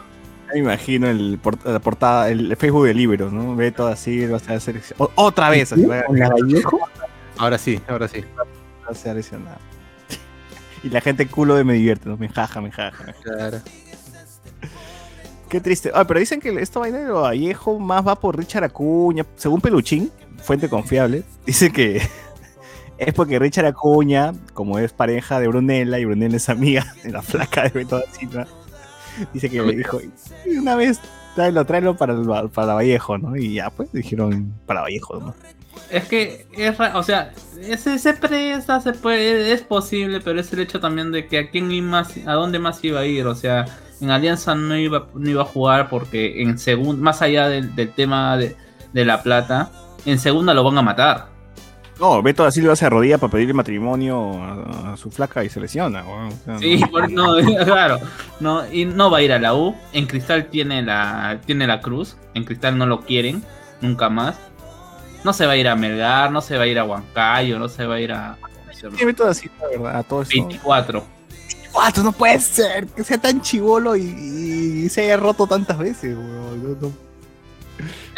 [0.52, 3.54] Me imagino el port- la portada, el Facebook de Libros, ¿no?
[3.56, 5.08] Da Silva se va a seleccionar.
[5.14, 6.80] O- Otra vez, así ¿Con la Vallejo?
[7.38, 8.24] Ahora sí, ahora sí.
[8.88, 9.58] a ser lesionado.
[10.82, 12.16] Y la gente culo de me divierte, ¿no?
[12.16, 13.12] Me jaja, me jaja.
[13.22, 13.60] Claro.
[15.48, 15.90] Qué triste.
[15.94, 19.26] Ah, pero dicen que esto vaina de lo Vallejo más va por Richard Acuña.
[19.36, 20.10] Según Peluchín,
[20.42, 22.00] fuente confiable, dice que
[23.00, 27.22] es porque Richard Acuña, como es pareja de Brunella y Brunella es amiga de la
[27.22, 28.46] flaca de Beto Silva,
[29.32, 29.98] dice que le dijo,
[30.46, 31.00] "Y una vez
[31.34, 32.14] tráelo, tráelo para,
[32.48, 33.36] para Vallejo, ¿no?
[33.36, 35.34] Y ya, pues dijeron para Vallejo, ¿no?
[35.90, 41.10] Es que es o sea, ese se puede, es posible, pero es el hecho también
[41.10, 43.64] de que a quién más, a dónde más iba a ir, o sea,
[44.00, 47.92] en Alianza no iba, no iba a jugar porque en segunda, más allá del, del
[47.92, 48.56] tema de,
[48.92, 49.70] de la plata,
[50.04, 51.39] en segunda lo van a matar.
[52.00, 55.60] No, Beto da Silva se arrodilla para pedirle matrimonio a, a su flaca y se
[55.60, 56.02] lesiona.
[56.08, 56.90] O sea, Sí, no.
[56.90, 57.34] por- no,
[57.64, 57.98] claro,
[58.40, 61.80] no, y no va a ir a la U, en Cristal tiene la, tiene la
[61.82, 63.44] cruz, en Cristal no lo quieren,
[63.82, 64.36] nunca más.
[65.24, 67.68] No se va a ir a Melgar, no se va a ir a Huancayo, no
[67.68, 68.38] se va a ir a.
[68.96, 69.96] Sí, Beto da Silva, ¿verdad?
[69.98, 70.30] A todo eso.
[70.32, 71.04] 24.
[71.70, 72.02] ¿Cuánto?
[72.02, 74.02] No puede ser que sea tan chivolo y,
[74.84, 76.78] y se haya roto tantas veces, weón.
[76.80, 76.90] No,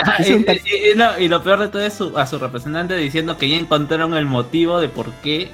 [0.26, 2.38] y, un tal- y- y no, y lo peor de todo es su- a su
[2.38, 5.50] representante diciendo que ya encontraron el motivo de por qué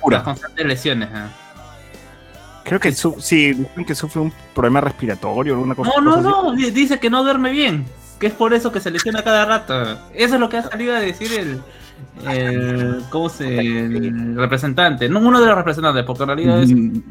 [0.00, 0.18] Pura.
[0.18, 1.08] las constantes lesiones.
[2.64, 6.28] Creo que su- sí, que sufre un problema respiratorio o una cosa No, no, cosa
[6.28, 7.84] no, di- dice que no duerme bien,
[8.18, 9.98] que es por eso que se lesiona cada rato.
[10.14, 11.60] Eso es lo que ha salido a decir el,
[12.28, 13.58] el ¿cómo se?
[13.58, 17.02] el representante, no uno de los representantes, porque en realidad es Mm,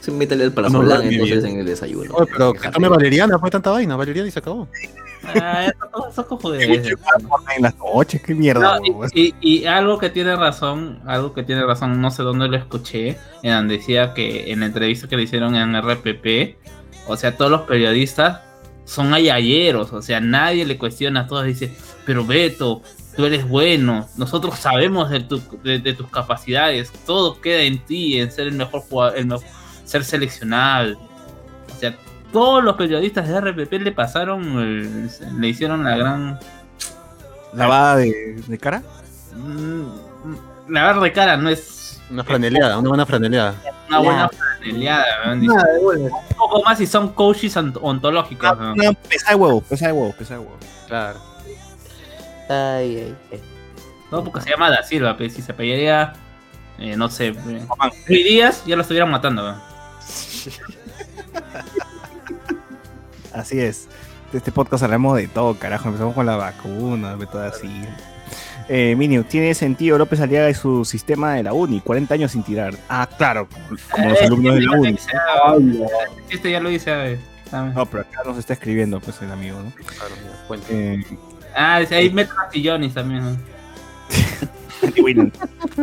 [0.00, 1.54] Sí, métele el No, parasolán entonces bien.
[1.54, 2.14] en el desayuno.
[2.14, 4.68] Oye, pero que tome valeriana, fue tanta vaina, valeriana y se acabó.
[5.24, 6.94] ah, eso- eso cojudeces.
[7.56, 9.10] En las noches, qué mierda, No, y- weón.
[9.12, 13.18] y, y algo que tiene razón, algo que tiene razón, no sé dónde lo escuché,
[13.42, 16.56] en donde decía que en la entrevista que le hicieron en RPP,
[17.08, 18.40] o sea, todos los periodistas
[18.84, 21.74] son ayayeros, o sea, nadie le cuestiona, todos dicen,
[22.06, 22.82] pero Beto,
[23.20, 28.18] tú eres bueno, nosotros sabemos de, tu- de- de tus capacidades, todo queda en ti,
[28.18, 29.44] en ser el mejor jugador, el mejor-
[29.84, 30.94] ser seleccionable.
[30.94, 31.94] O sea,
[32.32, 35.10] todos los periodistas de RPP le pasaron, el-
[35.40, 36.38] le hicieron la gran
[37.52, 38.82] ¿Lavada de, de cara?
[39.36, 39.82] Mm,
[40.72, 43.54] lavar de cara no es Una franeleada, una buena franeleada.
[43.88, 45.32] una buena franeleada.
[45.34, 48.58] Un poco más si son coaches ont- ontológicos.
[48.58, 48.78] weón.
[48.80, 50.56] Una pesa de huevo, pesa de huevo, pesa de huevo.
[50.86, 51.29] Claro.
[52.50, 53.40] Ay, ay, ay.
[54.10, 56.14] No, porque se llama Da Silva, pero si se apellidaría,
[56.78, 57.34] eh, no sé, eh,
[58.08, 59.42] Luis Díaz, ya lo estuvieran matando.
[59.44, 59.60] weón.
[63.32, 63.88] Así es.
[64.32, 65.88] De este podcast hablamos de todo, carajo.
[65.88, 67.68] Empezamos con la vacuna, de todo así.
[68.68, 71.80] Eh, Minio, ¿tiene sentido López Aliaga y su sistema de la uni?
[71.80, 72.74] 40 años sin tirar.
[72.88, 73.48] Ah, claro,
[73.90, 74.96] como los Eh, alumnos de la uni.
[76.28, 77.18] Este ya lo hice.
[77.50, 77.74] ¿sabes?
[77.74, 79.72] No, pero acá nos está escribiendo, pues, el amigo, ¿no?
[79.84, 80.14] Claro.
[80.70, 81.02] Eh,
[81.54, 83.38] Ah, ahí meto a Tillonis también.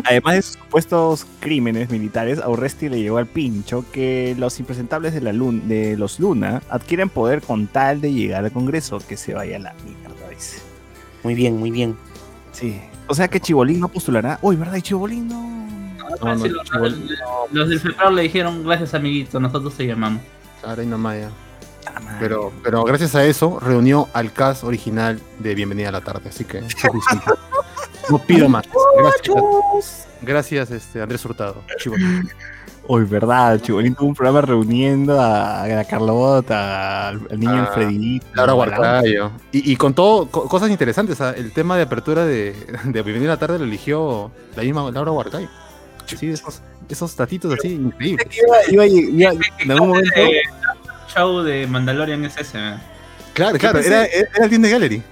[0.05, 5.13] Además de sus supuestos crímenes militares, a Urresti le llegó al pincho que los impresentables
[5.13, 8.99] de, la Lun- de los Luna adquieren poder con tal de llegar al Congreso.
[9.07, 10.59] Que se vaya a la mierda, dice.
[11.23, 11.95] Muy bien, muy bien.
[12.51, 12.79] Sí.
[13.07, 14.39] O sea que Chibolín no postulará.
[14.41, 14.75] Uy, ¿verdad?
[14.75, 15.47] Y Chibolín no.
[16.21, 16.35] No,
[17.51, 20.21] los, del FEPRAO le dijeron, gracias amiguito, nosotros te llamamos.
[20.63, 21.29] Ahora y no Maya.
[21.95, 22.17] Ah.
[22.19, 26.43] Pero, pero gracias a eso reunió al cast original de Bienvenida a la Tarde, así
[26.45, 27.25] que suficiente.
[28.09, 28.63] No pido más.
[28.97, 31.61] Gracias, gracias este, Andrés Hurtado.
[31.77, 31.95] Chivo.
[32.87, 33.59] Uy, verdad.
[33.59, 38.19] Chibolín tuvo un programa reuniendo a, a Carlota, al, al niño Ah.
[38.33, 39.31] Laura Huarcayo.
[39.51, 41.15] Y, y con todo, co- cosas interesantes.
[41.15, 44.63] o sea, el tema de apertura de, de Bienvenida a la Tarde lo eligió la
[44.63, 45.49] misma Laura Huarcayo.
[46.05, 48.25] Sí, esos, esos datitos así increíbles.
[48.71, 50.11] Iba, iba- iba- en algún momento.
[51.07, 52.57] Eh, show de Mandalorian es ese.
[52.59, 52.75] ¿eh?
[53.33, 53.89] Claro, claro, pensé?
[53.93, 55.03] era, era el Team de Gallery.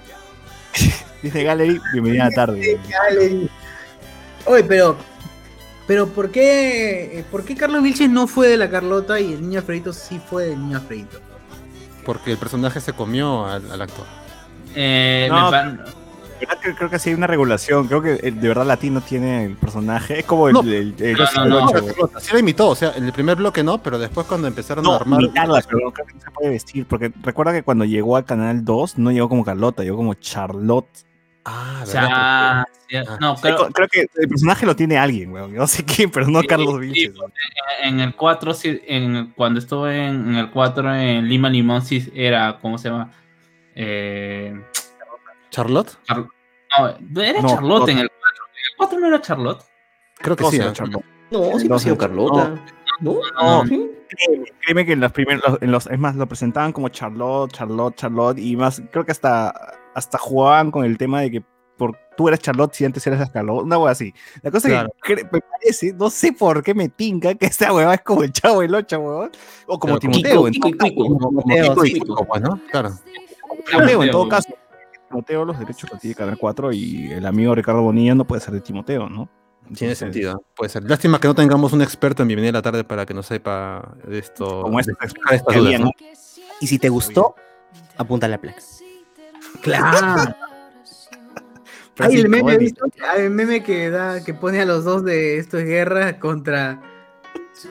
[1.22, 2.80] Dice Gallery, bienvenida a la tarde.
[2.90, 3.48] Dale.
[4.46, 4.96] Oye, pero.
[5.86, 9.60] Pero ¿por qué, ¿por qué Carlos Vilches no fue de la Carlota y el niño
[9.60, 11.20] Alfredito sí fue del niño Alfredito?
[12.04, 14.04] Porque el personaje se comió al, al actor.
[14.74, 15.78] Eh, No, me
[16.40, 17.86] ¿Verdad que creo que sí hay una regulación.
[17.88, 20.20] Creo que eh, de verdad Latino tiene el personaje.
[20.20, 20.54] Es como el.
[20.54, 22.20] No, el- el- no, no, no.
[22.20, 24.96] Sí la imitó, o sea, en el primer bloque no, pero después cuando empezaron a
[24.96, 25.20] armar.
[25.22, 26.86] imitarla, pero creo que no se puede vestir.
[26.86, 30.88] Porque recuerda que cuando llegó al canal 2 no llegó como Carlota, llegó como Charlotte.
[31.48, 31.86] Ah, o ¿verdad?
[31.86, 33.16] sea, sí, Ah.
[33.20, 35.54] no, Creo, creo, creo que el personaje lo tiene alguien, weón.
[35.54, 37.14] No sé quién, pero no Sí, Carlos sí, Vilches.
[37.82, 42.10] en el 4, sí, en, cuando estuve en, en el 4 en Lima Limón, sí
[42.16, 43.12] era, ¿cómo se llama?
[43.76, 44.60] Eh,
[45.56, 45.98] ¿Charlotte?
[46.06, 47.88] Char- no, era No, Charlotte no.
[47.88, 48.44] en el 4.
[48.44, 49.62] ¿En el 4 no era Charlotte?
[50.18, 50.56] Creo que No, sí.
[50.58, 50.70] ¿eh?
[50.72, 51.04] Charlotte.
[51.30, 52.64] No, siempre No, ha sido no, Carlota.
[53.00, 53.14] ¿No?
[53.40, 53.64] No.
[53.66, 53.90] ¿Sí?
[54.08, 57.94] Créeme, créeme que en los primeros, en los, es más, lo presentaban como Charlotte, Charlotte,
[57.96, 59.48] Charlotte, y más, creo que hasta,
[59.94, 61.42] hasta jugaban con el tema de que
[61.76, 64.12] por tú eres Charlotte si antes eras Charlotte, una hueá así.
[64.42, 64.90] La cosa Claro.
[65.02, 68.32] que me parece, no sé por qué me tinca que esta hueva es como el
[68.32, 69.30] chavo del 8, huevón.
[69.66, 70.84] O como Pero Timoteo, Kiko, en Kiko todo.
[71.44, 71.84] Kiko.
[71.84, 72.00] Sí.
[75.16, 78.52] Timoteo, los derechos los tiene Canal 4 y el amigo Ricardo Bonilla no puede ser
[78.52, 79.30] de Timoteo, ¿no?
[79.74, 80.44] Tiene sentido.
[80.54, 80.84] Puede ser.
[80.84, 83.96] Lástima que no tengamos un experto en Bienvenida a la Tarde para que nos sepa
[84.06, 84.62] de esto.
[84.62, 85.90] Como expertos estas dudas, ¿no?
[86.60, 87.34] Y si te gustó,
[87.96, 88.60] apunta la placa.
[89.62, 90.34] Claro.
[91.98, 96.82] Hay el meme que da, que pone a los dos de esto es guerra contra.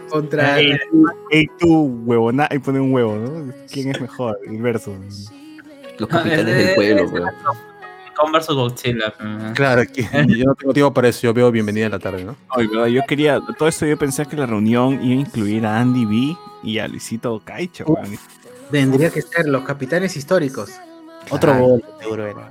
[0.10, 0.60] Contra.
[0.60, 3.54] Ey, tú, huevona, ahí pone un huevo, ¿no?
[3.72, 4.40] ¿Quién es mejor?
[4.48, 4.98] El verso.
[6.00, 7.30] Los capitanes del pueblo, weón.
[8.16, 9.14] Con versus Godzilla.
[9.20, 9.54] mm.
[9.54, 11.22] Claro, aquí, yo no tengo tiempo para eso.
[11.24, 12.36] Yo veo Bienvenida a la Tarde, ¿no?
[12.50, 15.80] Ay, verdad, yo quería, todo esto yo pensé que la reunión iba a incluir a
[15.80, 18.18] Andy B y a Luisito Caicho, weón.
[18.72, 20.72] Tendría que ser los capitanes históricos.
[21.30, 21.66] Otro Claro.
[21.68, 22.50] gol, seguro era.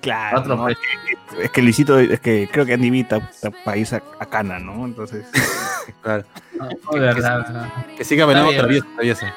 [0.00, 0.68] Claro, Otro ¿no?
[0.68, 4.02] es, que, es que Luisito, es que creo que Andy B está, está país a,
[4.20, 4.84] a cana, ¿no?
[4.84, 5.24] Entonces,
[6.02, 6.24] Claro.
[6.58, 7.68] No, de verdad, verdad.
[7.96, 9.34] Que siga bien, traviesa, traviesa.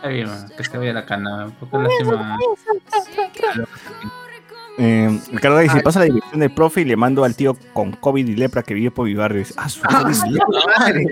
[0.00, 1.52] Está bien, que se vaya la cana.
[1.60, 2.38] Porque lástima.
[4.78, 8.26] eh, Ricardo dice, pasa la dirección del profe y le mando al tío con COVID
[8.26, 9.40] y lepra que vive por mi barrio.
[9.40, 10.48] Dice, Ah, su COVID y lepra,
[10.78, 11.06] Madre,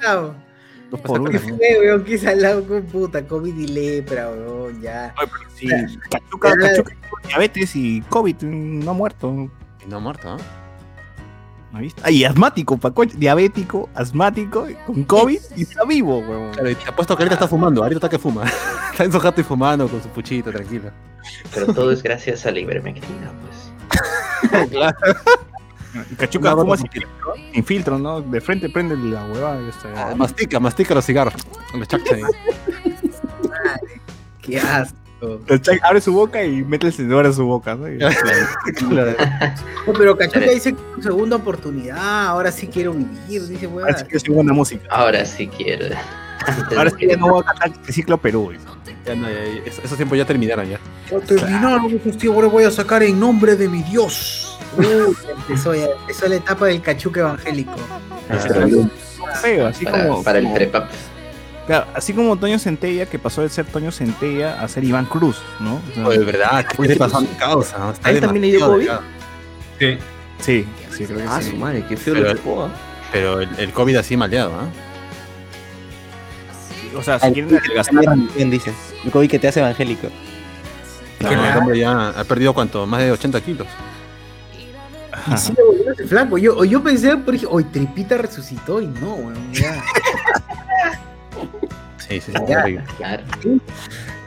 [0.00, 0.34] salado.
[0.90, 1.30] dos por uno.
[1.30, 2.04] ¿Qué fue, weón?
[2.04, 3.26] ¿Qué salado con puta?
[3.26, 5.12] COVID y lepra, weón, ya.
[5.16, 5.68] Ay, pero sí,
[6.10, 6.92] Cachuca, Cachuca
[7.26, 9.50] diabetes y COVID, no ha muerto.
[9.88, 10.67] No ha muerto, ¿no?
[11.72, 12.00] ¿No viste?
[12.04, 16.52] Ah, y asmático, Paco, diabético, asmático, con COVID y está vivo, huevón.
[16.52, 17.82] Claro, y te apuesto que ahorita está fumando.
[17.82, 18.44] Ahorita está que fuma.
[18.92, 20.90] está en su jato y fumando con su puchito, tranquilo.
[21.54, 24.68] Pero todo es gracias a la ivermectina, pues.
[24.70, 24.96] claro.
[26.16, 26.90] Cachuca Una fuma sin,
[27.52, 28.22] sin filtro, ¿no?
[28.22, 30.10] De frente prende la huevada y está.
[30.10, 31.34] Ah, mastica, mastica los cigarros.
[31.74, 32.22] Los chacos ahí.
[34.42, 34.96] Qué asco.
[35.48, 37.88] El Chuck abre su boca y mete el encendedor en su boca, ¿no?
[37.92, 37.98] Y-
[38.88, 39.14] Claro.
[39.86, 43.88] No, pero Cachuca dice que es su segunda oportunidad, ahora sí quiero vivir, dice weón.
[43.88, 44.84] Ahora sí que es buena música.
[44.90, 45.86] Ahora sí quiero.
[46.76, 48.52] Ahora sí ya no voy a cantar el ciclo Perú.
[48.52, 48.64] dice.
[49.04, 49.34] Ya no, ya-
[49.64, 50.78] ya- esos tiempos ya terminaron ya.
[51.10, 54.58] Ya terminaron, esos tíos, ahora voy a sacar en nombre de mi Dios.
[54.76, 54.84] Uy,
[55.36, 57.74] empezó, ya, empezó la etapa del cachuca evangélico.
[59.42, 60.22] Feo, así Para, como.
[60.22, 60.86] para el como-.
[61.68, 65.40] Claro, así como Toño Centella, que pasó de ser Toño Centella a ser Iván Cruz,
[65.60, 65.76] ¿no?
[65.76, 67.78] O sea, de verdad, ¿qué le pasó a mi causa?
[67.78, 67.90] ¿no?
[67.92, 68.88] Está ¿A él también le dio COVID?
[69.78, 69.98] Sí.
[70.40, 71.50] Sí, sí, creo que Ah, sí.
[71.50, 72.70] su madre, qué feo Pero- lo chupó, ¿ah?
[73.12, 74.66] Pero el, el COVID así maleado, ¿ah?
[76.96, 78.72] O sea, si quieren adelgazar, Bien, dice.
[79.04, 80.08] El COVID que te hace evangélico.
[81.18, 83.66] Claro, el hombre ya ha perdido cuánto, más de 80 kilos.
[85.32, 86.38] Y sí le volvió ese flaco.
[86.38, 89.52] Yo, yo pensé, por ejemplo, hoy Tripita resucitó y no, weón.
[89.52, 89.82] Ya.
[92.08, 92.42] Sí, sí, sí.
[92.48, 92.60] Ya.
[92.60, 92.84] horrible.
[92.96, 93.22] Claro.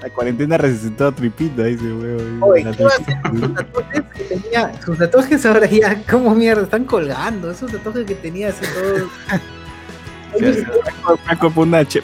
[0.02, 2.44] la cuarentena resucitó a Tripita, dice, weón.
[2.44, 3.18] Oye, La ¿qué va a hacer?
[3.32, 6.64] Sus tatuajes que tenía, sus tatuajes ahora ya, ¿cómo mierda?
[6.64, 7.52] Están colgando.
[7.52, 9.10] Esos tatuajes que tenía así todo.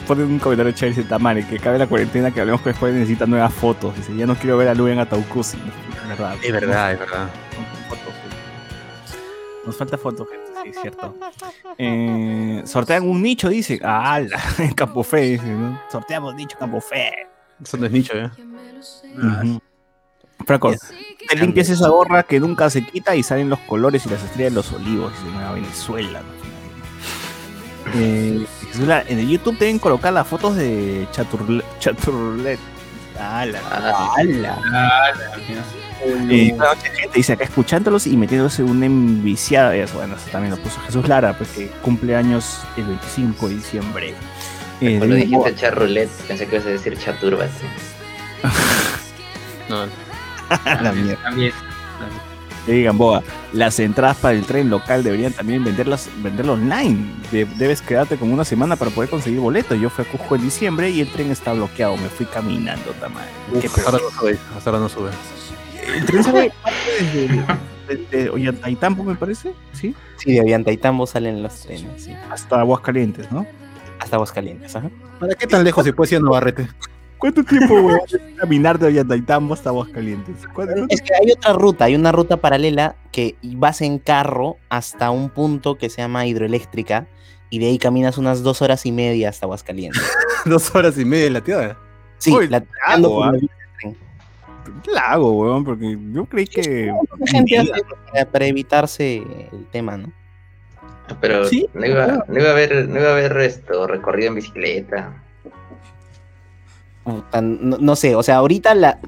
[0.06, 3.26] Pone, un comentario chévere dice Tamare, que cabe la cuarentena que hablemos que después necesita
[3.26, 3.96] nuevas fotos.
[3.96, 5.56] Dice, ya no quiero ver a Lu en Ataucusi.
[5.56, 6.36] Es verdad.
[6.42, 7.30] Es verdad, es verdad.
[9.64, 11.14] Nos falta fotos, gente, sí, es cierto.
[11.78, 13.80] Eh, sortean un nicho, dice.
[13.84, 15.80] Ah, la- en Campo Fe, dice, ¿no?
[15.90, 17.12] Sorteamos nicho Campo Fe.
[17.62, 18.30] Eso no es nicho, ¿eh?
[19.16, 19.60] Ujú.
[20.46, 20.72] Franco,
[21.28, 24.52] te limpias esa gorra que nunca se quita y salen los colores y las estrellas
[24.52, 25.12] de los olivos.
[25.12, 26.20] Dice Nueva Venezuela.
[26.20, 26.38] ¿no?
[28.00, 28.46] Eh,
[29.08, 32.58] en el YouTube deben colocar las fotos de Chaturle- Chaturlet.
[33.18, 34.58] Ah, la- Ah, ala.
[36.04, 37.10] Eh, buenas noches, gente.
[37.16, 39.72] Dice acá escuchándolos y metiéndose un enviciado.
[39.72, 43.54] Eso, bueno, eso también lo puso Jesús Lara, pues que cumple años el 25 de
[43.56, 44.14] diciembre.
[44.80, 47.50] Eh, Cuando David dijiste chat roulette, pensé que ibas a decir chaturbat.
[49.68, 49.86] No,
[50.82, 51.22] la mierda.
[51.22, 51.52] También.
[52.66, 53.22] David Gamboa,
[53.54, 57.12] las entradas para el tren local deberían también venderlas, venderlo online.
[57.32, 59.80] De- debes quedarte como una semana para poder conseguir boletos.
[59.80, 61.96] Yo fui a Cusco en diciembre y el tren está bloqueado.
[61.96, 63.24] Me fui caminando, tamar.
[63.66, 64.38] Hasta ahora no sube.
[64.56, 65.10] Hasta ahora no sube.
[65.86, 66.52] El tren sale
[67.12, 67.44] desde,
[67.88, 69.94] desde Ollantaytambo, me parece, ¿sí?
[70.16, 72.14] Sí, de Ollantaytambo salen los trenes, sí.
[72.30, 73.46] Hasta Aguascalientes, ¿no?
[74.00, 74.90] Hasta Aguascalientes, ajá.
[75.18, 76.68] ¿Para qué tan lejos si puede ir a Navarrete?
[77.18, 77.98] ¿Cuánto tiempo, weón?
[78.36, 80.36] Caminar de Ollantaytambo hasta Aguascalientes.
[80.54, 84.56] ¿Cuánto- cuánto- Es que hay otra ruta, hay una ruta paralela que vas en carro
[84.68, 87.08] hasta un punto que se llama hidroeléctrica
[87.50, 90.00] y de ahí caminas unas dos horas y media hasta Aguascalientes.
[90.44, 91.76] Dos horas y media en la tierra.
[92.18, 93.32] Sí, Uy, la, ando por ¿ah?
[93.32, 93.38] la-
[94.82, 95.64] ¿Qué la hago, weón?
[95.64, 96.92] Porque yo creí que.
[97.26, 97.72] gente hace
[98.12, 100.12] para, para evitarse el tema, ¿no?
[101.20, 104.34] Pero Sí, no, iba, no iba a haber, no iba a haber esto, recorrido en
[104.36, 105.22] bicicleta.
[107.02, 108.98] puta, no, no sé, o sea, ahorita la,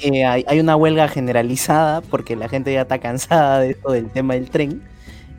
[0.00, 4.10] eh, hay, hay una huelga generalizada porque la gente ya está cansada de esto del
[4.10, 4.82] tema del tren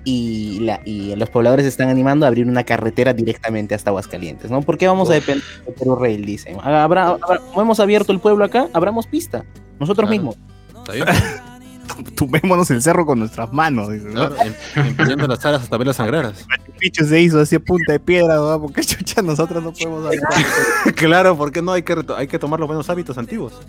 [0.03, 4.61] y, la, y los pobladores están animando a abrir una carretera directamente hasta Aguascalientes, ¿no?
[4.61, 6.25] ¿Por qué vamos a depender de Perú Rail?
[6.25, 6.57] Dicen.
[6.63, 7.17] Habrá,
[7.55, 9.45] hemos abierto el pueblo acá, abramos pista,
[9.79, 10.23] nosotros Claro.
[10.23, 10.37] mismos.
[10.79, 11.05] Está bien.
[12.15, 13.91] Tumbémonos el cerro con nuestras manos.
[13.91, 14.29] dice, ¿no?
[14.29, 14.35] Claro,
[14.75, 16.45] em- empuñando las alas hasta verlas sangraras.
[16.67, 18.61] El picho se hizo así a punta de piedra, ¿no?
[18.61, 22.67] porque chucha nosotros no podemos hacer claro, porque no hay que, hay que tomar los
[22.67, 23.59] buenos hábitos antiguos.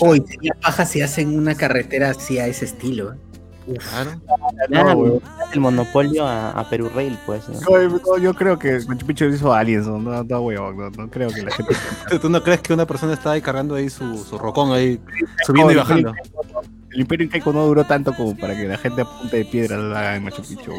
[0.00, 3.12] Hoy sería paja si hacen una carretera así a ese estilo.
[3.12, 3.16] ¿eh?
[3.74, 5.20] Claro.
[5.52, 7.48] El monopolio a, a Perú Rail, pues.
[7.48, 7.58] ¿no?
[7.60, 11.10] No, no, yo creo que Machu Picchu hizo aliens, no, no, no, huevón, no, no
[11.10, 11.74] creo que la gente...
[12.10, 15.00] ¿Tú- ¿Tú no crees que una persona está ahí cargando ahí su, su rocón ahí,
[15.44, 16.12] subiendo y bajando?
[16.96, 19.76] El Imperio Incaico no duró tanto como para que la gente a punta de piedra
[19.76, 20.72] lo haga en Machu Picchu.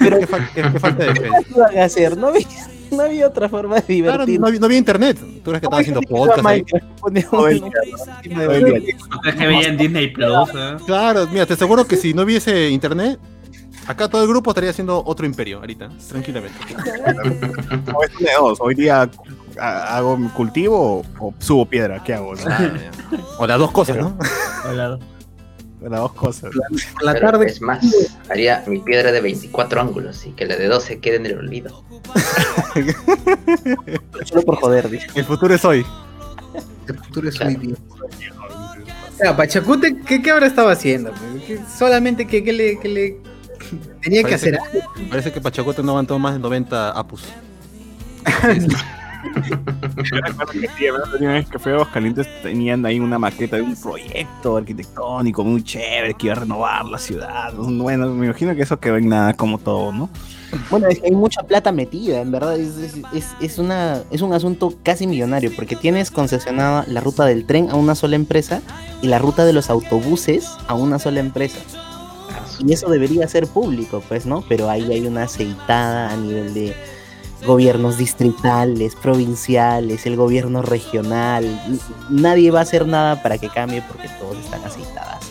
[0.00, 1.20] Pero ¿Qué, fal- qué- qué falta de fe?
[1.30, 2.16] ¿qué iban a hacer?
[2.16, 2.46] No había,
[2.90, 4.40] no había otra forma de Claro, divertir.
[4.40, 5.16] no, había- no había internet.
[5.16, 6.64] ¿Tú crees que estaba haciendo podcast ahí?
[9.24, 10.76] Es que veía en Disney Plus, ¿eh?
[10.86, 13.18] Claro, mira, te aseguro que si no hubiese internet,
[13.86, 16.58] acá todo el grupo estaría haciendo otro imperio ahorita, tranquilamente.
[17.86, 18.58] No, es de dos.
[18.60, 19.08] Hoy día
[19.60, 22.02] ha- hago mi cultivo o, o subo piedra.
[22.02, 22.34] ¿Qué hago?
[22.34, 22.42] no?
[23.38, 24.16] O las dos cosas, ¿no?
[24.68, 24.88] Hola.
[24.88, 25.08] Las dos
[26.14, 26.50] cosas.
[26.94, 27.46] Por la Pero tarde.
[27.46, 27.84] Es más,
[28.30, 31.84] haría mi piedra de 24 ángulos y que la de 12 quede en el olvido.
[34.24, 35.06] Solo por joder, dice.
[35.14, 35.84] El futuro es hoy.
[36.86, 37.76] El futuro es muy bien.
[39.22, 41.12] Ya, Pachacute, ¿qué, ¿qué habrá estado haciendo?
[41.46, 43.16] ¿Qué- solamente que, que le, que le
[44.02, 44.80] tenía que hacer algo.
[45.08, 47.24] Parece que Pachacote no aguantó más de 90 apus.
[51.20, 55.62] Yo vez que fui a Aguascalientes tenían ahí una maqueta de un proyecto arquitectónico muy
[55.62, 57.52] chévere que iba a renovar la ciudad.
[57.54, 60.08] Bueno, me imagino que eso quedó en nada como todo, ¿no?
[60.70, 62.56] Bueno, es que hay mucha plata metida, en verdad.
[62.56, 67.24] Es, es, es- es una, es un asunto casi millonario, porque tienes concesionada la ruta
[67.24, 68.62] del tren a una sola empresa
[69.02, 71.58] y la ruta de los autobuses a una sola empresa.
[72.64, 74.44] Y eso debería ser público, pues, ¿no?
[74.48, 76.74] Pero ahí hay una aceitada a nivel de
[77.46, 81.44] gobiernos distritales, provinciales, el gobierno regional.
[82.10, 85.24] Nadie va a hacer nada para que cambie porque todos están aceitadas.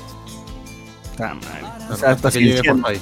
[1.11, 1.63] Está mal.
[1.89, 2.69] O Hasta, sea, hasta que llegue.
[2.69, 3.01] Forsyth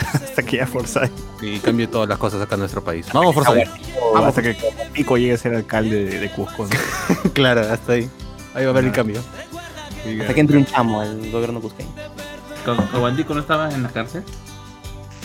[0.14, 1.10] hasta que ya Forsyth.
[1.42, 3.06] y cambie todas las cosas acá en nuestro país.
[3.12, 3.68] Vamos, Forsyth.
[4.14, 4.56] Vamos hasta que
[4.92, 6.66] Pico llegue a ser alcalde de, de Cusco.
[6.66, 7.32] ¿no?
[7.32, 8.10] claro, hasta ahí.
[8.54, 9.20] Ahí va a haber el cambio.
[10.20, 11.90] Hasta que entre un chamo al gobierno cusqueño.
[12.92, 14.22] ¿Aguantico no estaba en la cárcel?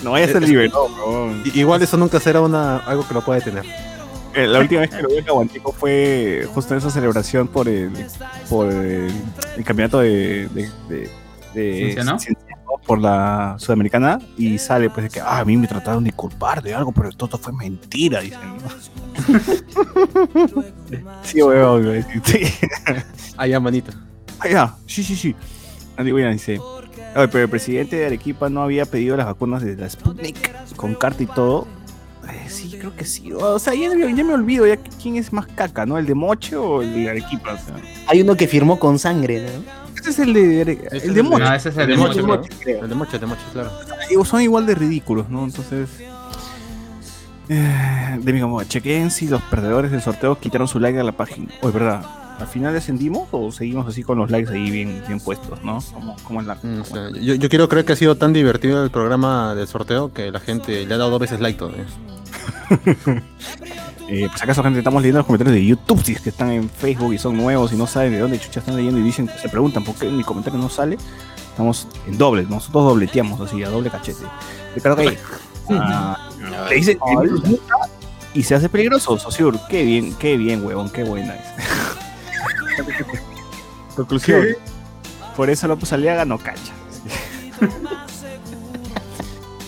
[0.05, 1.41] No, ya se liberó, weón.
[1.45, 3.65] I- Igual eso nunca será una, algo que lo pueda detener.
[4.33, 7.67] Eh, La última vez que lo vi en Caguantico fue justo en esa celebración por
[7.69, 7.91] el,
[8.49, 9.09] por el,
[9.57, 11.09] el campeonato de, de, de,
[11.53, 12.19] de ¿Cienciano?
[12.19, 16.11] Cienciano por la Sudamericana y sale pues de que ah, a mí me trataron de
[16.11, 18.39] culpar de algo, pero todo fue mentira, dicen.
[18.57, 19.15] ¿no?
[21.23, 22.41] sí, weón, weón, sí.
[23.37, 23.91] Allá, manito.
[24.39, 25.35] Ah, ya, sí, sí, sí.
[25.97, 26.59] Andy Williams dice,
[27.15, 30.93] "Oye, pero el presidente de Arequipa no había pedido las vacunas de la Sputnik con
[30.95, 31.67] carta y todo.
[32.29, 33.31] Eh, sí, creo que sí.
[33.33, 35.97] O sea, ya, me- ya me olvido ya quién es más caca, ¿no?
[35.97, 37.53] ¿El de Moche o el de Arequipa?
[37.53, 37.75] O sea,
[38.07, 39.85] Hay uno que firmó con sangre, ¿no?
[39.99, 41.43] ese es el de, Ese el es de el Moche.
[41.45, 42.59] No, ese es el El de de Moche, Moche, ¿no?
[42.59, 42.83] creo.
[42.83, 43.71] El de Moche, el de Moche, claro.
[44.25, 45.43] Son igual de ridículos, ¿no?
[45.45, 45.89] Entonces...
[47.47, 51.11] Eh, de mi como, chequen si los perdedores del sorteo quitaron su like a la
[51.11, 51.47] página.
[51.61, 52.03] Oye, ¿verdad?
[52.39, 55.79] ¿Al final descendimos o seguimos así con los likes ahí bien, bien puestos, ¿no?
[55.93, 56.55] ¿Cómo, cómo es la...?
[56.61, 59.67] Mm, o sea, yo, yo quiero creer que ha sido tan divertido el programa del
[59.67, 61.85] sorteo que la gente le ha dado dos veces like todavía.
[64.07, 66.69] Eh, pues acaso gente estamos leyendo los comentarios de YouTube si es que están en
[66.69, 69.49] Facebook y son nuevos y no saben de dónde chucha están leyendo y dicen se
[69.49, 70.99] preguntan por qué mi comentario no sale
[71.49, 74.25] estamos en doble nosotros dobleteamos así a doble cachete.
[74.75, 75.17] Ricardo Calle
[75.71, 76.29] ah,
[76.69, 76.99] le dice
[78.35, 81.41] y se hace peligroso Sosur qué bien qué bien huevón qué buena es
[83.95, 84.45] conclusión
[85.35, 86.73] por eso López Aliaga no cacha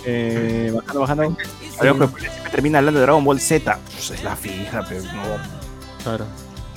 [0.06, 1.38] eh, bajando bajando
[1.80, 3.80] Hablamos que siempre termina hablando de Dragon Ball Z.
[3.92, 5.24] Pues es la fija, pero no.
[6.04, 6.26] Claro.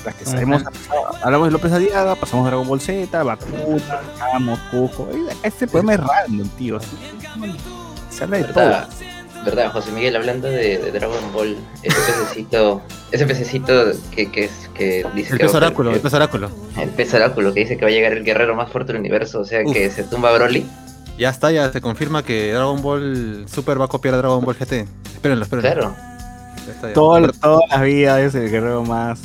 [0.05, 0.63] Las que sabemos.
[1.23, 5.09] Hablamos de López Aliaga, pasamos a Dragon Ball Z, Bakuna, Camo, Cujo.
[5.43, 6.79] Este poema es random, tío.
[8.11, 8.87] Se habla de todo.
[9.45, 9.57] ¿Verdad?
[9.57, 10.17] ¿Verdad, José Miguel?
[10.17, 15.39] Hablando de, de Dragon Ball, ese pececito, ese pececito que, que, es- que dice El
[15.39, 16.51] que pez oráculo, el pez oráculo.
[16.79, 19.41] el pez oráculo que dice que va a llegar el guerrero más fuerte del universo,
[19.41, 19.73] o sea Uf.
[19.73, 20.67] que se tumba Broly.
[21.19, 24.55] Ya está, ya se confirma que Dragon Ball Super va a copiar a Dragon Ball
[24.57, 24.87] GT.
[25.15, 25.71] Espérenlo, espérenlo.
[25.73, 25.97] Claro.
[26.67, 26.95] Ya está, ya.
[26.95, 29.21] Todo- toda la vida es el guerrero más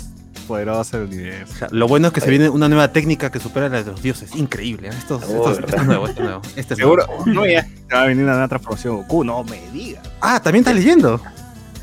[0.46, 1.54] poderoso del universo.
[1.54, 3.92] O sea, lo bueno es que se viene una nueva técnica que supera la de
[3.92, 4.36] los dioses.
[4.36, 4.88] Increíble.
[4.88, 4.92] ¿eh?
[4.98, 5.82] Esto, esto- Oh, esto ¿verdad?
[5.82, 6.42] es nuevo, esto es nuevo.
[6.56, 7.26] Este es Seguro, nuevo.
[7.28, 10.04] no, ya va a venir una otra transformación Goku, no me digas.
[10.22, 11.20] Ah, también estás leyendo.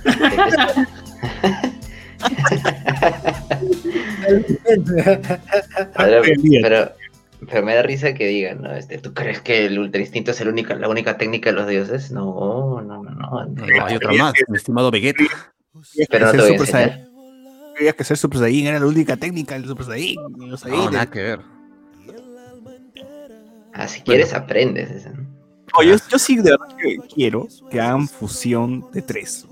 [5.96, 6.92] Pero,
[7.48, 8.72] pero me da risa que digan, ¿no?
[8.74, 11.68] Este, ¿Tú crees que el ultra instinto es el única, la única técnica de los
[11.68, 12.10] dioses?
[12.12, 13.44] No, no, no, no.
[13.46, 15.24] No, hay otra más, mi estimado Vegeta.
[16.10, 17.00] Pero no te voy a enseñar.
[17.72, 17.76] Saiyan.
[17.76, 20.24] Creías que ser Super Saiyan era la única técnica del Super Saiyan.
[20.38, 21.40] los No, nada que ver.
[23.74, 24.90] Ah, si quieres, aprendes.
[24.90, 25.26] ese, ¿no?
[25.82, 29.46] Yo, yo sí de verdad que quiero que hagan fusión de tres.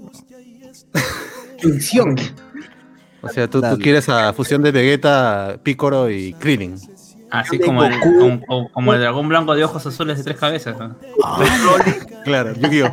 [1.63, 2.17] Función.
[3.23, 6.77] O sea, tú, tú quieres a fusión de Vegeta, Piccolo y Krillin.
[7.31, 10.77] Así como el, como, como- el dragón blanco de ojos azules de tres cabezas.
[10.79, 10.97] ¿no?
[12.25, 12.93] Claro, Yu-Gi-Oh!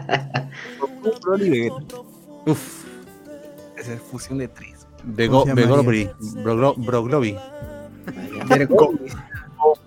[2.46, 2.86] Uf,
[3.78, 4.77] Esa es fusión de tres.
[5.04, 6.10] Bego, ¿Cómo se llama Begobri,
[6.44, 7.36] Broglo- Broglobi,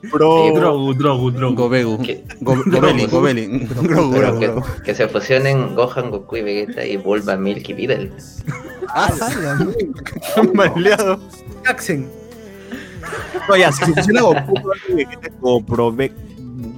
[0.03, 0.95] Grogu,
[3.93, 4.63] Grogu, que, Grogu.
[4.85, 8.13] que se fusionen Gohan, Goku y Vegeta y vuelva Milky Videl.
[8.89, 9.11] Ah,
[10.55, 11.21] maleado.
[11.65, 12.07] Jackson.
[13.49, 14.55] no, ya, si se fusiona Goku,
[14.89, 16.13] y Vegeta, GoPro Ve-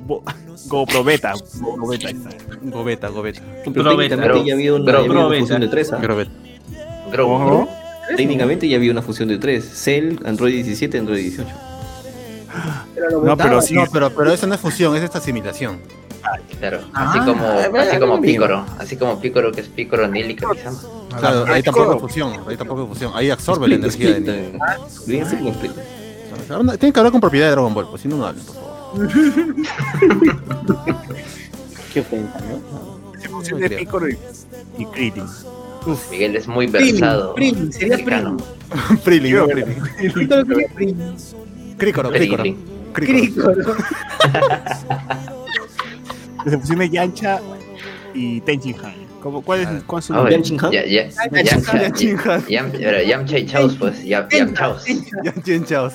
[0.06, 0.22] Bo-
[0.68, 1.34] GoPro Beta.
[1.60, 2.30] GoPro Beta, ahí está.
[2.62, 3.42] Gobeta, Gobeta.
[3.72, 4.92] Pero ya había una,
[5.40, 5.92] fusión de tres.
[5.92, 5.98] ¿ah?
[7.10, 7.68] Grogu.
[8.16, 9.64] Técnicamente ya había una fusión de tres.
[9.74, 11.50] Cell, Android 17, Android 18.
[12.94, 13.74] Pero lo No, pero sí.
[13.74, 15.80] No, pero, pero eso no es fusión, es esta asimilación.
[16.60, 18.20] Claro, Ah, así como, bueno, así como.
[18.20, 20.78] Picoro, así como Picoro que es Picoro Nili Kamisama.
[21.18, 21.96] Claro, Ah, ahí tampoco claro.
[21.96, 23.12] es fusión, ahí tampoco es fusión.
[23.14, 24.52] Ahí absorbe la energía de
[24.88, 25.24] Split.
[26.48, 28.54] Ahora, Tienen que hablar con propiedad de Dragon Ball, pues si no, no hablen, por
[28.54, 28.72] favor.
[31.92, 33.20] Qué ofensa, ¿no?
[33.20, 33.86] Se fusión de
[34.78, 35.24] y, y Krillin.
[36.10, 37.34] Miguel es muy versado.
[37.34, 37.96] Prim, sería.
[39.04, 39.46] Prilin,
[40.74, 41.16] Prilin.
[41.78, 42.44] Crícoro, crícoro.
[42.92, 43.76] Crícoro.
[46.90, 47.40] Yancha
[48.14, 48.94] y Tenchin Han.
[49.22, 50.72] ¿Cómo- ¿Cuál es, cuál es su Ah, Yanchin Han.
[50.72, 51.08] ya- ya-
[53.02, 54.84] Yamcha, y Chaos, pues, Yam- Yamchaos.
[55.24, 55.94] Ya, Jen Chaos.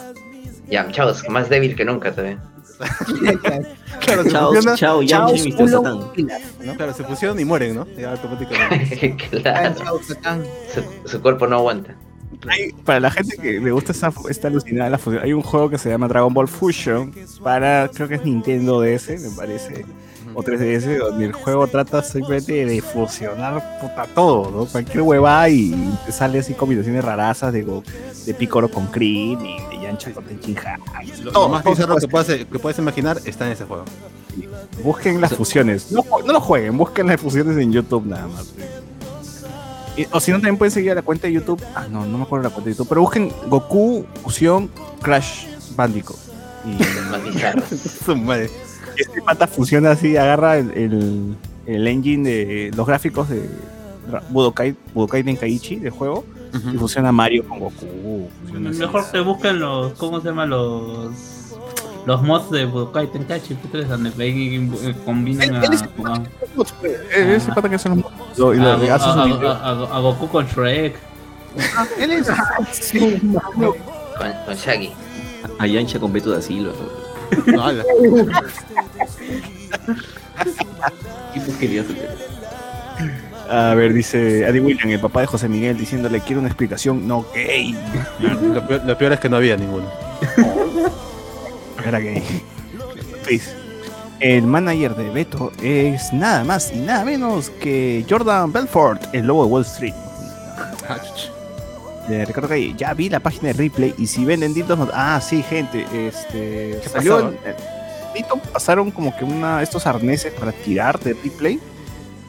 [0.69, 2.39] Yamchaos, más débil que nunca también.
[3.99, 5.69] Claro, se Chao, fusionan, chao, Yamcha y Mr.
[5.69, 6.75] Satan.
[6.77, 7.87] claro, se fusionan y mueren, ¿no?
[7.97, 9.15] Ya automáticamente.
[9.41, 10.43] claro, Chao, Satán.
[11.03, 11.95] su, su cuerpo no aguanta.
[12.47, 15.69] Hay- para la gente que le gusta esta, esta alucinada la fusión, hay un juego
[15.69, 17.11] que se llama Dragon Ball Fusion
[17.43, 19.85] para, creo que es Nintendo DS, me parece,
[20.35, 24.65] o 3DS, donde el juego trata simplemente de fusionar puta todo, ¿no?
[24.67, 25.73] Cualquier huevada y
[26.05, 27.65] te sale así combinaciones rarazas de,
[28.25, 30.79] de Piccolo con Krillin y de Yancha con Tenchin Han.
[31.23, 33.85] Lo, Todo, lo más bizarro que puedes, que puedes imaginar está en ese juego.
[34.83, 35.91] Busquen las fusiones.
[35.91, 38.53] No, no lo jueguen, busquen las fusiones en YouTube nada más.
[39.95, 41.61] Y- o si no, también pueden seguir a la cuenta de YouTube.
[41.75, 42.87] Ah, no, no me acuerdo la cuenta de YouTube.
[42.89, 44.69] Pero busquen Goku Fusión
[45.01, 46.19] Crash Bandicoot.
[46.65, 46.77] Y.
[48.05, 48.49] Su madre.
[48.97, 51.35] este pata fusiona así, agarra el, el,
[51.65, 53.49] el engine de los gráficos de
[54.29, 56.23] Budokai, Budokai Tenkaichi del juego
[56.73, 58.29] y fusiona Mario con Goku.
[58.69, 58.79] así.
[58.79, 60.45] Mejor que busquen los, ¿cómo se llama?
[60.45, 61.11] Los
[62.05, 66.21] los mods de Budokai Tenkaichi P3 donde ven y combinan a, Él es- a,
[67.13, 68.01] Eh, Ese pata que son
[68.37, 70.95] los lo- a- hace Goku con Shrek.
[71.99, 72.27] Él es
[72.71, 73.19] sí,
[73.55, 74.91] Con, Shaggy.
[75.59, 76.71] A Yancha con Beto da Silva.
[81.33, 81.83] ¿Qué porquería?
[83.49, 87.25] A ver, dice Adi William, el papá de José Miguel, diciéndole quiero una explicación no
[87.33, 87.77] gay.
[88.19, 89.85] Lo peor, lo peor es que no había ninguno.
[91.85, 92.23] Era gay.
[94.19, 99.45] El manager de Beto es nada más y nada menos que Jordan Belfort, el lobo
[99.45, 99.93] de Wall Street.
[102.09, 105.19] Eh, recuerdo que ya vi la página de replay y si venden dildos, no- ah,
[105.21, 107.37] sí, gente, este ¿Qué salió en-
[108.53, 111.59] pasaron como que una estos arneses para tirar de replay.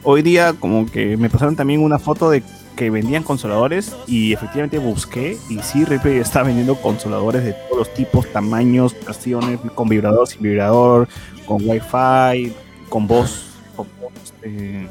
[0.03, 2.43] Hoy día como que me pasaron también una foto de
[2.75, 7.93] que vendían consoladores y efectivamente busqué y sí Replay está vendiendo consoladores de todos los
[7.93, 11.09] tipos, tamaños, versiones, con vibrador, sin vibrador,
[11.45, 12.53] con wifi,
[12.87, 14.13] con voz, con voz,
[14.43, 14.87] eh,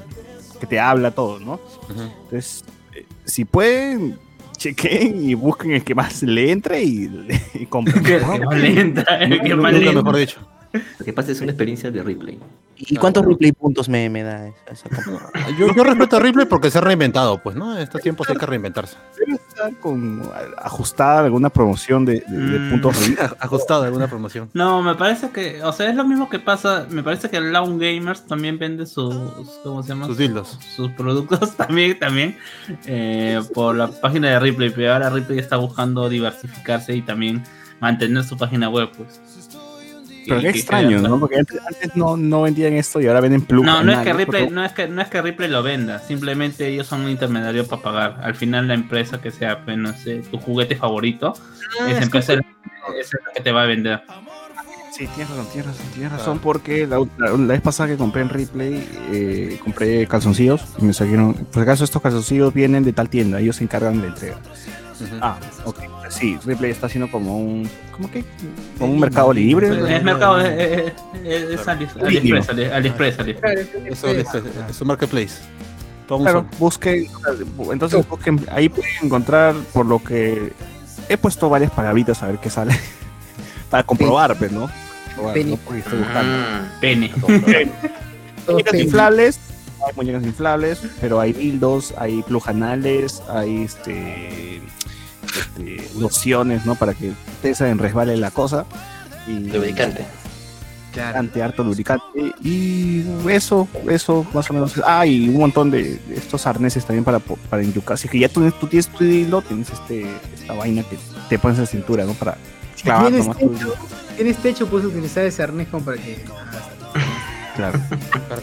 [0.61, 1.59] que te habla todo, ¿no?
[1.89, 2.63] Entonces,
[2.95, 4.19] eh, si pueden,
[4.59, 7.11] chequen y busquen el que más le entre y,
[7.55, 8.03] y compren.
[8.03, 8.39] Que ¿no?
[8.51, 9.93] más lenta, que más Nunca lenta.
[10.03, 10.41] mejor dicho.
[10.73, 12.39] Lo que pasa es una experiencia de replay.
[12.81, 15.31] ¿Y cuántos replay puntos me, me da esa- esa compra?
[15.59, 17.75] Yo, yo respeto a Ripley porque se ha reinventado, pues, ¿no?
[17.75, 18.97] En estos tiempos hay que reinventarse.
[19.19, 20.23] Debe estar con
[20.59, 22.71] ajustada alguna promoción de, de- de Mm.
[22.71, 22.97] puntos.
[23.41, 24.49] Ajustado alguna promoción.
[24.55, 27.79] No, me parece que, o sea, es lo mismo que pasa, me parece que Lawn
[27.79, 29.13] Gamers también vende sus,
[29.65, 30.07] ¿cómo se llama?
[30.07, 30.59] Sus dildos.
[30.77, 32.37] Sus productos también, también,
[32.87, 37.43] eh, por la página de Ripley, pero ahora Ripley está buscando diversificarse y también
[37.81, 39.21] mantener su página web, pues.
[40.29, 41.19] Pero qué que- extraño, que- ¿no?
[41.21, 43.65] Porque antes, antes no, no vendían esto y ahora venden plug.
[43.65, 45.99] No, no es que Ripley, porque- no es que, no es que Ripley lo venda,
[46.01, 48.21] simplemente ellos son un intermediario para pagar.
[48.23, 51.35] Al final la empresa que sea, pues, no sé, tu juguete favorito,
[51.81, 54.03] Ah, esa es empresa es la- es la que te va a vender.
[54.93, 58.23] Sí, tienes razón, tienes razón, tienes razón, porque la, la- la vez pasada que compré
[58.23, 63.09] en Ripley, eh, compré calzoncillos, y me salieron, por acaso estos calzoncillos vienen de tal
[63.09, 64.39] tienda, ellos se encargan de la entrega.
[65.21, 68.25] Ah, ok, sí, Ripley está haciendo como un, ¿cómo que?
[68.79, 69.69] Como un mercado libre.
[69.97, 70.93] Es mercado, es, es-
[71.25, 71.89] es- es Ali-
[72.65, 75.35] AliExpress, es- un marketplace.
[76.25, 77.07] Claro, busquen,
[77.71, 80.53] entonces busquen, ahí pueden encontrar por lo que
[81.09, 82.75] he puesto varias palabritas a ver qué sale,
[83.71, 84.71] para comprobar, pues, ¿no?
[86.25, 87.09] Mm, Pene.
[87.19, 87.29] todo
[88.55, 89.39] muñecas inflables,
[89.87, 94.63] hay muñecas inflables, pero hay dildos, hay plujanales, hay este,
[95.39, 96.75] este, lociones, ¿no?
[96.75, 97.13] Para que
[97.43, 98.65] pesa en resbale la cosa.
[99.27, 100.07] Y lubricante.
[100.95, 102.05] lubricante, harto lubricante.
[102.43, 104.75] Y eso, eso más o menos.
[104.85, 107.95] Ah, y un montón de, de estos arneses también para, po- para enyucar.
[107.95, 110.97] Así que ya tú, tú tienes tu dildo, tienes este, esta vaina que
[111.29, 112.15] te pones en la cintura, ¿no?
[112.15, 112.37] Para
[112.75, 113.75] Si clavar tienes tu techo,
[114.17, 116.25] tienes techo, puedes utilizar ese arnés como para que.
[117.57, 117.81] Claro.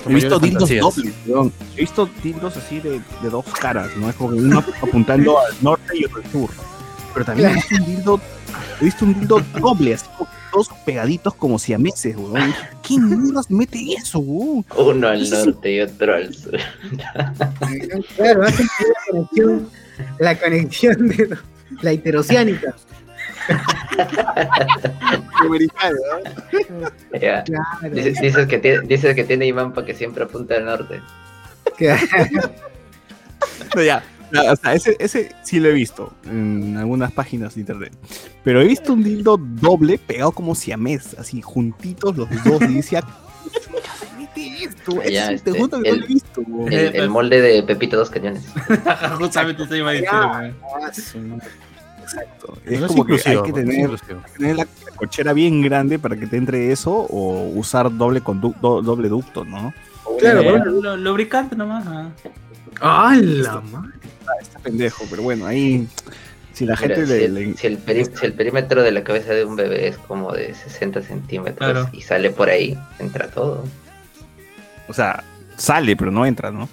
[0.09, 1.51] He visto dildos dobles, weón.
[1.77, 4.09] He visto dildos así de, de dos caras, ¿no?
[4.09, 6.49] Es como que uno apuntando al norte y otro al sur.
[7.15, 8.21] Pero también he visto un dildo,
[8.79, 12.41] he visto un dildo doble, así como dos pegaditos como siameses, weón.
[12.41, 14.63] Y dije, ¿Quién mierdas mete eso, weón?
[14.77, 16.53] Uno al norte y otro al sur.
[18.17, 19.69] Claro, hacen que la conexión,
[20.19, 21.37] la conexión de
[21.81, 22.75] la interoceánica.
[25.39, 25.97] Americano,
[27.21, 27.43] Ya.
[27.43, 27.63] Claro.
[27.95, 31.01] Dice- Dices que tiene, dices que tiene imán para que siempre apunte al norte.
[33.75, 34.03] No, ya.
[34.33, 37.93] Ya, O sea, ese, ese sí lo he visto en algunas páginas de internet.
[38.43, 42.61] Pero he visto un dildo doble pegado como siamés, así juntitos los dos.
[42.63, 45.01] Y decía, ¿qué mete esto?
[45.09, 46.41] Ya, te este, juro que no el- lo he visto.
[46.67, 48.43] El, el molde de Pepito Dos Cañones.
[49.17, 50.07] Justamente iba a decir.
[52.01, 52.53] Exacto.
[52.65, 53.89] No Es es como que hay que no tener,
[54.37, 59.09] tener la cochera bien grande para que te entre eso o usar doble conducto, doble
[59.09, 59.73] ducto, ¿no?
[60.19, 60.97] Claro, Eh, bueno.
[60.97, 61.83] Lubricante nomás.
[61.87, 62.09] ah.
[62.81, 63.91] ¡Ah, la madre!
[64.41, 65.87] Está pendejo, pero bueno, ahí
[66.53, 68.91] si la mira, gente si, le, el, le- si el peri- si el perímetro de
[68.91, 71.89] la cabeza de un bebé es como de 60 centímetros Claro.
[71.93, 73.63] y sale por ahí, entra todo.
[74.87, 75.23] o sea,
[75.57, 76.67] sale, pero no entra, ¿no?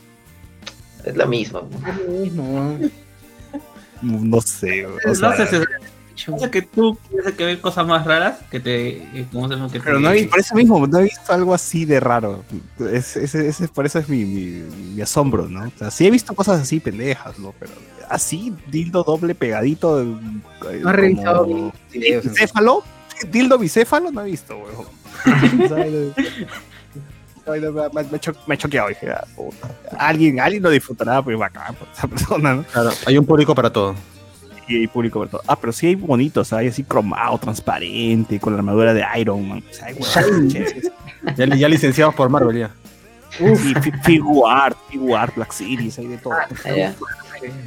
[1.04, 1.68] Es lo mismo.
[2.32, 2.78] No.
[4.02, 5.56] No sé, o No sea, sé si
[6.28, 8.88] o sea, que tú quieres que ver cosas más raras que te.
[8.98, 9.70] eh, ¿Cómo se llama?
[9.70, 12.44] Que Pero te- no he, por eso mismo, no he visto algo así de raro.
[12.92, 14.62] Es, ese- ese- por eso es mi, mi-
[14.94, 15.64] mi asombro, ¿no?
[15.66, 17.54] O sea, sí he visto cosas así pendejas, ¿no?
[17.58, 17.72] Pero
[18.08, 20.00] así, dildo doble pegadito.
[20.02, 20.04] eh,
[20.80, 21.72] No has revisado.
[21.92, 22.82] ¿Bicéfalo?
[23.30, 24.10] ¿Dildo bicéfalo?
[24.10, 24.86] No he visto, weón.
[27.44, 29.24] No, me, me- me cho- me he choqueado, dije, ah.
[29.98, 32.62] Alguien, alguien lo disfrutará, pues bacán, pues, esa persona, ¿no?
[32.64, 33.96] Claro, hay un público para todo.
[34.68, 35.42] Y hay público para todo.
[35.46, 39.62] Ah, pero sí hay bonitos, hay así cromado, transparente, con la armadura de Iron Man.
[39.70, 39.96] O sea, hay.
[41.36, 42.70] Ya, ya licenciados por Marvel ya.
[43.38, 46.34] Sí, fi- Figuart, Figuart, Black Series, hay de todo.
[46.34, 46.46] Ah.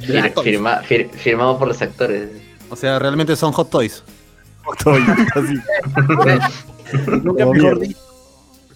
[0.00, 2.30] Fir- firma- fir- firmado por los actores.
[2.70, 4.02] O sea, realmente son hot toys.
[4.82, 5.60] Todo ya, así.
[7.22, 7.98] Nunca mejor dicho.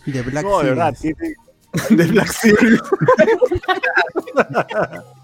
[0.06, 1.16] De Black No, de verdad, Series.
[1.88, 2.80] tiene- de Black Series.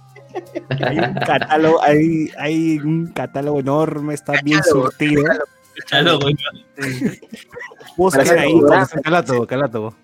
[0.84, 5.22] hay un catálogo, hay, hay un catálogo enorme, está bien surtido.
[6.20, 6.36] Güey.
[7.96, 8.54] Busquen ahí,
[9.02, 9.94] Calátogo, calátogo.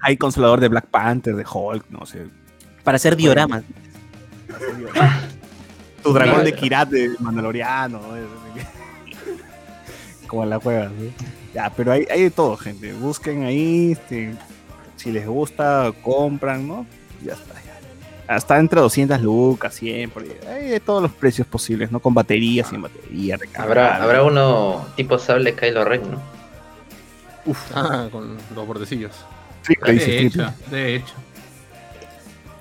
[0.00, 2.26] hay consolador de Black Panther, de Hulk, no sé.
[2.84, 3.64] Para hacer dioramas.
[6.02, 8.00] Tu dragón de Kirat de Mandaloriano.
[8.00, 8.08] ¿no?
[10.26, 11.10] Como la juegas, ¿no?
[11.54, 12.92] Ya, pero hay, hay de todo, gente.
[12.92, 14.34] Busquen ahí, este,
[14.96, 16.86] si les gusta, compran, ¿no?
[17.22, 17.57] Ya está.
[18.28, 20.30] Hasta entre 200 lucas, 100, por ahí.
[20.46, 21.98] Hay de todos los precios posibles, ¿no?
[21.98, 24.04] Con batería, sin batería, Habrá, recargable.
[24.04, 26.20] habrá uno tipo sable Kylo Ren, ¿no?
[27.74, 29.12] Ah, con los bordecillos.
[29.66, 31.14] Dice, De hecho, de hecho.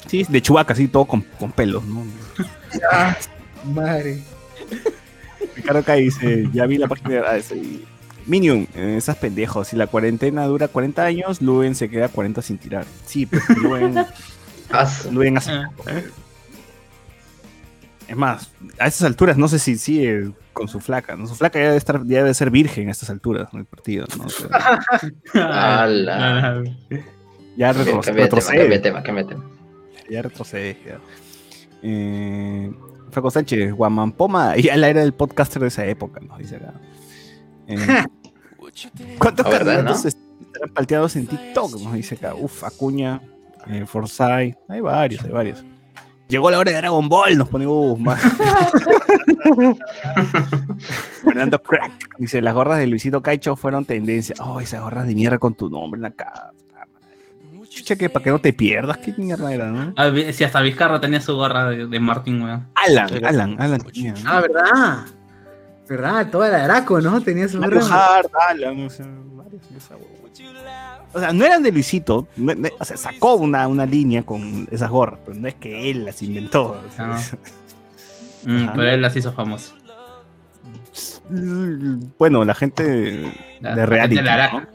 [0.07, 2.05] Sí, de Chewbacca, así todo con, con pelos, ¿no?
[2.89, 3.15] Ah,
[3.65, 4.21] madre.
[5.55, 7.85] Ricardo acá dice, ya vi la página ah, sí.
[8.25, 12.57] Minion, eh, esas pendejos, si la cuarentena dura 40 años, Luen se queda 40 sin
[12.57, 12.85] tirar.
[13.05, 13.95] Sí, pues Luen,
[15.11, 15.89] Luen hace Ah, poco.
[18.07, 18.49] Es más,
[18.79, 21.27] a estas alturas no sé si sigue con su flaca, ¿no?
[21.27, 24.05] Su flaca ya debe, estar, ya debe ser virgen a estas alturas en el partido,
[24.17, 24.25] ¿no?
[24.25, 24.47] O sea,
[25.33, 26.63] ¡Hala!
[27.57, 28.79] ya Cambia- retro- cambia de tema, retrocede.
[28.79, 29.43] tema, tema.
[30.09, 30.77] Ya retrocede.
[30.85, 30.99] Ya.
[31.83, 32.71] Eh,
[33.11, 36.73] Franco Sánchez, Guamampoma, ya la era del podcaster de esa época, nos dice acá.
[37.67, 37.77] Eh,
[39.19, 40.07] ¿Cuántos Ah, ¿verdad, candidatos no?
[40.09, 41.79] est- estarán palteados en TikTok?
[41.81, 42.35] Nos dice acá.
[42.35, 43.21] Uf, Acuña,
[43.69, 44.55] eh, Forsyth.
[44.69, 45.63] Hay varios, hay varios.
[46.27, 48.21] Llegó la hora de Dragon Ball, nos pone Uf, más.
[51.23, 52.17] Fernando Crack.
[52.17, 54.35] Dice, las gorras de Luisito Caicho fueron tendencia.
[54.41, 56.51] Oh, esas gorras de mierda con tu nombre en la cara.
[57.69, 59.93] Chucha, que para que no te pierdas, qué mierda era, ¿no?
[59.97, 62.67] Ah, Si hasta Vizcarra tenía su gorra de, de Martín, weón.
[62.73, 63.81] Alan, Alan, Alan.
[64.25, 64.97] Ah, ¿verdad?
[65.87, 66.29] ¿Verdad?
[66.31, 67.21] Toda la Draco, ¿no?
[67.21, 67.79] Tenía su gorra.
[68.49, 70.17] Alan, o sea, varios de esa huevada.
[71.13, 74.67] O sea, no eran de Luisito, no- no- o sea, sacó una, una línea con
[74.71, 76.77] esas gorras, pero no es que él las inventó.
[76.87, 77.19] o sea, Ah.
[77.19, 77.35] es-
[78.45, 79.73] Mm, pero él las hizo famosas.
[82.17, 84.15] Bueno, la gente La- de la reality.
[84.15, 84.67] gente de la ¿no?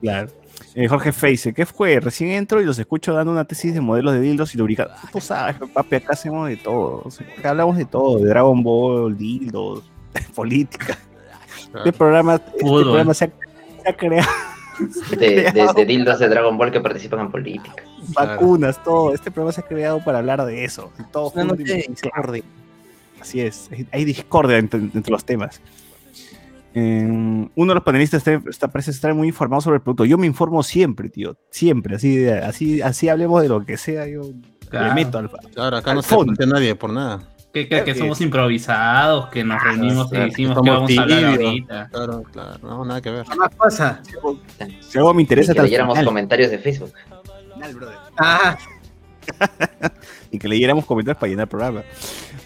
[0.00, 0.28] Claro.
[0.74, 2.00] Eh, Jorge Face, ¿qué fue?
[2.00, 4.96] Recién entro y los escucho dando una tesis de modelos de dildos y lubricantes.
[5.10, 7.02] Tú sabes, papi, acá hacemos de todo.
[7.04, 9.84] o sea, acá hablamos de todo, de Dragon Ball, dildos,
[10.34, 10.98] política.
[11.74, 13.30] Este programa, este programa se ha,
[13.82, 14.28] se ha creado.
[15.18, 17.72] De, de, de dildos de Dragon Ball que participan en política.
[18.14, 19.12] vacunas, todo.
[19.14, 20.92] Este programa se ha creado para hablar de eso.
[21.12, 22.42] todo de discordia.
[23.20, 25.60] Así es, hay- discordia entre, entre los temas.
[26.74, 27.06] Eh,
[27.54, 30.04] uno de los panelistas está, está- parece estar muy informado sobre el producto.
[30.04, 31.36] Yo me informo siempre, tío.
[31.50, 31.96] Siempre.
[31.96, 34.06] Así, así, así hablemos de lo que sea.
[34.06, 34.22] Yo
[34.68, 34.88] Claro.
[34.88, 35.30] le meto al.
[35.54, 36.34] Claro, acá Al no se fondo.
[36.34, 37.22] plantea nadie por nada.
[37.56, 41.02] Que, que, que somos improvisados, que nos reunimos y claro, decimos estamos que vamos a
[41.02, 41.48] hablar tibios.
[41.48, 41.88] ahorita.
[41.90, 43.24] Claro, claro, no, nada que ver.
[43.24, 44.02] Jamás pasa.
[44.80, 46.04] Si algo me interesa, Y que leyéramos final.
[46.04, 46.92] comentarios de Facebook.
[48.18, 48.58] Ah,
[50.30, 51.82] y que leyéramos comentarios para llenar el programa.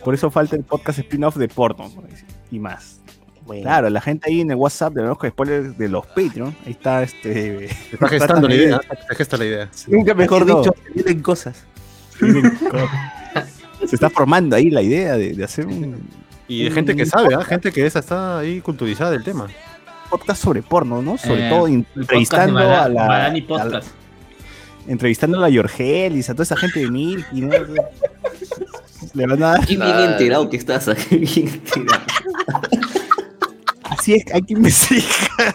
[0.05, 3.01] Por eso falta el podcast spin-off de porno por decir, y más.
[3.45, 6.71] Bueno, Claro, la gente ahí en el WhatsApp de los spoilers de los Patreon, ahí
[6.71, 7.65] está este.
[7.65, 8.81] Está gestando la idea.
[9.09, 9.69] Se gesta la idea.
[9.89, 11.65] nunca mejor dicho, se vienen cosas.
[13.87, 15.97] Se está formando ahí la idea de, de hacer un
[16.49, 17.43] Y de gente que sabe, ¿ah?
[17.45, 19.47] gente que esa está ahí culturizada del tema.
[20.11, 21.17] podcast sobre porno, ¿no?
[21.19, 23.27] Sobre Eh, todo entrevistando a la.
[23.27, 23.89] A la- Podcast.
[24.89, 27.51] entrevistando a la Yorgelis, a toda esa gente de Milky, ¿no?
[29.15, 29.61] Le van a dar.
[29.67, 30.05] Qué bien Ah.
[30.13, 32.03] enterado que estás, ah, qué bien enterado.
[33.85, 35.55] Así es, hay que investigar.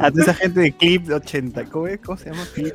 [0.00, 1.64] A toda esa gente de Clip 80.
[1.66, 1.98] ¿Cómo, es?
[2.00, 2.44] ¿Cómo se llama?
[2.54, 2.74] Clip.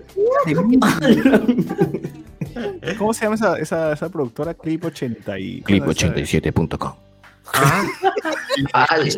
[2.98, 4.53] ¿Cómo se llama esa, esa, esa productora?
[4.53, 5.61] Clip 80 y.
[5.64, 6.94] Clip87.com.
[7.53, 7.84] ah,
[8.90, 9.10] Al-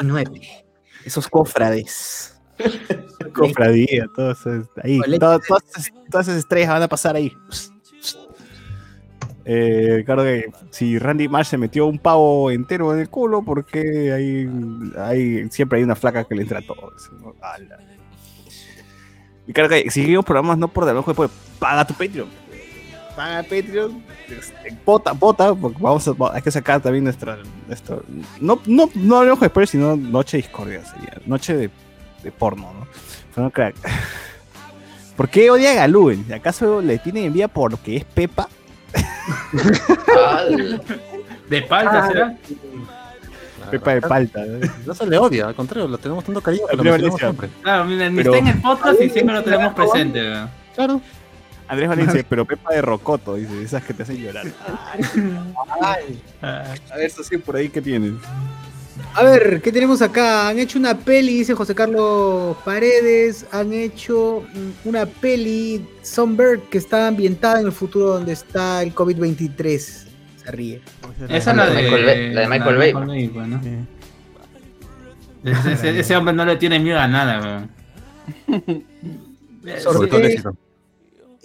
[0.00, 0.64] 39.
[1.04, 2.32] Esos cofrades.
[3.34, 5.00] Cofradía, todo eso, ahí.
[5.18, 5.40] Todas,
[5.76, 7.32] esas- todas esas estrellas van a pasar ahí.
[9.48, 14.12] Eh, claro que si Randy Marsh se metió un pavo entero en el culo, porque
[14.12, 14.48] hay,
[14.98, 16.92] hay, siempre hay una flaca que le entra a todo.
[16.96, 17.34] eso, ¿no?
[19.46, 21.30] Y claro que si seguimos programas no por debajo, después
[21.60, 22.28] paga tu Patreon.
[23.16, 28.04] Paga Patreon, este, vota, vota, porque vamos a, hay que sacar también nuestra, nuestro,
[28.40, 31.70] no, no, no hablemos de spoilers, sino Noche de Discordia sería, Noche de,
[32.22, 32.86] de porno, ¿no?
[33.34, 33.74] Fue un crack.
[35.16, 36.14] ¿Por qué odia a Galú?
[36.34, 38.48] ¿Acaso le tiene envidia porque es Pepa?
[41.48, 42.36] De palta, ¿será?
[43.70, 44.44] Pepa de palta.
[44.44, 44.68] ¿no?
[44.86, 47.48] No se le odia, al contrario, lo tenemos tanto cariño que lo siempre.
[47.62, 50.20] Claro, mira, ni Pero- está en el podcast y siempre lo tenemos presente.
[50.74, 51.00] Claro.
[51.68, 54.46] Andrés Valencia dice, pero Pepa de Rocoto, dice, esas que te hacen llorar.
[55.80, 55.96] Ah,
[56.90, 58.12] A ver, eso sí, por ahí que tienes.
[59.14, 60.48] A ver, ¿qué tenemos acá?
[60.48, 63.46] Han hecho una peli, dice José Carlos Paredes.
[63.52, 68.94] Han hecho mm, una peli, Songbird, que está ambientada en el futuro donde está el
[68.94, 69.78] COVID-23.
[69.78, 70.80] Se ríe.
[71.28, 72.92] Esa es la de Michael Bay- la de Michael Bay.
[73.28, 73.60] bueno.
[73.62, 73.70] Sí.
[75.44, 77.68] Ese, ese- ese hombre no le tiene miedo a nada,
[78.48, 78.82] weón.
[79.82, 80.56] Sobre todo el éxito.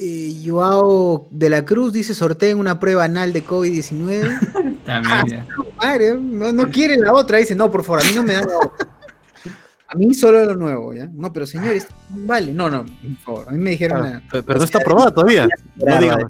[0.04, 4.84] Eh, Joao de la Cruz dice sorteen una prueba anal de COVID-19.
[4.84, 5.48] También, ya.
[5.78, 8.42] Madre, no, no quiere la otra, dice, no, por favor, a mí no me da
[8.42, 8.88] la otra.
[9.88, 11.08] A mí solo lo nuevo, ¿ya?
[11.14, 14.44] No, pero señores, vale, no, no, por favor, a mí me dijeron, Claro, una- Pero,
[14.46, 15.48] pero no está aprobada todavía.
[15.76, 16.28] No.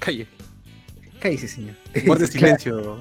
[0.00, 0.26] Calle.
[1.20, 1.76] cállese, señor.
[2.06, 2.98] Guarde silencio.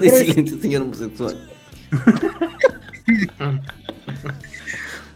[0.00, 1.50] De silencio, señor homosexual.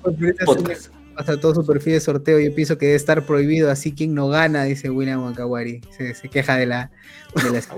[0.03, 0.91] Pues, esta Podcast.
[1.17, 4.29] Hasta todo su perfil de sorteo, yo pienso que debe estar prohibido, así quien no
[4.29, 5.81] gana, dice William Wakawari.
[5.97, 6.91] Se, se queja de, la,
[7.43, 7.69] de las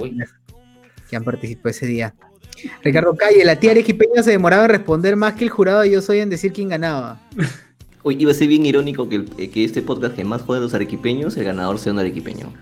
[1.10, 2.14] que han participado ese día.
[2.82, 6.00] Ricardo Calle, la tía Arequipeña se demoraba en responder más que el jurado de yo
[6.00, 7.20] soy en decir quién ganaba.
[8.02, 10.62] Oye, iba a ser bien irónico que, el- que este podcast que más jode a
[10.62, 12.52] los arequipeños, el ganador sea un arequipeño.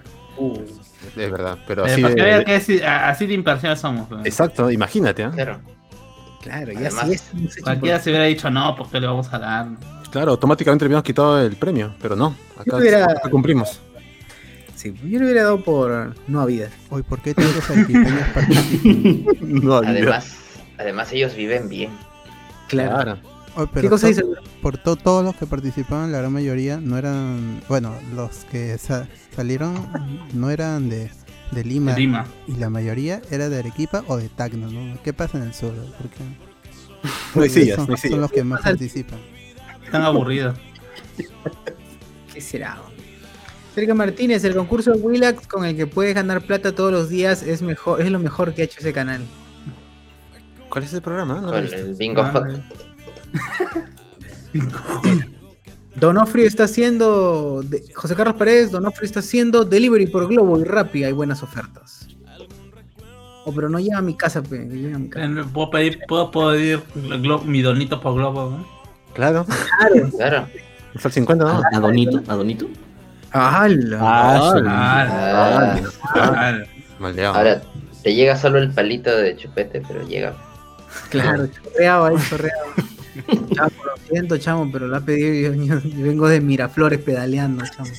[1.16, 2.14] Es verdad, pero Eh, así de-
[2.44, 4.10] que así, así de imparcial somos.
[4.10, 4.26] weón.
[4.26, 5.30] Exacto, imagínate, ¿ah?
[5.32, 5.60] Claro.
[6.42, 7.56] Claro, ya Además, sí es.
[7.62, 9.66] Cualquiera se hubiera dicho, no, porque le vamos a dar.
[10.14, 13.80] Claro, automáticamente le habíamos quitado el premio, pero no, acá hubiera- acá cumplimos.
[14.76, 16.68] Sí, yo le hubiera dado por no a vida.
[16.88, 19.24] Hoy, ¿por qué todos los arequipeños participan?
[19.64, 20.36] No, Además,
[20.78, 21.90] además ellos viven bien.
[22.68, 23.18] Claro.
[23.56, 24.22] Oh, pero ¿Qué cosa dice?
[24.62, 27.60] Por to- todos los que participaban, la gran mayoría no eran.
[27.68, 29.74] Bueno, los que sa- salieron
[30.32, 31.10] no eran de,
[31.50, 31.92] de Lima.
[31.94, 32.24] De Lima.
[32.46, 34.96] Y la mayoría era de Arequipa o de Tacna, ¿no?
[35.02, 35.72] ¿Qué pasa en el sur?
[35.98, 36.18] Porque
[37.34, 39.18] No hay sillas, son, no hay son los que más participan.
[39.94, 40.58] Están aburridos.
[42.34, 42.78] ¿Qué será?
[43.76, 47.44] Sergio Martínez, el concurso de Willax con el que puedes ganar plata todos los días
[47.44, 49.22] es mejor, es lo mejor que ha hecho ese canal.
[50.68, 51.40] ¿Cuál es el programa?
[51.40, 52.42] No Con el bingo Ah.
[55.94, 61.04] Donofrio está haciendo, de- José Carlos Paredes, Donofrio está haciendo delivery por Globo y Rappi,
[61.04, 62.08] hay buenas ofertas.
[63.44, 65.24] Oh, pero no llega a mi casa, pe, llega a mi casa.
[65.40, 68.74] Eh, Puedo pedir, puedo pedir glo- mi donito por globo, ¿no?
[69.14, 69.46] Claro.
[70.16, 70.46] Claro.
[70.94, 71.62] Está el 50, ¿no?
[71.72, 72.22] ¿A Donito?
[72.28, 72.66] ¿A Donito?
[73.32, 73.98] ¡Hala!
[74.00, 74.54] Ah.
[74.66, 75.76] Ah,
[76.14, 76.58] Ah,
[77.00, 77.34] Maldeado.
[77.34, 77.62] ahora,
[78.02, 80.34] te llega solo el palito de chupete, pero llega.
[81.10, 82.62] Claro, chorreaba ahí, chorreaba.
[83.54, 87.64] Chamo, lo siento, chamo, pero la ha pedido yo, yo- yo vengo de Miraflores pedaleando,
[87.66, 87.90] chamo.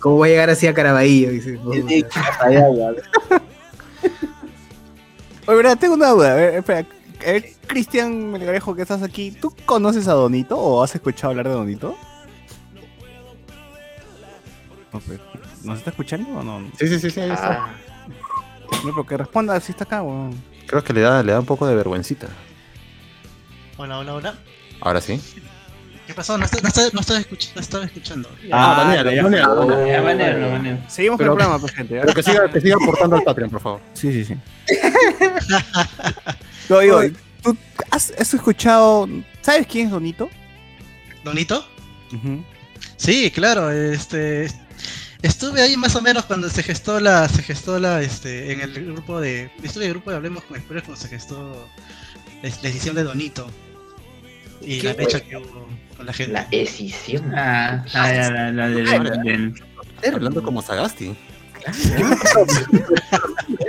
[0.00, 1.30] ¿Cómo voy a llegar así a Caraballo?
[1.30, 1.58] Dice.
[5.46, 6.32] Oye, verdad, tengo una duda.
[6.32, 6.86] A ver, espera.
[7.20, 11.54] Ver, Cristian Melgarejo, que estás aquí, ¿tú conoces a Donito o has escuchado hablar de
[11.54, 11.96] Donito?
[14.92, 15.22] No, pero,
[15.62, 16.68] ¿Nos está escuchando o no?
[16.78, 17.64] Sí, sí, sí, sí, ahí está.
[17.64, 17.74] Ah,
[18.84, 20.34] No, pero que responda si está acá, weón.
[20.66, 22.28] Creo que le da, le da un poco de vergüencita.
[23.76, 24.34] Hola, hola, hola.
[24.80, 25.20] Ahora sí.
[26.06, 26.36] ¿Qué pasó?
[26.38, 27.54] No, está- no, está- no estaba escuchando.
[27.56, 28.28] No estaba escuchando.
[28.50, 29.22] Ah, banealo, ya.
[29.22, 29.86] banealo, banealo.
[29.86, 30.80] ya banealo, banealo.
[30.88, 31.96] Seguimos Pero- con el programa, pues, gente.
[31.96, 32.00] ¿eh?
[32.02, 33.80] Pero que siga, que siga aportando al Patreon, por favor.
[33.94, 34.36] Sí, sí, sí.
[36.70, 37.00] No, digo,
[37.42, 37.56] ¿tú
[37.90, 39.08] has, has escuchado?
[39.42, 40.28] ¿Sabes quién es Donito?
[41.24, 41.66] ¿Donito?
[42.12, 42.42] Ujú.
[42.96, 44.48] Sí, claro, este
[45.22, 48.72] estuve ahí más o menos cuando se gestó la, se gestó la, este, en el
[48.92, 51.68] grupo de, estuve en el grupo de Hablemos con Spoilers cuando se gestó
[52.42, 53.50] la, la edición de Donito
[54.62, 56.32] y la fecha que hubo con la gente.
[56.32, 57.32] la escisión.
[57.36, 61.14] Ah, ah, ya, la, la del- del- Hablando como Sagasti.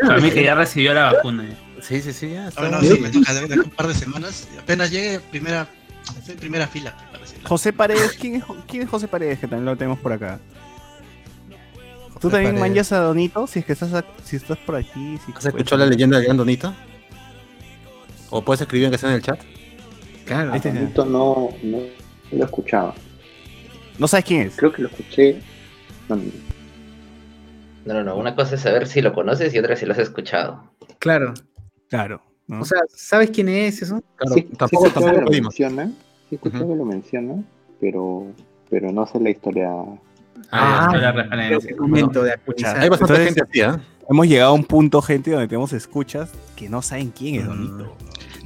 [0.02, 1.44] Para mí que ya recibió la vacuna.
[1.92, 2.66] Sí, sí, sí, ya está.
[2.66, 4.48] Ah, no, sí, me toca de, de un par de semanas.
[4.60, 5.68] Apenas llegue primera,
[6.18, 6.96] estoy en primera fila.
[7.12, 7.26] para.
[7.50, 9.40] José Paredes, ¿quién es, ¿quién es José Paredes?
[9.40, 10.40] Que también lo tenemos por acá.
[11.50, 12.60] ¿Tú José también Paredes.
[12.62, 13.46] manjas a Donito?
[13.48, 15.18] Si es que estás, ac- si estás por aquí.
[15.26, 16.74] Si ¿Has escuchado la leyenda del gran Donito?
[18.30, 19.40] ¿O puedes escribir en que sea en el chat?
[20.26, 20.54] Claro.
[20.56, 21.80] Este- Bonito no, no
[22.32, 22.94] lo escuchaba.
[23.98, 24.56] No sabes quién es.
[24.56, 25.42] Creo que lo escuché.
[26.08, 26.16] no,
[27.86, 28.16] No, no, no.
[28.16, 30.72] Una cosa es saber si lo conoces y otra si lo has escuchado.
[31.00, 31.34] Claro.
[31.92, 32.24] Claro.
[32.48, 32.62] ¿no?
[32.62, 34.02] O sea, ¿sabes quién es eso?
[34.16, 35.54] Claro, sí, tampoco, sí lo pedimos.
[35.54, 35.92] menciona,
[36.30, 37.44] sí que lo menciona,
[37.80, 38.26] pero,
[38.70, 39.70] pero no sé la historia.
[40.52, 41.76] Ah, Ah, la referencia.
[41.78, 42.80] momento de escucha, actualizar.
[42.80, 43.86] Hay bastante Entonces- gente así, ¿ah?
[44.10, 47.96] Hemos llegado a un punto, gente, donde tenemos escuchas que no saben quién es Donito.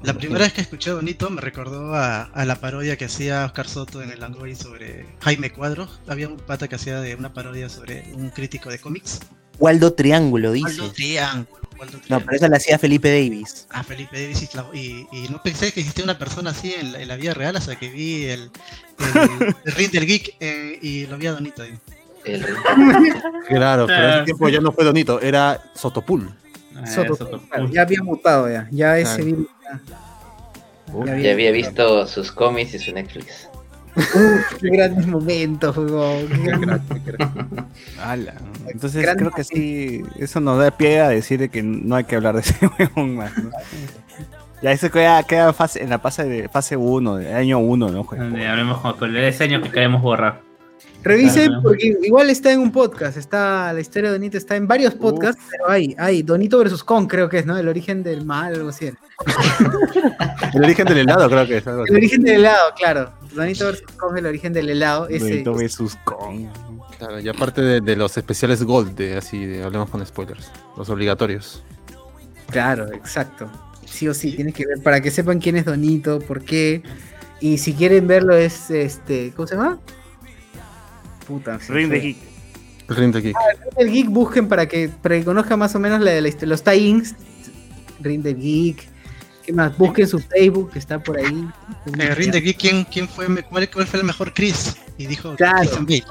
[0.04, 3.68] La primera vez que escuché Donito me recordó a, a la parodia que hacía Oscar
[3.68, 6.02] Soto en el Langoy sobre Jaime Cuadros.
[6.08, 9.20] Había un pata que hacía de una parodia sobre un crítico de cómics.
[9.58, 10.90] Waldo Triángulo, Waldo dice.
[10.94, 11.65] Triángulo.
[12.10, 13.68] No, pero esa la hacía Felipe Davis.
[13.70, 17.02] a Felipe Davis y, y- y no pensé que existía una persona así en la,
[17.02, 18.50] en la vida real hasta que vi el,
[19.00, 21.78] el, el ring del geek eh, y lo vi a Donito ahí.
[22.24, 22.44] El
[23.48, 26.34] Claro, pero en Ah, ese tiempo ya no fue Donito, era Sotopul.
[26.76, 28.68] Ah, Soto- eso, claro, ya había mutado ya.
[28.72, 29.26] Ya ese Claro.
[29.26, 29.48] virus.
[29.64, 33.50] ya- ya Ya había visto sus cómics y su Netflix.
[33.96, 36.28] Uf, qué grandes momentos, weón.
[36.28, 36.82] Qué grandes-
[38.02, 38.34] Ala.
[38.68, 42.16] Entonces Gran- creo que sí, eso nos da pie a decir que no hay que
[42.16, 43.32] hablar de ese huevón más.
[43.38, 43.50] ¿no?
[44.62, 48.04] Ya eso queda, queda fase, en la fase de fase 1, de año 1, ¿no?
[48.10, 50.42] Donde hablemos con el diseño que queremos borrar.
[51.06, 51.62] Revisen Claro.
[51.62, 53.16] porque igual está en un podcast.
[53.16, 57.08] Está la historia de Donito está en varios podcasts, pero hay, hay Donito versus Kong,
[57.08, 57.56] creo que es, ¿no?
[57.58, 58.92] El origen del mal, algo así.
[60.54, 61.68] El origen del helado, creo que es.
[61.68, 61.92] algo así.
[61.92, 63.14] El origen del helado, claro.
[63.36, 65.08] Donito versus Kong, el origen del helado.
[65.08, 66.48] Ese, Donito versus Kong.
[66.98, 70.90] Claro, y aparte de, de los especiales Gold, de así, de, hablemos con spoilers, los
[70.90, 71.64] obligatorios.
[72.50, 73.48] Claro, exacto.
[73.86, 76.82] Sí o sí, tienes que ver para que sepan quién es Donito, por qué.
[77.42, 79.78] Y si quieren verlo es este, ¿cómo se llama?
[81.28, 82.18] Puta, Ring de Geek.
[82.90, 83.36] El Ring de Geek.
[83.78, 87.16] El Geek busquen para que, para que conozcan más o menos la, la los tie-ins.
[88.02, 88.96] Ring the Geek.
[89.46, 89.78] ¿Qué más?
[89.78, 91.48] Busquen su Facebook que está por ahí.
[92.00, 94.76] Eh, ring del geek, ¿quién, quién fue, cuál, cuál fue el mejor Chris?
[94.98, 95.70] Y dijo Claro.
[95.82, 96.04] Bale.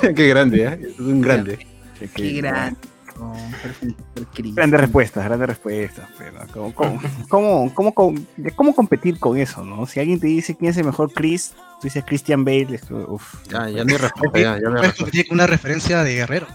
[0.14, 0.80] Qué grande, ¿eh?
[0.94, 1.66] Es un grande.
[2.14, 2.78] Qué grande.
[2.82, 2.90] Oh,
[3.28, 4.54] por Chris.
[4.54, 6.08] Grandes respuestas, grandes respuestas.
[6.18, 8.18] Pero, ¿cómo, cómo, cómo, cómo, cómo-
[8.56, 9.86] cómo competir con eso, no?
[9.86, 12.80] Si alguien te dice quién es el mejor Chris, tú dices Christian Bale.
[13.08, 13.34] uf.
[13.48, 16.46] Ya, ya no hay respuesta, ya, ya no hay competir con una referencia de Guerrero.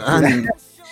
[0.00, 0.20] Ah,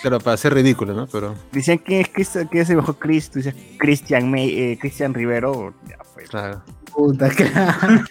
[0.01, 1.07] Claro, para ser ridículo, ¿no?
[1.07, 1.33] Pero.
[1.51, 5.11] Decían quién es, Chris- quién es el mejor Chris, tú dices Cristian May, eh, Cristian
[5.13, 6.23] Rivero, ya fue.
[6.25, 6.61] Claro.
[6.93, 8.03] Puta, claro.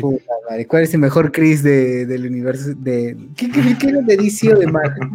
[0.00, 2.70] Puta madre, ¿cuál es el mejor Chris de, del universo?
[2.76, 5.08] De, ¿Qué, qué, qué era de DC o de Marvel?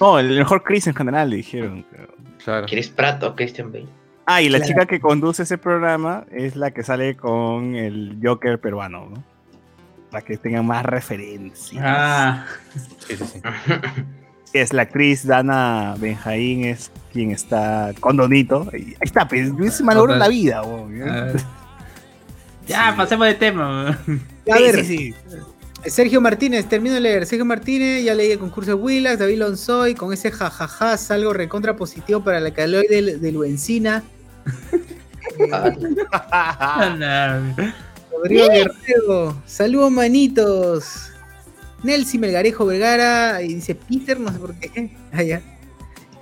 [0.00, 1.84] No, el mejor Chris en general, le dijeron.
[2.44, 2.66] Claro.
[2.66, 3.86] Chris Pratt o Christian Bale.
[4.26, 4.68] Ah, y la Claro.
[4.68, 9.24] chica que conduce ese programa es la que sale con el Joker peruano, ¿no?
[10.10, 11.80] Para que tengan más referencia.
[11.84, 12.46] Ah,
[13.06, 13.40] Sí, sí, sí.
[14.52, 18.68] Es la actriz Dana Benjaín, es quien está con Donito.
[18.72, 20.62] Ahí está, pues, se malogró la vida.
[20.62, 20.92] weón,
[22.66, 22.88] ¿ya?
[22.88, 22.96] ah.
[22.96, 23.88] pasemos de tema.
[23.90, 23.96] A
[24.56, 25.14] Sí, ver, sí, sí.
[25.86, 27.26] Sergio Martínez, termino de leer.
[27.26, 31.76] Sergio Martínez, ya leí el concurso de Willax, David Lonzoy, con ese jajaja, salgo recontra
[31.76, 34.02] positivo para la caloide del, del Uencina.
[35.52, 35.72] Ah,
[38.12, 41.10] Rodrigo Guerrero, saludos manitos.
[41.82, 44.94] Nelsi Melgarejo Vergara, y dice Peter, no sé por qué.
[45.12, 45.40] Allá.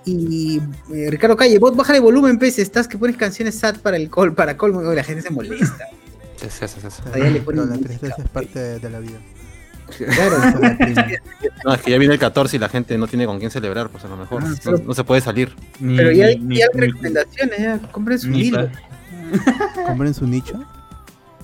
[0.04, 0.60] Y
[0.94, 4.34] eh, Ricardo Calle, vos bájale volumen, pez, estás que pones canciones sad para el col,
[4.34, 5.88] para colmo, y la gente se molesta.
[6.40, 7.02] Sí, sí, sí, sí.
[7.20, 9.18] Le la tristeza es parte de, de la vida.
[9.96, 10.36] Claro,
[11.64, 13.88] No, es que ya viene el 14 y la gente no tiene con quién celebrar,
[13.88, 14.42] pues a lo mejor.
[14.44, 15.54] Ah, No, no se puede salir.
[15.80, 18.68] pero ya, hay- ya hay recomendaciones, ya compren su ni hilo.
[19.86, 20.62] ¿Compren su nicho?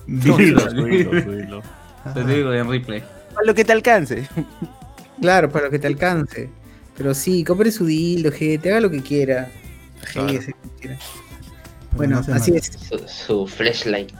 [0.07, 1.61] Dilo, dilo, dilo.
[2.13, 3.03] Te digo en replay.
[3.33, 4.27] Para lo que te alcance.
[5.19, 6.49] Claro, para lo que te alcance.
[6.95, 9.49] Pero sí, compre su dildo, gente, haga lo que quiera.
[10.13, 10.27] Claro.
[10.27, 10.45] Quiera.
[10.79, 10.97] Pero
[11.93, 12.65] Bueno, no así es.
[12.87, 14.11] Su, su flashlight.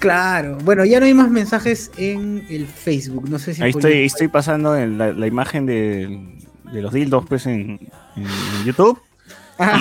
[0.00, 0.58] Claro.
[0.64, 3.28] Bueno, ya no hay más mensajes en el Facebook.
[3.30, 3.72] No sé si Ahí
[4.04, 6.36] estoy, pasando en la, la imagen de,
[6.72, 7.78] de los dildos pues en,
[8.16, 8.98] en- en YouTube.
[9.62, 9.78] Ah,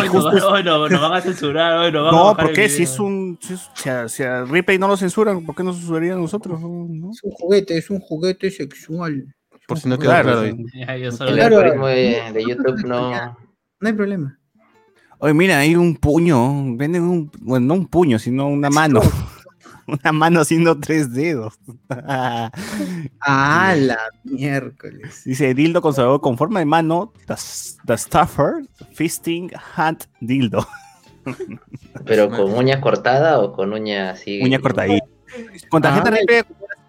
[0.51, 2.55] Hoy no, no, nos van a censurar, hoy nos van a No, bajar ¿por el
[2.55, 2.63] qué?
[2.63, 2.75] video.
[2.77, 3.39] Si es un.
[3.41, 6.21] Si, es- si a, si a Replay no lo censuran, ¿por qué no censurarían a
[6.21, 6.59] nosotros?
[6.59, 7.11] No.
[7.11, 9.33] Es un juguete, es un juguete sexual.
[9.67, 10.57] Por si no queda Claro, claro.
[10.73, 11.57] Ya, yo solo El Claro.
[11.59, 13.11] algoritmo de, de YouTube no.
[13.81, 14.37] No hay problema.
[15.19, 16.75] Oye, mira, hay un puño.
[16.75, 17.31] Venden un.
[17.39, 18.99] Bueno, no un puño, sino una mano.
[19.91, 21.59] Una mano haciendo tres dedos.
[23.21, 25.23] Ah, la miércoles.
[25.25, 27.13] Dice dildo conservador con forma de mano.
[27.27, 27.35] The,
[27.85, 30.65] the Stuffer Fisting Hand Dildo.
[32.05, 34.41] Pero con uña cortada o con uña así.
[34.41, 35.05] Uña cortadita.
[35.69, 36.11] Con tarjeta Ah.
[36.11, 36.43] Replay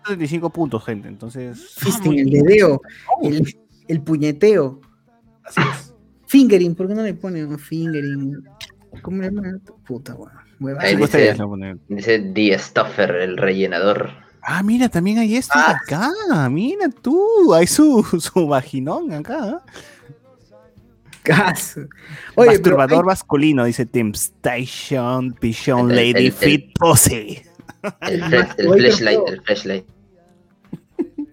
[0.04, 1.08] 75 puntos, gente.
[1.08, 1.74] Entonces.
[1.76, 2.80] Fisting, el dedeo,
[3.22, 3.54] el,
[3.88, 4.80] el puñeteo.
[5.44, 5.94] Así es.
[6.26, 8.44] Fingering, ¿por qué no le ponen un fingering?
[9.02, 9.60] ¿Cómo le llaman?
[9.84, 10.39] Puta, weón.
[10.78, 11.34] Ahí dice,
[11.88, 14.10] dice The Stuffer, el rellenador.
[14.42, 16.10] Ah, mira, también hay esto acá.
[16.50, 17.52] Mira tú.
[17.54, 19.62] Hay su, su vaginón acá.
[21.22, 21.82] Caso.
[22.34, 27.42] Oye, Masturbador masculino, dice Temptation Pigeon El- el- Lady el- Fit Pussy.
[28.00, 29.84] El, flashlight, el flashlight.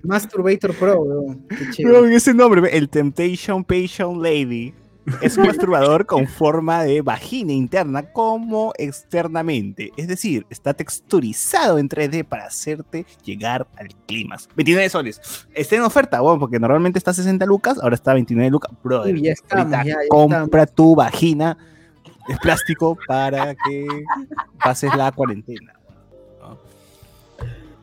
[0.04, 1.45] Masturbator Pro, weón.
[1.76, 2.16] Qué Bro, chévere.
[2.16, 4.74] ese nombre, el Temptation Pigeon Lady.
[5.22, 9.92] Es un masturbador con forma de vagina interna como externamente.
[9.96, 14.50] Es decir, está texturizado en 3D para hacerte llegar al clímax.
[14.56, 15.48] 29 soles.
[15.54, 18.72] Está en oferta, bueno, porque normalmente está a 60 lucas, ahora está a 29 lucas.
[18.84, 21.58] Brother, Uy, ya estamos, ahorita ya, ya compra tu vagina.
[22.28, 23.88] Es plástico para que
[24.62, 25.74] pases la cuarentena.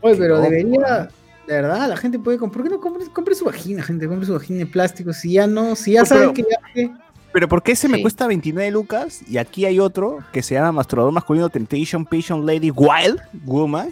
[0.02, 1.08] Oye, pero debería.
[1.46, 2.62] De verdad, la gente puede comprar.
[2.62, 4.06] ¿Por qué no compre, compre su vagina, gente?
[4.06, 5.12] Compre su vagina de plástico.
[5.12, 7.03] Si ya no, si ya No, saben que ya.
[7.34, 10.70] Pero ¿por qué ese me cuesta 29 lucas y aquí hay otro que se llama
[10.70, 13.90] Masturbador Masculino Temptation Patient Lady Wild Woman?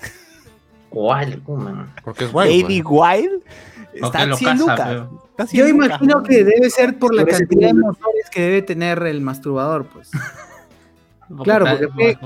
[0.93, 1.93] Wild Woman.
[2.05, 2.63] Porque es guay.
[2.63, 3.43] Lady Wild
[3.95, 4.81] está lo 100 casa, lucas.
[4.89, 6.23] pero- Está a 100 Yo lucas, imagino ¿no?
[6.23, 10.09] que debe ser por la cantidad de motores que debe tener el masturbador, pues.
[11.29, 12.19] Porque Claro, porque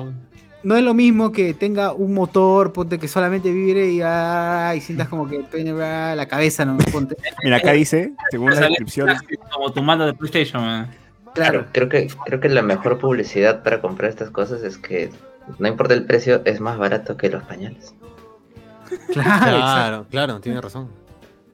[0.64, 4.82] No es lo mismo que tenga un motor, ponte que solamente vibre y, ah, y
[4.82, 6.76] sientas como que la cabeza, ¿no?
[6.93, 7.16] Ponte.
[7.43, 9.09] Mira, acá dice, según la Sale descripción,
[9.51, 10.90] Como tu mando de PlayStation, man.
[11.37, 11.67] Claro.
[11.71, 15.11] Creo que, creo que la mejor publicidad para comprar estas cosas es que
[15.59, 17.95] no importa el precio, es más barato que los pañales.
[19.13, 19.57] Claro.
[19.57, 20.89] Claro, claro, tiene razón.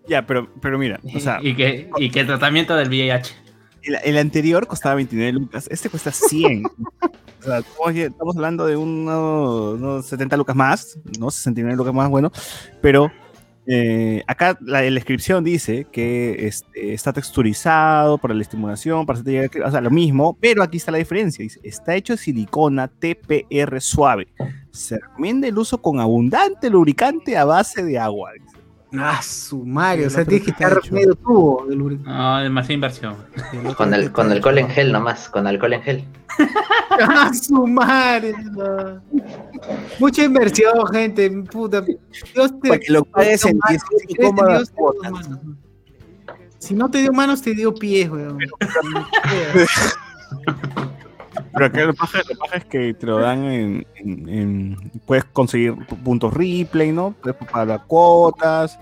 [0.07, 3.35] ya, pero, pero mira, o sea, y, que, y que el tratamiento del VIH.
[3.83, 6.65] el, el anterior costaba 29 lucas, este cuesta 100.
[7.41, 11.31] o sea, estamos, estamos hablando de unos, unos 70 lucas más, ¿no?
[11.31, 12.31] 69 lucas más, bueno,
[12.81, 13.11] pero
[13.67, 19.71] eh, acá la, descripción dice que este, está texturizado para la estimulación, para llegar, o
[19.71, 24.29] sea, lo mismo, pero aquí está la diferencia, dice, está hecho de silicona TPR suave.
[24.73, 28.33] Se recomienda el uso con abundante lubricante a base de agua.
[28.99, 32.11] Ah, su madre, o sea, tienes que estar medio tubo de lubricante.
[32.11, 33.17] No, demasiada inversión.
[33.77, 36.05] Con, el, con alcohol en gel nomás, con alcohol en gel.
[37.01, 38.35] ¡Ah, su madre!
[38.53, 39.01] no.
[39.99, 41.31] Mucha inversión, gente.
[41.51, 41.83] Puta.
[42.35, 42.69] Dios te.
[42.69, 43.79] Para que lo puedes sentir.
[46.59, 48.39] Si no te dio manos, te dio pies, weón.
[51.53, 55.25] Pero acá lo paja, lo paja es que te lo dan en, en- en- Puedes
[55.27, 55.75] conseguir
[56.05, 57.15] puntos replay, ¿no?
[57.23, 58.79] Puedes pagar cuotas.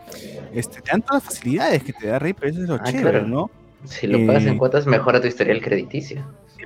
[0.53, 2.51] Este, te dan todas las facilidades que te da Ripley.
[2.53, 3.27] Eso es lo Ah, chévere, claro.
[3.27, 3.51] ¿no?
[3.85, 6.23] Si lo pagas Eh, en cuotas, mejora tu historial crediticio.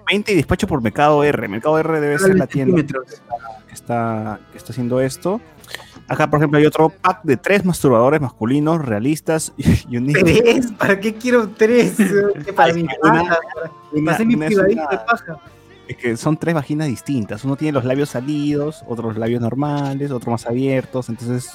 [0.07, 1.49] 20 y despacho por Mercado R.
[1.49, 5.41] Mercado R debe ser la tienda que está, que está haciendo esto.
[6.09, 10.71] Acá, por ejemplo, hay otro pack de tres masturbadores masculinos realistas y un ¿Tres?
[10.73, 11.95] ¿Para qué quiero tres?
[12.45, 13.39] ¿Qué para mi una- paja?
[13.55, 15.39] Para- una- para hacer mi una es privadito una- de paja.
[15.89, 17.45] Es que son tres vaginas distintas.
[17.45, 21.09] Uno tiene los labios salidos, otros labios normales, otros más abiertos.
[21.09, 21.51] Entonces,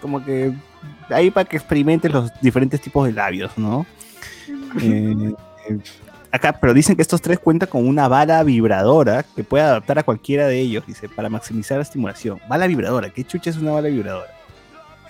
[0.00, 0.52] como que
[1.10, 3.86] ahí para que experimentes los diferentes tipos de labios, ¿no?
[4.80, 5.34] Eh,
[5.68, 5.78] eh,
[6.32, 10.02] acá, pero dicen que estos tres cuentan con una bala vibradora que puede adaptar a
[10.02, 12.40] cualquiera de ellos, dice, para maximizar la estimulación.
[12.48, 14.41] Bala vibradora, ¿qué chucha es una bala vibradora?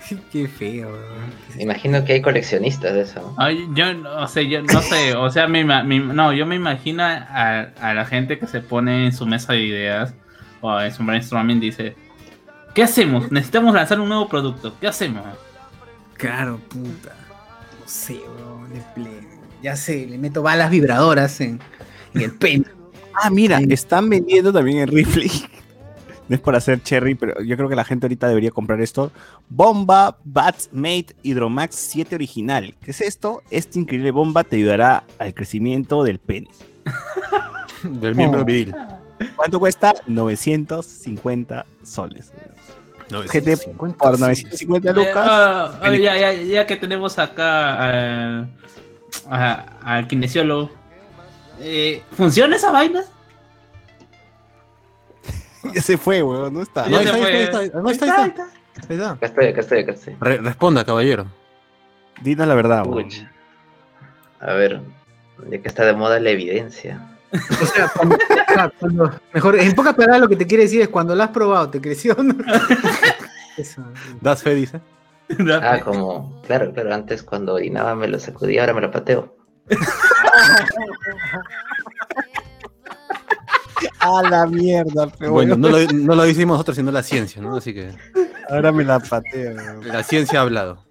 [0.31, 1.33] Qué feo, weón.
[1.61, 3.33] Imagino que hay coleccionistas de eso.
[3.37, 7.03] Ay, yo, no- o sea, yo no sé, o sea, me- no, yo me imagino
[7.03, 10.13] a, a la gente que se pone en su mesa de ideas
[10.61, 11.95] o en su brainstorming dice,
[12.73, 13.31] ¿qué hacemos?
[13.31, 15.23] Necesitamos lanzar un nuevo producto, ¿qué hacemos?
[16.17, 17.15] Claro, puta.
[17.79, 18.69] No sé, weón.
[18.73, 19.27] le ple-
[19.61, 21.59] Ya sé, le meto balas vibradoras en,
[22.13, 22.65] en el pene.
[23.21, 25.29] Ah, mira, están vendiendo también en Ripley.
[26.29, 29.11] No es por hacer cherry, pero yo creo que la gente ahorita debería comprar esto.
[29.49, 32.73] Bomba Batmate Hydromax 7 original.
[32.81, 33.41] ¿Qué es esto?
[33.51, 36.49] Esta increíble bomba te ayudará al crecimiento del pene.
[37.83, 38.73] Del miembro viril.
[39.35, 39.93] ¿Cuánto cuesta?
[40.07, 42.31] 950 soles.
[43.29, 45.15] Gente, por 950 Eh, lucas.
[45.17, 48.47] ah, ah, ya, ya, ya que tenemos acá
[49.29, 50.71] al kinesiólogo,
[51.59, 53.03] eh, ¿funciona esa vaina?
[55.73, 56.53] Ya se fue, weón.
[56.53, 56.87] No está.
[56.87, 58.43] No, está, está, está, está, está.
[58.89, 59.11] Ahí está.
[59.11, 60.15] Acá estoy, acá estoy, acá estoy.
[60.19, 61.25] Re- responda, caballero.
[62.21, 63.09] Dinos la verdad, weón.
[64.39, 64.81] A ver,
[65.49, 67.09] ya que está de moda la evidencia.
[67.33, 68.17] O sea, cuando,
[68.79, 71.69] cuando- mejor, en pocas palabras lo que te quiere decir es cuando lo has probado,
[71.69, 72.15] ¿te creció?
[72.21, 72.35] no?
[73.57, 73.83] Eso.
[74.21, 74.81] Das fe, dice.
[75.61, 79.35] Ah, como, claro, claro, antes cuando orinaba me lo sacudía, ahora me lo pateo.
[84.03, 87.55] A la mierda, pero Bueno, no lo, no lo hicimos nosotros, sino la ciencia, ¿no?
[87.55, 87.89] Así que
[88.49, 89.55] Ahora me la pateo.
[89.55, 89.87] weón.
[89.87, 90.83] la ciencia ha hablado.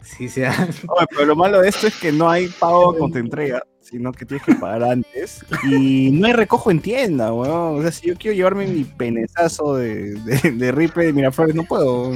[0.00, 0.52] Sí, sea.
[0.88, 4.12] Oye, pero lo malo de esto es que no hay pago con tu entrega, sino
[4.12, 5.44] que tienes que pagar antes.
[5.64, 7.78] Y no hay recojo en tienda, weón.
[7.78, 11.64] O sea, si yo quiero llevarme mi penezazo de, de, de Ripley de Miraflores, no
[11.64, 12.12] puedo.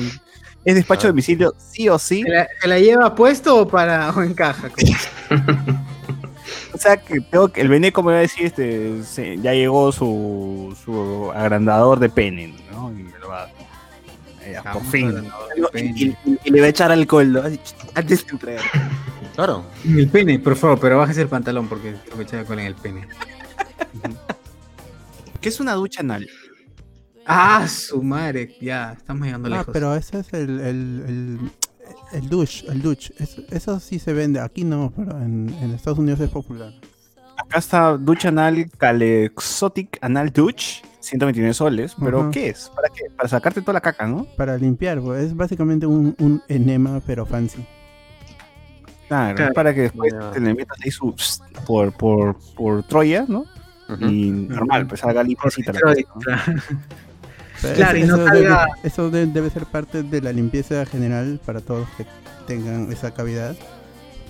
[0.65, 2.23] Es despacho a domicilio, sí o sí.
[2.25, 4.69] ¿Te la, te la lleva puesto o, para, o en caja?
[6.77, 9.91] O sea, que tengo que, el veneco me va a decir, este, se- ya llegó
[9.93, 12.91] su, su agrandador de pene, ¿no?
[12.93, 13.49] Y me lo va a...
[14.43, 15.25] eh, por fin.
[15.75, 17.41] Y, y- y le va a echar alcohol, ¿no?
[17.41, 17.59] Así,
[17.95, 18.65] Antes de entregar.
[19.35, 19.65] Claro.
[19.85, 22.67] En el pene, por favor, pero bájese el pantalón porque tengo que echar alcohol en
[22.67, 23.09] el pene.
[25.41, 26.29] ¿Qué es una ducha anal?
[27.27, 29.73] Ah, su madre, ya, estamos llegando Ah, lejos.
[29.73, 31.39] pero ese es el, el, el,
[32.13, 33.13] el douche, el douche.
[33.19, 36.73] Eso, eso sí se vende, aquí no, pero en, en Estados Unidos es popular.
[37.39, 41.95] Acá está ducha anal Calexotic Anal Douche, 129 soles.
[42.03, 42.31] ¿Pero Ajá.
[42.31, 42.71] qué es?
[42.75, 43.05] ¿Para qué?
[43.15, 44.25] Para sacarte toda la caca, ¿no?
[44.37, 47.65] Para limpiar, pues, es básicamente un, un enema, pero fancy.
[49.09, 49.55] Claro, Claro.
[49.55, 51.15] para que después te le metas ahí su
[51.67, 53.45] por, por, por Troya, ¿no?
[54.01, 56.63] Y normal, pues salga limpiecita la Troya, cosa, ¿no?
[57.63, 61.41] Pero Claro, y no debe- salga- eso de- debe ser parte de la limpieza general
[61.45, 62.07] para todos que
[62.47, 63.57] tengan esa cavidad.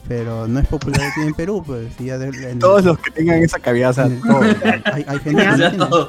[0.08, 1.88] Pero no es popular aquí en Perú, pues.
[1.98, 4.04] y ya de- en- Todos los que tengan esa cavidad, o sea,
[4.92, 6.08] hay, hay gente que no.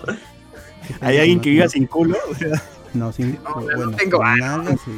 [1.01, 2.17] ¿Hay alguien que viva sin culo?
[2.29, 2.61] O sea,
[2.93, 3.37] No, sin,
[3.75, 4.21] bueno, tengo
[4.85, 4.91] sí.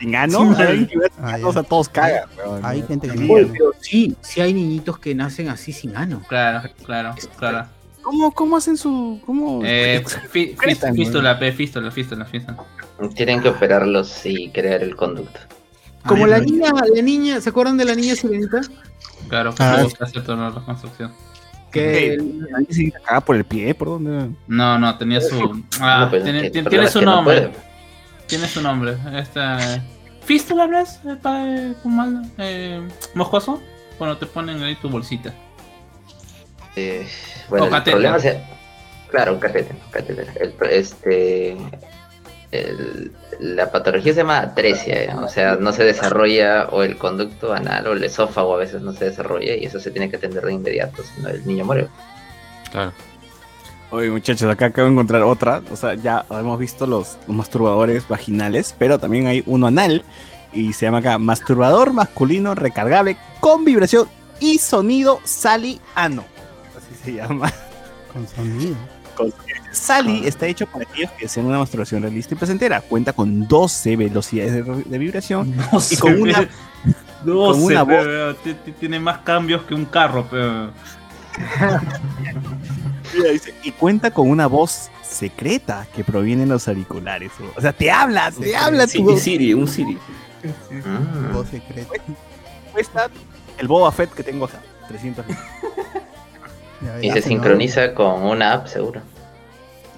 [0.00, 0.54] ¿Sin ano?
[0.54, 1.38] Sí, ¿Hay alguien que viva sin Ah, ano?
[1.38, 1.46] ya.
[1.48, 2.22] O sea, todos cagan.
[2.30, 2.86] Hay- weón, hay ¿no?
[2.88, 3.28] gente que Sí.
[3.28, 6.22] no sí, sí hay niñitos que nacen así sin ano.
[6.28, 7.66] Claro, claro, claro.
[8.04, 9.20] ¿Cómo, ¿Cómo hacen su...?
[9.26, 9.60] ¿Cómo...?
[9.64, 10.04] Eh,
[10.56, 12.56] Cretan, fístula, fístula, fístula, fístula.
[13.16, 15.40] Tienen que operarlos y crear el conducto.
[16.06, 18.60] Como Ah, la niña, la niña, ¿se acuerdan de la niña sirenita?
[19.28, 21.12] Claro, que Ah, tuvo que hacer toda la reconstrucción.
[21.72, 22.18] Que
[22.54, 23.74] ¿Alguien se cagaba por el pie?
[23.74, 24.30] ¿Por dónde?
[24.46, 25.64] No, no, tenía su.
[25.80, 27.50] Ah, No, pues, tiene, que- su no nombre.
[28.26, 28.96] tiene su nombre.
[29.14, 29.82] Esta.
[30.24, 31.00] ¿Fístula no es?
[31.04, 31.42] eh, pa-
[32.38, 33.60] eh, ¿Moscoso?
[33.98, 35.34] Cuando te ponen ahí tu bolsita.
[36.76, 37.08] Eh,
[37.48, 38.36] bueno, O el problema es...
[39.08, 39.74] Claro, un catéter.
[39.74, 40.26] un catéter.
[40.40, 41.56] El pro- este,
[42.50, 45.10] el- la patología se llama atresia, ¿eh?
[45.14, 48.92] o sea, no se desarrolla o el conducto anal o el esófago a veces no
[48.92, 51.88] se desarrolla y eso se tiene que atender de inmediato, si no el niño muere.
[52.70, 52.92] Claro.
[53.90, 55.62] Oye, muchachos, acá acabo de encontrar otra.
[55.70, 60.04] O sea, ya hemos visto los, los masturbadores vaginales, pero también hay uno anal.
[60.52, 64.08] Y se llama acá masturbador masculino recargable con vibración
[64.40, 66.24] y sonido saliano.
[67.04, 67.52] Se llama.
[68.12, 68.76] Con sonido.
[69.70, 72.80] Sally está hecho para aquellos que desean una masturbación realista y placentera.
[72.80, 75.54] Cuenta con 12 velocidades de, de vibración
[75.90, 76.48] y con una,
[77.24, 78.36] No con una voz.
[78.80, 80.70] tiene más cambios que un carro, pero.
[83.16, 87.30] Mira, dice, y cuenta con una voz secreta que proviene de los auriculares.
[87.56, 89.20] O sea, te habla, te habla Sí, tu voz.
[89.20, 89.98] Siri, un Siri.
[91.32, 91.88] Voz secreta.
[92.72, 93.08] Cuesta
[93.58, 95.34] el Boba Fett que tengo acá, 300 Ya,
[97.00, 97.26] Y ya, se ¿no?
[97.26, 99.00] sincroniza con una app, seguro.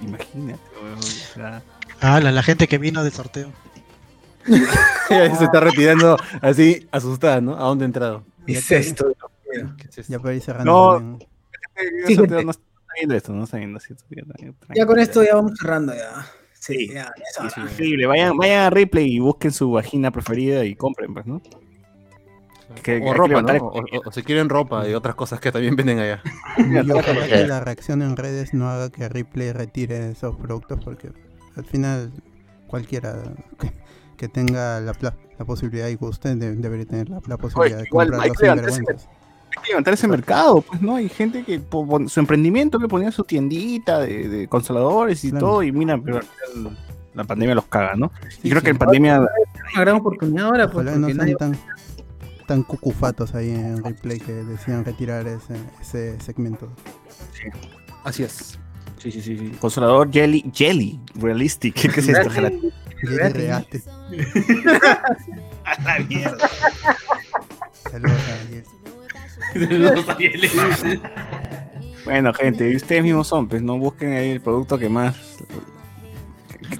[0.01, 1.61] Imagínate, weón, o sea,
[1.99, 3.51] Ah, la, la gente que vino del sorteo.
[5.07, 7.55] se está retirando así, asustada, ¿no?
[7.55, 8.23] ¿A dónde ha entrado?
[8.45, 9.13] ¿Qué es esto?
[10.07, 10.99] Ya para ir cerrando.
[11.01, 11.19] No.
[12.05, 12.63] Sí, sorteo no está
[12.95, 13.95] viendo esto, no está viendo esto.
[14.09, 14.23] Ya,
[14.75, 16.25] Ya con esto ya vamos cerrando ya.
[16.53, 18.07] Sí, ya, ya sí, increíble.
[18.07, 21.41] Vayan, vayan a Ripley y busquen su vagina preferida y compren, pues, ¿no?
[22.81, 23.53] Que- O ropa, ¿no?
[23.65, 26.21] O, o- o si quieren ropa y otras cosas que también venden allá.
[26.57, 31.11] Y ojalá que la reacción en redes no haga que Ripley retire esos productos porque
[31.55, 32.11] al final
[32.67, 33.23] cualquiera
[33.59, 33.71] que,
[34.17, 34.93] que tenga la,
[35.37, 38.37] la posibilidad y guste de- debería tener la, la posibilidad de igual, comprarlo hay que
[38.37, 39.09] sin levantar ese- vergüenzas.
[39.55, 40.95] Hay que levantar ese mercado, pues, ¿no?
[40.97, 41.61] Hay gente que
[42.07, 45.45] su emprendimiento que ponía su tiendita de, de consoladores y Claro.
[45.47, 46.19] todo, y mira, pero
[47.15, 48.11] la pandemia los caga, ¿no?
[48.27, 48.65] Y Sí, creo sí.
[48.65, 51.57] que en pandemia una gran oportunidad ahora, pues, no porque nadie- tan,
[52.47, 56.69] tan cucufatos ahí en Replay que decían retirar ese, ese segmento.
[58.03, 58.57] Así es.
[58.97, 59.51] Sí, sí, sí, sí.
[59.59, 61.75] Consolador Jelly, Jelly, Realistic.
[61.75, 62.29] ¿Qué, qué es esto?
[62.31, 62.71] Jerry
[63.01, 63.83] Reate.
[65.65, 66.49] A la mierda.
[67.91, 69.79] Saludos a Jerry.
[69.79, 70.51] Los Arieles.
[72.05, 75.15] Bueno, gente, y ustedes mismos son, pues no busquen ahí el producto que más.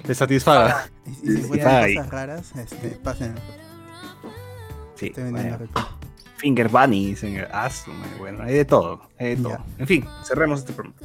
[0.04, 0.88] Te satisfaga.
[1.06, 3.34] Y, si Sí, encuentran cosas raras, este, pasen.
[4.98, 5.58] Sí, bueno.
[6.36, 7.68] Finger bunnies, en el- ah,
[8.18, 9.58] bueno, hay de todo, hay de todo.
[9.78, 10.96] En fin, cerremos este programa.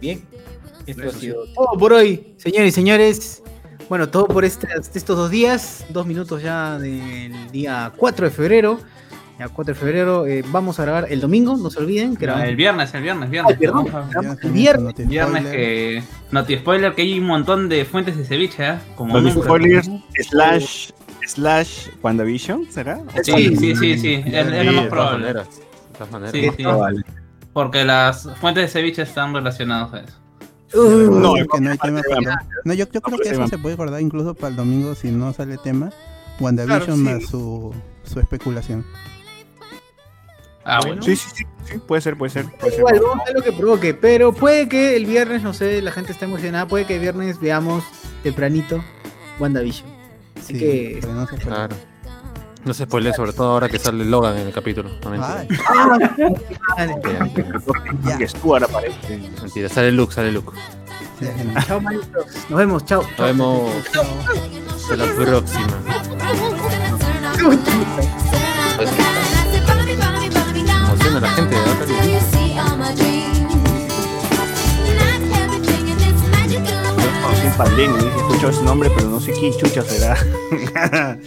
[0.00, 0.22] Bien.
[0.86, 1.20] Esto ha sí.
[1.20, 3.42] sido todo por hoy, señores y señores.
[3.88, 8.78] Bueno, todo por estas- estos dos días, dos minutos ya del día 4 de febrero.
[9.38, 12.16] Ya 4 de febrero eh, vamos a grabar el domingo, no se olviden.
[12.16, 13.52] Que No, grabamos- el viernes, el viernes, viernes.
[13.54, 13.86] Ay, perdón.
[13.86, 14.94] El viernes.
[14.94, 15.52] con Viernes Spoiler.
[15.52, 16.02] que.
[16.30, 18.78] Noti spoiler que hay un montón de fuentes de ceviche, ¿eh?
[18.96, 19.46] Como Los nunca.
[19.48, 19.90] spoilers
[20.30, 20.90] slash
[21.26, 23.00] slash WandaVision, ¿será?
[23.22, 24.14] Sí, sí, sí, sí.
[24.26, 25.18] Es, es Sí, lo de más todas probable.
[25.18, 25.48] maneras.
[25.58, 26.32] De todas maneras.
[26.32, 26.64] Sí, sí.
[27.52, 30.16] Porque las fuentes de ceviche están relacionadas a eso.
[30.74, 33.28] Uh, No, Dicen que no hay tema aparte de para No, yo, yo creo que
[33.30, 35.90] eso se puede guardar incluso para el domingo si no sale tema.
[36.40, 37.02] WandaVision Claro, sí.
[37.02, 37.74] más su,
[38.04, 38.84] su especulación.
[40.64, 41.00] Ah, bueno.
[41.00, 42.80] Sí, sí, sí, sí, puede ser, puede ser, puede ser.
[42.80, 45.92] Igual, vamos a ver lo que provoque, pero puede que el viernes, no sé, la
[45.92, 47.84] gente está emocionada, puede que el viernes veamos
[48.24, 48.82] tempranito
[49.38, 49.88] WandaVision.
[50.36, 50.98] Así Sí, que...
[51.00, 51.46] pero no se puede.
[51.46, 51.76] Claro.
[52.64, 54.90] No se spoileen, sobre todo ahora que sale Logan en el capítulo.
[55.04, 55.46] No, mentira.
[58.28, 59.68] Stuart aparece.
[59.68, 60.50] Sale Luke, sale Luke.
[61.20, 61.26] sí.
[61.66, 62.26] Chao, manitos.
[62.48, 63.02] Nos vemos, chao.
[63.02, 63.70] Nos vemos
[64.82, 65.78] hasta la próxima.
[69.86, 72.15] Emociona a la gente, ¿verdad,
[77.56, 80.16] Pandemia, dije, escucho ese nombre, pero no sé quién chucha será.